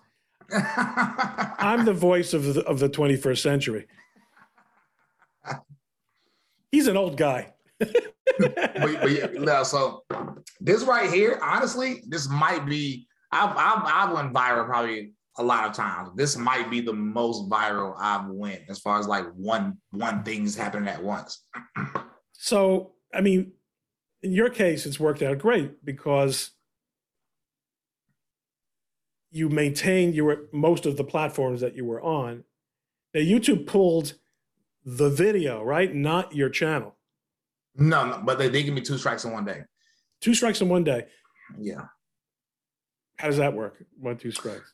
I'm 0.53 1.87
the 1.87 1.95
voice 1.95 2.35
of 2.35 2.55
the, 2.55 2.63
of 2.65 2.79
the 2.79 2.89
21st 2.89 3.39
century. 3.39 3.87
He's 6.71 6.87
an 6.87 6.99
old 6.99 7.17
guy. 7.17 7.55
but, 7.79 7.91
but 8.39 9.11
yeah, 9.11 9.63
so 9.63 10.03
this 10.61 10.85
right 10.85 11.11
here, 11.11 11.39
honestly, 11.43 12.03
this 12.09 12.29
might 12.29 12.67
be. 12.67 13.07
I've, 13.31 13.57
I've 13.57 13.83
I've 13.87 14.13
went 14.13 14.35
viral 14.35 14.67
probably 14.67 15.15
a 15.39 15.43
lot 15.43 15.67
of 15.67 15.75
times. 15.75 16.11
This 16.15 16.37
might 16.37 16.71
be 16.71 16.83
the 16.83 16.93
most 16.93 17.49
viral 17.49 17.95
I've 17.99 18.29
went 18.29 18.61
as 18.69 18.79
far 18.79 18.99
as 18.99 19.09
like 19.09 19.27
one 19.35 19.79
one 19.93 20.23
thing's 20.23 20.55
happening 20.55 20.89
at 20.89 21.03
once. 21.03 21.43
so 22.33 22.93
I 23.15 23.23
mean, 23.23 23.53
in 24.23 24.33
your 24.33 24.49
case, 24.49 24.87
it's 24.87 25.01
worked 25.01 25.23
out 25.23 25.39
great 25.39 25.85
because 25.85 26.53
you 29.31 29.49
maintained 29.49 30.15
your 30.15 30.43
most 30.53 30.87
of 30.87 30.97
the 30.97 31.05
platforms 31.05 31.61
that 31.61 31.75
you 31.75 31.85
were 31.85 32.03
on. 32.03 32.45
Now 33.15 33.21
YouTube 33.21 33.67
pulled 33.67 34.15
the 34.85 35.11
video, 35.11 35.63
right? 35.63 35.93
Not 35.93 36.35
your 36.35 36.51
channel. 36.51 36.97
No, 37.77 38.07
no 38.07 38.23
but 38.25 38.39
they 38.39 38.51
did 38.51 38.65
give 38.65 38.75
me 38.75 38.81
two 38.81 38.99
strikes 38.99 39.25
in 39.25 39.33
one 39.33 39.45
day. 39.45 39.63
Two 40.21 40.35
strikes 40.35 40.61
in 40.61 40.69
one 40.69 40.85
day. 40.85 41.07
Yeah. 41.59 41.87
How 43.17 43.29
does 43.29 43.39
that 43.39 43.55
work? 43.55 43.85
One, 43.99 44.17
two 44.17 44.31
strikes. 44.31 44.73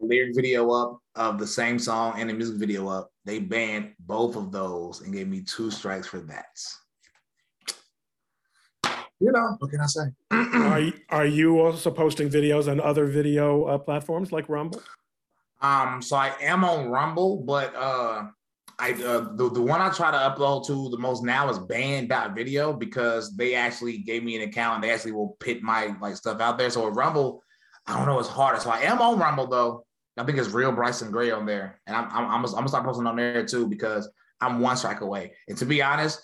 lyric 0.00 0.34
video 0.36 0.70
up 0.70 0.98
of 1.14 1.38
the 1.38 1.46
same 1.46 1.78
song 1.78 2.20
and 2.20 2.28
the 2.28 2.34
music 2.34 2.56
video 2.56 2.88
up. 2.88 3.10
They 3.24 3.38
banned 3.40 3.94
both 4.00 4.36
of 4.36 4.52
those 4.52 5.00
and 5.00 5.12
gave 5.12 5.28
me 5.28 5.40
two 5.40 5.70
strikes 5.70 6.06
for 6.06 6.20
that 6.20 6.46
you 9.20 9.32
know, 9.32 9.56
what 9.58 9.70
can 9.70 9.80
I 9.80 9.86
say? 9.86 10.02
are, 10.30 10.80
you, 10.80 10.92
are 11.08 11.26
you 11.26 11.60
also 11.60 11.90
posting 11.90 12.28
videos 12.28 12.70
on 12.70 12.80
other 12.80 13.06
video 13.06 13.64
uh, 13.64 13.78
platforms 13.78 14.32
like 14.32 14.48
Rumble? 14.48 14.82
Um, 15.62 16.02
so 16.02 16.16
I 16.16 16.34
am 16.40 16.64
on 16.64 16.88
Rumble, 16.88 17.38
but 17.38 17.74
uh, 17.74 18.26
I 18.78 18.92
uh, 18.92 19.34
the, 19.36 19.50
the 19.50 19.62
one 19.62 19.80
I 19.80 19.90
try 19.90 20.10
to 20.10 20.16
upload 20.18 20.66
to 20.66 20.90
the 20.90 20.98
most 20.98 21.24
now 21.24 21.48
is 21.48 21.58
banned.video 21.58 22.74
because 22.74 23.34
they 23.36 23.54
actually 23.54 23.98
gave 23.98 24.22
me 24.22 24.36
an 24.36 24.48
account 24.48 24.76
and 24.76 24.84
they 24.84 24.90
actually 24.90 25.12
will 25.12 25.36
pit 25.40 25.62
my 25.62 25.94
like 26.00 26.16
stuff 26.16 26.40
out 26.40 26.58
there. 26.58 26.68
So 26.68 26.86
with 26.86 26.96
Rumble, 26.96 27.42
I 27.86 27.96
don't 27.96 28.06
know, 28.06 28.18
it's 28.18 28.28
harder. 28.28 28.60
So 28.60 28.70
I 28.70 28.80
am 28.80 29.00
on 29.00 29.18
Rumble 29.18 29.46
though. 29.46 29.84
I 30.18 30.24
think 30.24 30.38
it's 30.38 30.50
real 30.50 30.72
Bryson 30.72 31.10
Gray 31.10 31.30
on 31.30 31.46
there, 31.46 31.80
and 31.86 31.96
I'm 31.96 32.04
I'm, 32.04 32.24
I'm, 32.24 32.42
gonna, 32.42 32.48
I'm 32.48 32.52
gonna 32.54 32.68
start 32.68 32.84
posting 32.84 33.06
on 33.06 33.16
there 33.16 33.46
too 33.46 33.66
because 33.66 34.10
I'm 34.40 34.60
one 34.60 34.76
strike 34.76 35.00
away. 35.00 35.32
And 35.48 35.56
to 35.58 35.66
be 35.66 35.82
honest, 35.82 36.20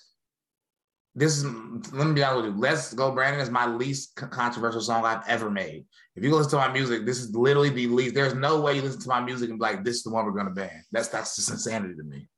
this 1.15 1.37
is 1.37 1.45
let 1.93 2.07
me 2.07 2.15
be 2.15 2.25
honest 2.25 2.45
with 2.45 2.55
you. 2.55 2.61
Let's 2.61 2.95
Go 2.95 3.13
Brandon 3.13 3.41
is 3.41 3.51
my 3.51 3.67
least 3.67 4.17
controversial 4.17 4.81
song 4.81 5.05
I've 5.05 5.27
ever 5.29 5.51
made. 5.51 5.85
If 6.17 6.25
you 6.25 6.35
listen 6.35 6.51
to 6.53 6.57
my 6.57 6.73
music, 6.73 7.05
this 7.05 7.21
is 7.21 7.35
literally 7.35 7.69
the 7.69 7.87
least. 7.87 8.15
There's 8.15 8.35
no 8.35 8.61
way 8.61 8.77
you 8.77 8.83
listen 8.83 9.01
to 9.03 9.09
my 9.09 9.21
music 9.21 9.51
and 9.51 9.59
be 9.59 9.63
like, 9.63 9.85
this 9.85 9.97
is 9.97 10.03
the 10.05 10.11
one 10.11 10.25
we're 10.25 10.33
gonna 10.33 10.51
ban. 10.51 10.85
That's 10.91 11.09
that's 11.09 11.37
just 11.37 11.51
insanity 11.51 11.95
to 11.97 12.03
me. 12.03 12.29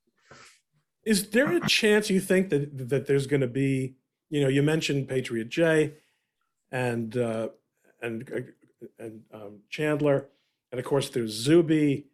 Is 1.04 1.28
there 1.30 1.52
a 1.52 1.60
chance 1.68 2.10
you 2.10 2.20
think 2.20 2.50
that 2.50 2.88
that 2.88 3.06
there's 3.06 3.26
gonna 3.26 3.46
be, 3.46 3.94
you 4.28 4.42
know, 4.42 4.48
you 4.48 4.62
mentioned 4.62 5.08
Patriot 5.08 5.48
J 5.50 5.94
and 6.72 7.16
uh 7.16 7.48
and 8.02 8.28
uh, 8.34 8.40
and 8.98 9.22
um, 9.32 9.60
Chandler, 9.70 10.28
and 10.72 10.80
of 10.80 10.84
course 10.84 11.10
there's 11.10 11.30
Zuby 11.30 12.06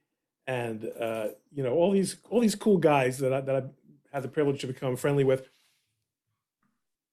and 0.46 0.90
uh, 1.00 1.28
you 1.54 1.62
know, 1.62 1.72
all 1.72 1.92
these 1.92 2.16
all 2.28 2.40
these 2.40 2.54
cool 2.54 2.76
guys 2.76 3.18
that 3.18 3.32
I 3.32 3.40
that 3.40 3.54
I've 3.54 3.70
had 4.12 4.22
the 4.22 4.28
privilege 4.28 4.60
to 4.60 4.66
become 4.66 4.96
friendly 4.96 5.24
with 5.24 5.48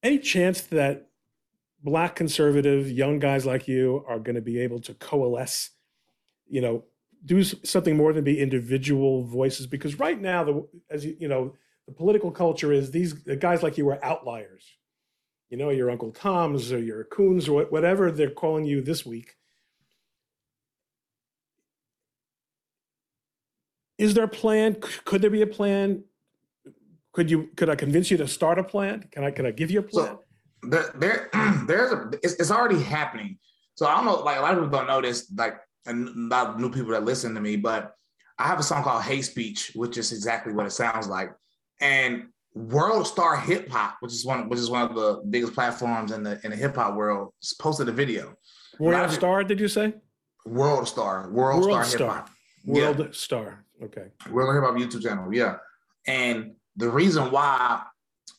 any 0.03 0.19
chance 0.19 0.61
that 0.61 1.09
black 1.83 2.15
conservative 2.15 2.89
young 2.89 3.19
guys 3.19 3.45
like 3.45 3.67
you 3.67 4.03
are 4.07 4.19
going 4.19 4.35
to 4.35 4.41
be 4.41 4.59
able 4.59 4.79
to 4.79 4.93
coalesce 4.95 5.71
you 6.49 6.61
know 6.61 6.83
do 7.25 7.43
something 7.43 7.97
more 7.97 8.13
than 8.13 8.23
be 8.23 8.39
individual 8.39 9.23
voices? 9.23 9.67
Because 9.67 9.99
right 9.99 10.19
now 10.19 10.43
the 10.43 10.67
as 10.89 11.05
you 11.05 11.15
you 11.19 11.27
know 11.27 11.53
the 11.85 11.93
political 11.93 12.31
culture 12.31 12.71
is 12.71 12.91
these 12.91 13.23
the 13.23 13.35
guys 13.35 13.63
like 13.63 13.77
you 13.77 13.89
are 13.89 14.03
outliers. 14.03 14.65
You 15.49 15.57
know 15.57 15.69
your 15.69 15.89
uncle 15.89 16.11
toms 16.11 16.71
or 16.71 16.79
your 16.79 17.05
coons 17.05 17.47
or 17.47 17.63
whatever 17.65 18.11
they're 18.11 18.29
calling 18.29 18.65
you 18.65 18.81
this 18.81 19.05
week. 19.05 19.35
Is 23.97 24.13
there 24.13 24.25
a 24.25 24.29
plan? 24.29 24.77
Could 25.05 25.21
there 25.21 25.29
be 25.29 25.41
a 25.41 25.47
plan 25.47 26.03
could 27.17 27.31
you? 27.31 27.49
Could 27.55 27.67
I 27.67 27.75
convince 27.75 28.11
you 28.11 28.17
to 28.17 28.27
start 28.27 28.59
a 28.59 28.63
plan? 28.63 29.03
Can 29.11 29.23
I? 29.23 29.31
Can 29.31 29.47
I 29.47 29.51
give 29.51 29.71
you 29.71 29.79
a 29.79 29.81
plan? 29.81 30.05
So 30.05 30.23
there, 30.61 30.93
there 30.99 31.29
there's 31.67 31.91
a. 31.91 32.11
It's, 32.21 32.33
it's 32.35 32.51
already 32.51 32.79
happening. 32.79 33.39
So 33.73 33.87
I 33.87 33.95
don't 33.95 34.05
know. 34.05 34.17
Like 34.17 34.37
a 34.37 34.41
lot 34.41 34.53
of 34.53 34.59
people 34.59 34.77
don't 34.77 34.85
know 34.85 35.01
this. 35.01 35.31
Like 35.35 35.55
and 35.87 36.09
a 36.09 36.35
lot 36.35 36.47
of 36.47 36.59
new 36.59 36.69
people 36.69 36.91
that 36.91 37.05
listen 37.05 37.33
to 37.33 37.41
me, 37.41 37.55
but 37.55 37.95
I 38.37 38.45
have 38.45 38.59
a 38.59 38.63
song 38.63 38.83
called 38.83 39.01
"Hate 39.01 39.23
Speech," 39.23 39.71
which 39.73 39.97
is 39.97 40.11
exactly 40.11 40.53
what 40.53 40.67
it 40.67 40.73
sounds 40.73 41.07
like. 41.07 41.31
And 41.81 42.27
World 42.53 43.07
Star 43.07 43.35
Hip 43.35 43.67
Hop, 43.69 43.97
which 44.01 44.13
is 44.13 44.23
one, 44.23 44.47
which 44.47 44.59
is 44.59 44.69
one 44.69 44.83
of 44.83 44.93
the 44.93 45.23
biggest 45.27 45.55
platforms 45.55 46.11
in 46.11 46.21
the 46.21 46.39
in 46.43 46.51
the 46.51 46.55
hip 46.55 46.75
hop 46.75 46.93
world, 46.93 47.33
posted 47.59 47.89
a 47.89 47.91
video. 47.91 48.35
World 48.77 49.09
Star, 49.09 49.43
did 49.43 49.59
you 49.59 49.67
say? 49.67 49.95
World 50.45 50.87
Star, 50.87 51.31
World, 51.31 51.65
World 51.65 51.83
Star, 51.83 52.07
Hip 52.07 52.15
Hop, 52.15 52.29
World 52.63 52.99
yeah. 52.99 53.05
Star. 53.09 53.65
Okay. 53.81 54.09
World 54.29 54.53
Hip 54.53 54.63
Hop 54.63 54.75
YouTube 54.75 55.01
channel, 55.01 55.33
yeah. 55.33 55.55
And 56.05 56.53
the 56.77 56.89
reason 56.89 57.31
why 57.31 57.83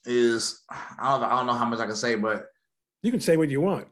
is 0.07 0.63
I 0.71 1.19
don't, 1.19 1.25
I 1.25 1.37
don't 1.37 1.47
know 1.47 1.55
how 1.55 1.67
much 1.67 1.81
I 1.81 1.87
can 1.87 1.97
say, 1.97 2.15
but 2.15 2.47
you 3.03 3.11
can 3.11 3.21
say 3.21 3.37
what 3.37 3.51
you 3.51 3.61
want. 3.61 3.89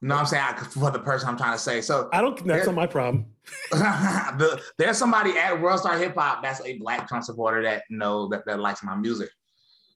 No, 0.00 0.16
I'm 0.16 0.26
saying 0.26 0.42
I, 0.44 0.54
for 0.54 0.90
the 0.90 0.98
person 0.98 1.28
I'm 1.28 1.36
trying 1.36 1.52
to 1.52 1.62
say. 1.62 1.80
So 1.80 2.08
I 2.12 2.20
don't. 2.20 2.44
That's 2.44 2.66
not 2.66 2.74
my 2.74 2.86
problem. 2.86 3.26
the, 3.70 4.60
there's 4.78 4.98
somebody 4.98 5.36
at 5.38 5.60
World 5.60 5.80
Star 5.80 5.96
Hip 5.98 6.14
Hop 6.16 6.42
that's 6.42 6.60
a 6.64 6.78
Black 6.78 7.08
Trump 7.08 7.24
supporter 7.24 7.62
that 7.62 7.84
know 7.90 8.28
that, 8.28 8.44
that 8.46 8.58
likes 8.58 8.82
my 8.82 8.96
music. 8.96 9.30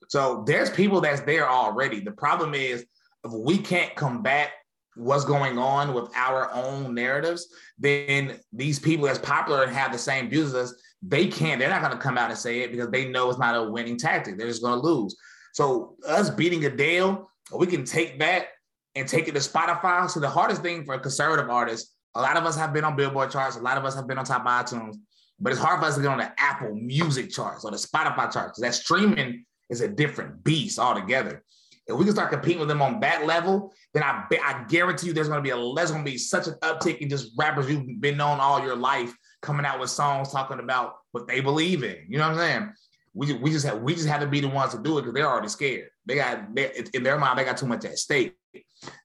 So 0.09 0.45
there's 0.47 0.70
people 0.70 1.01
that's 1.01 1.22
there 1.22 1.49
already. 1.49 2.01
The 2.01 2.12
problem 2.12 2.55
is 2.55 2.87
if 3.24 3.32
we 3.32 3.59
can't 3.59 3.95
combat 3.97 4.51
what's 4.95 5.24
going 5.24 5.59
on 5.59 5.93
with 5.93 6.09
our 6.14 6.53
own 6.53 6.95
narratives, 6.95 7.49
then 7.78 8.39
these 8.53 8.78
people 8.78 9.07
that's 9.07 9.18
popular 9.18 9.64
and 9.64 9.72
have 9.72 9.93
the 9.93 9.99
same 9.99 10.30
views 10.30 10.55
as 10.55 10.72
us, 10.72 10.82
they 11.03 11.26
can't, 11.28 11.61
they're 11.61 11.70
not 11.70 11.82
going 11.82 11.92
to 11.92 11.99
come 11.99 12.18
out 12.18 12.30
and 12.30 12.38
say 12.38 12.61
it 12.61 12.70
because 12.70 12.88
they 12.90 13.09
know 13.09 13.28
it's 13.28 13.38
not 13.38 13.55
a 13.55 13.70
winning 13.70 13.99
tactic. 13.99 14.38
They're 14.38 14.49
just 14.49 14.62
going 14.62 14.80
to 14.80 14.86
lose. 14.86 15.16
So 15.53 15.97
us 16.07 16.30
beating 16.30 16.64
Adele, 16.64 17.30
we 17.57 17.66
can 17.66 17.84
take 17.84 18.18
that 18.18 18.49
and 18.94 19.07
take 19.07 19.28
it 19.28 19.32
to 19.32 19.40
Spotify. 19.40 20.09
So 20.11 20.20
the 20.20 20.28
hardest 20.28 20.62
thing 20.62 20.84
for 20.84 20.94
a 20.94 21.01
conservative 21.01 21.51
artist, 21.51 21.94
a 22.14 22.20
lot 22.20 22.36
of 22.36 22.44
us 22.44 22.57
have 22.57 22.72
been 22.72 22.84
on 22.84 22.97
Billboard 22.97 23.30
charts, 23.30 23.57
a 23.57 23.61
lot 23.61 23.78
of 23.78 23.84
us 23.84 23.94
have 23.94 24.07
been 24.07 24.18
on 24.18 24.24
top 24.24 24.42
of 24.42 24.47
iTunes, 24.47 24.97
but 25.38 25.53
it's 25.53 25.61
hard 25.61 25.80
for 25.80 25.86
us 25.86 25.97
to 25.97 26.03
get 26.03 26.11
on 26.11 26.18
the 26.18 26.32
Apple 26.38 26.74
Music 26.74 27.30
charts 27.30 27.64
or 27.64 27.70
the 27.70 27.76
Spotify 27.76 28.32
charts. 28.32 28.61
That 28.61 28.74
streaming 28.74 29.44
is 29.68 29.82
a 29.82 29.88
different 29.88 30.42
beast 30.42 30.78
altogether. 30.78 31.42
If 31.86 31.97
we 31.97 32.05
can 32.05 32.14
start 32.14 32.32
competing 32.32 32.59
with 32.59 32.68
them 32.68 32.82
on 32.82 32.99
that 33.01 33.26
level, 33.26 33.72
then 33.94 34.03
I 34.03 34.24
I 34.42 34.64
guarantee 34.68 35.09
you 35.09 35.12
there's 35.12 35.28
going 35.28 35.38
to 35.38 35.42
be 35.42 35.51
a 35.51 35.74
there's 35.74 35.92
going 35.92 36.05
to 36.05 36.11
be 36.11 36.18
such 36.18 36.49
an 36.49 36.55
uptick 36.62 36.99
in 36.99 37.09
just 37.09 37.32
rappers 37.38 37.70
you've 37.70 38.01
been 38.01 38.16
known 38.16 38.40
all 38.40 38.61
your 38.61 38.74
life 38.74 39.14
coming 39.47 39.64
out 39.64 39.80
with 39.80 39.88
songs 39.90 40.30
talking 40.30 40.59
about 40.59 40.97
what 41.12 41.26
they 41.26 41.40
believe 41.40 41.84
in. 41.84 41.97
You 42.09 42.18
know 42.18 42.28
what 42.28 42.38
I'm 42.38 42.38
saying? 42.38 42.72
We, 43.14 43.32
we 43.34 43.51
just 43.51 43.64
have 43.64 43.80
we 43.80 43.94
just 43.94 44.09
have 44.09 44.20
to 44.20 44.26
be 44.26 44.40
the 44.40 44.49
ones 44.49 44.72
to 44.72 44.82
do 44.82 44.99
it 44.99 45.03
because 45.03 45.14
they're 45.14 45.28
already 45.28 45.49
scared. 45.49 45.88
They 46.05 46.16
got 46.16 46.55
they, 46.55 46.82
in 46.92 47.03
their 47.03 47.18
mind 47.18 47.38
they 47.38 47.44
got 47.44 47.57
too 47.57 47.66
much 47.66 47.84
at 47.86 47.99
stake. 47.99 48.34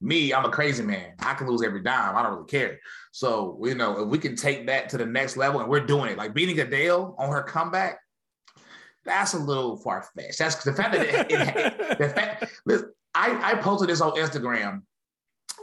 Me, 0.01 0.33
I'm 0.33 0.43
a 0.43 0.49
crazy 0.49 0.83
man. 0.83 1.13
I 1.19 1.33
can 1.33 1.47
lose 1.47 1.63
every 1.63 1.81
dime. 1.81 2.15
I 2.15 2.23
don't 2.23 2.33
really 2.33 2.47
care. 2.47 2.79
So 3.11 3.57
you 3.63 3.75
know 3.75 4.01
if 4.01 4.09
we 4.09 4.17
can 4.17 4.35
take 4.35 4.67
that 4.67 4.89
to 4.89 4.97
the 4.97 5.05
next 5.05 5.37
level 5.37 5.61
and 5.61 5.69
we're 5.69 5.85
doing 5.85 6.09
it, 6.09 6.17
like 6.17 6.33
beating 6.33 6.59
Adele 6.59 7.15
on 7.17 7.29
her 7.29 7.43
comeback, 7.43 7.99
that's 9.05 9.33
a 9.33 9.39
little 9.39 9.77
far 9.77 10.05
fetched. 10.15 10.39
That's 10.39 10.61
the 10.63 10.73
fact 10.73 10.93
that 10.93 11.05
it, 11.07 11.31
it, 11.31 11.97
the 11.99 12.09
fact. 12.09 12.45
Listen, 12.65 12.91
I 13.15 13.53
I 13.53 13.55
posted 13.61 13.89
this 13.89 14.01
on 14.01 14.11
Instagram. 14.13 14.81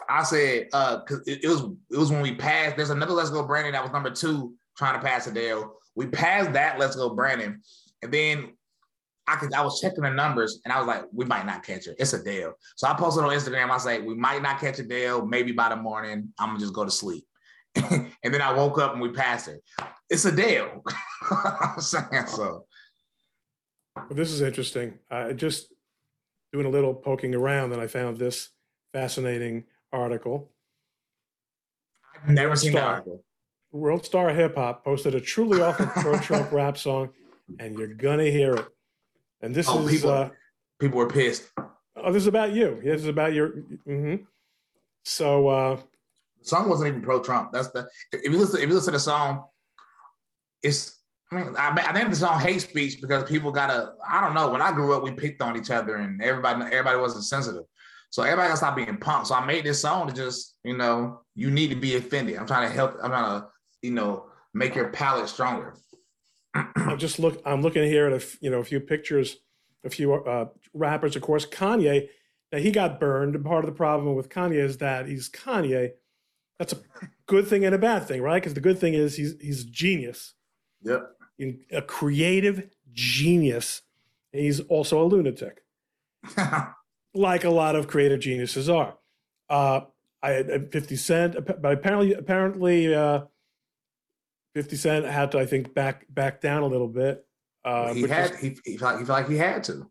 I 0.08 0.22
said 0.22 0.68
uh 0.72 0.98
because 0.98 1.26
it, 1.26 1.44
it, 1.44 1.48
was 1.48 1.62
it 1.90 1.98
was 1.98 2.10
when 2.10 2.22
we 2.22 2.34
passed. 2.34 2.76
There's 2.76 2.90
another 2.90 3.12
Let's 3.12 3.30
Go 3.30 3.46
Brandon 3.46 3.72
that 3.72 3.82
was 3.82 3.92
number 3.92 4.10
two 4.10 4.54
trying 4.78 4.98
to 4.98 5.06
pass 5.06 5.26
Adele. 5.26 5.74
We 5.94 6.06
passed 6.06 6.52
that 6.52 6.78
Let's 6.78 6.96
Go 6.96 7.14
Brandon, 7.14 7.60
and 8.02 8.12
then 8.12 8.52
I 9.28 9.36
could 9.36 9.52
I 9.52 9.62
was 9.62 9.80
checking 9.80 10.04
the 10.04 10.10
numbers 10.10 10.60
and 10.64 10.72
I 10.72 10.78
was 10.78 10.86
like, 10.86 11.04
we 11.12 11.26
might 11.26 11.44
not 11.44 11.62
catch 11.62 11.86
it. 11.86 11.96
It's 11.98 12.14
Adele. 12.14 12.54
So 12.76 12.88
I 12.88 12.94
posted 12.94 13.24
on 13.24 13.30
Instagram. 13.30 13.70
I 13.70 13.76
say 13.76 14.00
we 14.00 14.14
might 14.14 14.40
not 14.42 14.58
catch 14.58 14.78
Adele. 14.78 15.26
Maybe 15.26 15.52
by 15.52 15.68
the 15.68 15.76
morning, 15.76 16.32
I'm 16.38 16.50
gonna 16.50 16.60
just 16.60 16.72
go 16.72 16.84
to 16.84 16.90
sleep. 16.90 17.26
and 17.76 18.10
then 18.22 18.40
I 18.40 18.52
woke 18.52 18.78
up 18.78 18.92
and 18.92 19.02
we 19.02 19.10
passed 19.10 19.48
it. 19.48 19.62
It's 20.08 20.24
Adele. 20.24 20.82
I'm 21.30 21.80
saying 21.80 22.26
so. 22.26 22.64
This 24.10 24.30
is 24.30 24.40
interesting. 24.40 24.94
I 25.10 25.34
just 25.34 25.74
doing 26.52 26.66
a 26.66 26.70
little 26.70 26.94
poking 26.94 27.34
around, 27.34 27.72
and 27.72 27.82
I 27.82 27.86
found 27.86 28.16
this 28.16 28.50
fascinating 28.92 29.64
article. 29.92 30.50
I've 32.14 32.30
never 32.30 32.56
seen 32.56 32.72
that 32.72 32.84
article. 32.84 33.24
World 33.72 34.04
Star 34.04 34.30
Hip 34.30 34.56
Hop 34.56 34.84
posted 34.84 35.14
a 35.14 35.20
truly 35.20 35.60
awful 35.62 35.86
pro-Trump 35.86 36.52
rap 36.52 36.78
song, 36.78 37.10
and 37.58 37.78
you're 37.78 37.88
gonna 37.88 38.24
hear 38.24 38.54
it. 38.54 38.66
And 39.40 39.54
this 39.54 39.68
oh, 39.68 39.86
is 39.86 39.90
people, 39.90 40.10
uh, 40.10 40.30
people 40.78 40.98
were 40.98 41.08
pissed. 41.08 41.50
Oh, 41.96 42.12
this 42.12 42.22
is 42.22 42.26
about 42.26 42.52
you. 42.52 42.80
This 42.82 43.02
is 43.02 43.08
about 43.08 43.32
your. 43.32 43.50
Mm-hmm. 43.86 44.16
So 45.04 45.48
uh, 45.48 45.76
the 46.40 46.48
song 46.48 46.68
wasn't 46.68 46.88
even 46.88 47.02
pro-Trump. 47.02 47.52
That's 47.52 47.68
the 47.68 47.88
if 48.12 48.32
you 48.32 48.38
listen 48.38 48.60
if 48.60 48.68
you 48.68 48.74
listen 48.74 48.92
to 48.92 48.96
the 48.96 49.00
song, 49.00 49.44
it's 50.62 50.98
I 51.30 51.36
mean, 51.36 51.54
I, 51.56 51.70
I 51.70 51.92
think 51.92 52.08
it's 52.08 52.22
on 52.22 52.40
hate 52.40 52.62
speech 52.62 53.00
because 53.00 53.24
people 53.24 53.52
gotta. 53.52 53.92
I 54.08 54.20
don't 54.20 54.34
know. 54.34 54.50
When 54.50 54.62
I 54.62 54.72
grew 54.72 54.94
up, 54.94 55.02
we 55.02 55.12
picked 55.12 55.42
on 55.42 55.56
each 55.56 55.70
other, 55.70 55.96
and 55.96 56.22
everybody 56.22 56.62
everybody 56.64 56.98
wasn't 56.98 57.24
sensitive. 57.24 57.64
So 58.10 58.22
everybody 58.22 58.48
gotta 58.48 58.56
stop 58.56 58.76
being 58.76 58.96
punk. 58.96 59.26
So 59.26 59.34
I 59.34 59.44
made 59.44 59.64
this 59.64 59.82
song 59.82 60.08
to 60.08 60.14
just, 60.14 60.56
you 60.64 60.76
know, 60.76 61.20
you 61.34 61.50
need 61.50 61.68
to 61.68 61.76
be 61.76 61.96
offended. 61.96 62.36
I'm 62.36 62.46
trying 62.46 62.68
to 62.68 62.74
help. 62.74 62.96
I'm 63.02 63.10
trying 63.10 63.40
to, 63.40 63.46
you 63.82 63.90
know, 63.90 64.26
make 64.54 64.74
your 64.74 64.88
palate 64.88 65.28
stronger. 65.28 65.74
I'm 66.54 66.98
just 66.98 67.18
look. 67.18 67.40
I'm 67.44 67.62
looking 67.62 67.84
here 67.84 68.06
at 68.06 68.22
a, 68.22 68.26
you 68.40 68.50
know, 68.50 68.58
a 68.58 68.64
few 68.64 68.80
pictures, 68.80 69.36
a 69.84 69.90
few 69.90 70.14
uh, 70.14 70.46
rappers. 70.74 71.14
Of 71.14 71.22
course, 71.22 71.46
Kanye. 71.46 72.08
Now 72.50 72.58
he 72.58 72.70
got 72.70 72.98
burned. 72.98 73.34
And 73.34 73.44
part 73.44 73.64
of 73.64 73.70
the 73.70 73.76
problem 73.76 74.14
with 74.14 74.28
Kanye 74.28 74.58
is 74.58 74.78
that 74.78 75.06
he's 75.06 75.28
Kanye. 75.28 75.90
That's 76.58 76.72
a 76.72 76.78
good 77.26 77.46
thing 77.46 77.64
and 77.64 77.74
a 77.74 77.78
bad 77.78 78.08
thing, 78.08 78.22
right? 78.22 78.42
Because 78.42 78.54
the 78.54 78.60
good 78.60 78.78
thing 78.78 78.94
is 78.94 79.16
he's 79.16 79.34
he's 79.40 79.64
genius. 79.64 80.34
Yep 80.82 81.14
a 81.72 81.82
creative 81.82 82.68
genius. 82.92 83.82
He's 84.32 84.60
also 84.60 85.02
a 85.02 85.06
lunatic, 85.06 85.62
like 87.14 87.44
a 87.44 87.50
lot 87.50 87.76
of 87.76 87.88
creative 87.88 88.20
geniuses 88.20 88.68
are. 88.68 88.96
Uh, 89.48 89.80
I 90.22 90.30
had 90.30 90.72
50 90.72 90.96
Cent, 90.96 91.46
but 91.46 91.72
apparently, 91.72 92.12
apparently, 92.12 92.94
uh, 92.94 93.22
50 94.58 94.74
Cent 94.74 95.04
had 95.04 95.30
to, 95.30 95.38
I 95.38 95.46
think, 95.46 95.72
back 95.72 96.04
back 96.08 96.40
down 96.40 96.64
a 96.64 96.66
little 96.66 96.88
bit. 96.88 97.24
Uh, 97.64 97.94
he 97.94 98.02
had 98.08 98.34
he, 98.34 98.58
he 98.64 98.76
felt, 98.76 98.98
he 98.98 99.04
felt 99.04 99.20
like 99.20 99.28
he 99.28 99.36
had 99.36 99.62
to. 99.62 99.88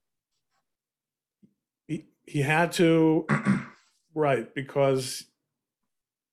He 1.87 2.03
he 2.25 2.41
had 2.41 2.73
to, 2.73 3.25
right? 4.13 4.53
Because 4.53 5.23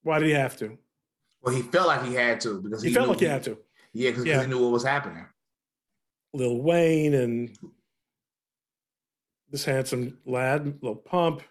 why 0.02 0.18
did 0.18 0.26
he 0.26 0.34
have 0.34 0.56
to? 0.56 0.76
Well, 1.42 1.54
he 1.54 1.62
felt 1.62 1.86
like 1.86 2.04
he 2.04 2.14
had 2.14 2.40
to 2.40 2.60
because 2.60 2.82
he, 2.82 2.88
he 2.88 2.94
felt 2.96 3.08
like 3.08 3.20
he 3.20 3.26
had 3.26 3.44
to. 3.44 3.56
Yeah, 3.92 4.10
because 4.10 4.24
yeah. 4.24 4.40
he 4.40 4.48
knew 4.48 4.60
what 4.60 4.72
was 4.72 4.84
happening. 4.84 5.26
Lil 6.32 6.60
Wayne 6.60 7.14
and 7.14 7.56
this 9.52 9.64
handsome 9.64 10.18
lad, 10.26 10.80
Lil 10.82 10.96
Pump. 10.96 11.42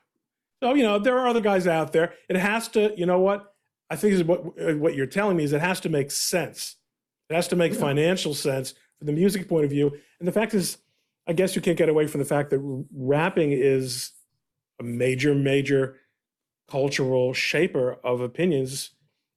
So 0.61 0.73
you 0.73 0.83
know 0.83 0.99
there 0.99 1.17
are 1.17 1.29
other 1.29 1.39
guys 1.39 1.65
out 1.65 1.93
there. 1.93 2.13
It 2.27 2.35
has 2.35 2.67
to, 2.69 2.93
you 2.97 3.05
know 3.05 3.19
what? 3.19 3.52
I 3.89 3.95
think 3.95 4.13
is 4.13 4.23
what 4.23 4.41
uh, 4.59 4.73
what 4.73 4.95
you're 4.95 5.05
telling 5.05 5.37
me 5.37 5.43
is 5.43 5.53
it 5.53 5.61
has 5.61 5.79
to 5.81 5.89
make 5.89 6.11
sense. 6.11 6.75
It 7.29 7.35
has 7.35 7.47
to 7.49 7.55
make 7.55 7.73
yeah. 7.73 7.79
financial 7.79 8.33
sense 8.33 8.73
from 8.97 9.07
the 9.07 9.13
music 9.13 9.47
point 9.47 9.65
of 9.65 9.71
view. 9.71 9.91
And 10.19 10.27
the 10.27 10.31
fact 10.31 10.53
is, 10.53 10.77
I 11.27 11.33
guess 11.33 11.55
you 11.55 11.61
can't 11.61 11.77
get 11.77 11.89
away 11.89 12.07
from 12.07 12.19
the 12.19 12.25
fact 12.25 12.49
that 12.51 12.87
rapping 12.93 13.51
is 13.51 14.11
a 14.79 14.83
major, 14.83 15.33
major 15.33 15.97
cultural 16.69 17.33
shaper 17.33 17.93
of 18.03 18.21
opinions 18.21 18.91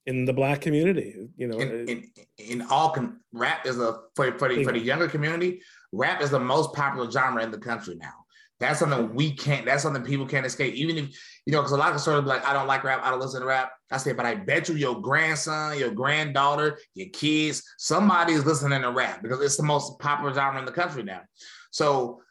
in 0.05 0.25
the 0.25 0.33
black 0.33 0.61
community. 0.61 1.29
You 1.37 1.47
know, 1.47 1.59
in, 1.59 1.87
in, 1.87 2.11
in 2.37 2.61
all 2.63 2.91
com- 2.91 3.21
rap 3.31 3.65
is 3.65 3.79
a 3.79 3.99
for 4.15 4.37
for 4.37 4.53
the, 4.53 4.63
for 4.63 4.71
the 4.71 4.79
younger 4.79 5.07
community. 5.07 5.61
Rap 5.91 6.21
is 6.21 6.31
the 6.31 6.39
most 6.39 6.73
popular 6.73 7.09
genre 7.09 7.43
in 7.43 7.51
the 7.51 7.57
country 7.57 7.95
now. 7.95 8.16
That's 8.59 8.79
something 8.79 9.13
we 9.13 9.33
can't. 9.33 9.65
That's 9.65 9.83
something 9.83 10.03
people 10.03 10.25
can't 10.25 10.45
escape. 10.45 10.73
Even 10.73 10.97
if 10.97 11.09
you 11.45 11.53
know, 11.53 11.59
because 11.59 11.73
a 11.73 11.77
lot 11.77 11.93
of 11.93 12.01
sort 12.01 12.17
of 12.17 12.25
like, 12.25 12.45
I 12.45 12.53
don't 12.53 12.67
like 12.67 12.83
rap. 12.83 13.01
I 13.03 13.11
don't 13.11 13.19
listen 13.19 13.41
to 13.41 13.47
rap. 13.47 13.71
I 13.91 13.97
say, 13.97 14.13
but 14.13 14.25
I 14.25 14.35
bet 14.35 14.67
you 14.67 14.75
your 14.75 14.99
grandson, 14.99 15.77
your 15.77 15.91
granddaughter, 15.91 16.79
your 16.95 17.07
kids, 17.09 17.63
somebody 17.77 18.33
is 18.33 18.45
listening 18.45 18.81
to 18.81 18.91
rap 18.91 19.21
because 19.21 19.41
it's 19.41 19.57
the 19.57 19.63
most 19.63 19.99
popular 19.99 20.33
genre 20.33 20.59
in 20.59 20.65
the 20.65 20.71
country 20.71 21.03
now. 21.03 21.21
So 21.71 22.21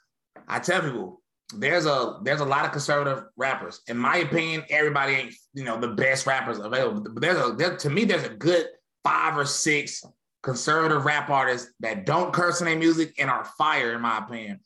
I 0.48 0.58
tell 0.58 0.82
people, 0.82 1.22
there's 1.54 1.86
a 1.86 2.18
there's 2.24 2.40
a 2.40 2.44
lot 2.44 2.64
of 2.64 2.72
conservative 2.72 3.24
rappers. 3.36 3.80
In 3.86 3.96
my 3.96 4.16
opinion, 4.16 4.64
everybody 4.68 5.12
ain't 5.12 5.34
you 5.54 5.64
know 5.64 5.78
the 5.78 5.88
best 5.88 6.26
rappers 6.26 6.58
available. 6.58 7.06
But 7.08 7.20
there's 7.20 7.38
a 7.38 7.52
there, 7.52 7.76
to 7.76 7.90
me 7.90 8.04
there's 8.04 8.24
a 8.24 8.34
good 8.34 8.66
five 9.04 9.38
or 9.38 9.44
six 9.44 10.04
conservative 10.42 11.04
rap 11.04 11.30
artists 11.30 11.72
that 11.80 12.04
don't 12.06 12.32
curse 12.32 12.60
in 12.60 12.66
their 12.66 12.78
music 12.78 13.14
and 13.18 13.30
are 13.30 13.44
fire 13.56 13.94
in 13.94 14.00
my 14.00 14.18
opinion. 14.18 14.60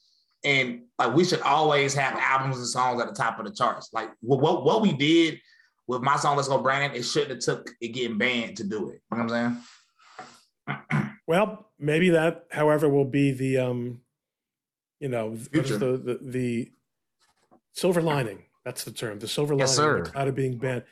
And 0.45 0.83
like 0.99 1.15
we 1.15 1.25
should 1.25 1.41
always 1.43 1.95
have 1.95 2.15
albums 2.19 2.59
and 2.59 2.67
songs 2.67 3.01
at 3.01 3.09
the 3.09 3.15
top 3.15 3.39
of 3.39 3.47
the 3.47 3.53
charts. 3.53 3.91
Like 3.93 4.11
what 4.21 4.41
what, 4.41 4.65
what 4.65 4.83
we 4.83 4.93
did 4.93 5.41
with 5.87 6.03
my 6.03 6.17
song 6.17 6.37
Let's 6.37 6.49
Go 6.49 6.63
Brandon, 6.63 6.99
it 6.99 7.03
shouldn't 7.03 7.31
have 7.33 7.41
took 7.41 7.71
it 7.81 7.89
getting 7.89 8.17
banned 8.17 8.57
to 8.59 8.65
do 8.65 8.91
it. 8.91 9.03
You 9.11 9.19
know 9.19 9.25
what 9.25 9.33
I'm 9.33 9.59
saying? 10.89 11.11
well, 11.27 11.71
maybe 11.79 12.11
that, 12.11 12.47
however, 12.51 12.89
will 12.89 13.05
be 13.05 13.33
the 13.33 13.59
um 13.59 14.01
you 15.01 15.09
know, 15.09 15.35
the, 15.35 15.63
the, 15.63 16.19
the 16.23 16.73
silver 17.73 18.03
lining. 18.03 18.45
That's 18.65 18.85
the 18.85 18.93
term. 18.93 19.19
The 19.19 19.27
silver 19.27 19.55
lining 19.55 20.05
yes, 20.05 20.15
out 20.15 20.29
of 20.29 20.35
being 20.35 20.59
banned. 20.59 20.85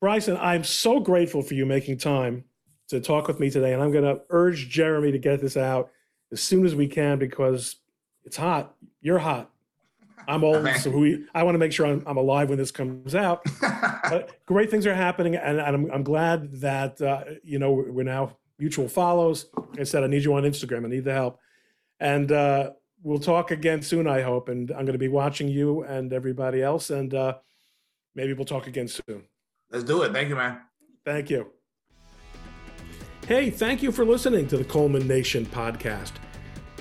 Bryson, 0.00 0.36
I'm 0.36 0.64
so 0.64 1.00
grateful 1.00 1.42
for 1.42 1.54
you 1.54 1.66
making 1.66 1.98
time 1.98 2.44
to 2.88 3.00
talk 3.00 3.26
with 3.26 3.40
me 3.40 3.50
today, 3.50 3.72
and 3.72 3.82
I'm 3.82 3.90
going 3.90 4.04
to 4.04 4.20
urge 4.30 4.68
Jeremy 4.68 5.10
to 5.12 5.18
get 5.18 5.40
this 5.40 5.56
out 5.56 5.90
as 6.30 6.40
soon 6.40 6.64
as 6.64 6.74
we 6.74 6.86
can 6.86 7.18
because 7.18 7.76
it's 8.24 8.36
hot. 8.36 8.74
You're 9.00 9.18
hot. 9.18 9.50
I'm 10.26 10.42
old, 10.42 10.66
so 10.76 10.90
we, 10.90 11.26
I 11.34 11.42
want 11.42 11.54
to 11.54 11.58
make 11.58 11.72
sure 11.72 11.84
I'm, 11.86 12.02
I'm 12.06 12.16
alive 12.16 12.48
when 12.48 12.56
this 12.56 12.70
comes 12.70 13.14
out. 13.14 13.44
great 14.46 14.70
things 14.70 14.86
are 14.86 14.94
happening, 14.94 15.36
and, 15.36 15.58
and 15.58 15.76
I'm, 15.76 15.90
I'm 15.90 16.02
glad 16.02 16.60
that 16.60 17.00
uh, 17.02 17.24
you 17.42 17.58
know 17.58 17.72
we're 17.72 18.04
now 18.04 18.36
mutual 18.58 18.88
follows. 18.88 19.46
Like 19.54 19.80
I 19.80 19.84
said 19.84 20.02
I 20.02 20.06
need 20.06 20.24
you 20.24 20.32
on 20.34 20.44
Instagram. 20.44 20.86
I 20.86 20.88
need 20.88 21.04
the 21.04 21.12
help, 21.12 21.38
and 22.00 22.32
uh, 22.32 22.70
we'll 23.04 23.20
talk 23.20 23.52
again 23.52 23.82
soon, 23.82 24.08
I 24.08 24.22
hope. 24.22 24.48
And 24.48 24.72
I'm 24.72 24.84
going 24.84 24.94
to 24.94 24.98
be 24.98 25.08
watching 25.08 25.46
you 25.46 25.84
and 25.84 26.12
everybody 26.12 26.60
else. 26.60 26.90
And 26.90 27.14
uh, 27.14 27.36
maybe 28.16 28.32
we'll 28.32 28.46
talk 28.46 28.66
again 28.66 28.88
soon. 28.88 29.22
Let's 29.70 29.84
do 29.84 30.02
it. 30.02 30.12
Thank 30.12 30.30
you, 30.30 30.36
man. 30.36 30.60
Thank 31.04 31.30
you. 31.30 31.50
Hey, 33.28 33.50
thank 33.50 33.82
you 33.82 33.92
for 33.92 34.04
listening 34.04 34.48
to 34.48 34.56
the 34.56 34.64
Coleman 34.64 35.06
Nation 35.06 35.46
podcast. 35.46 36.12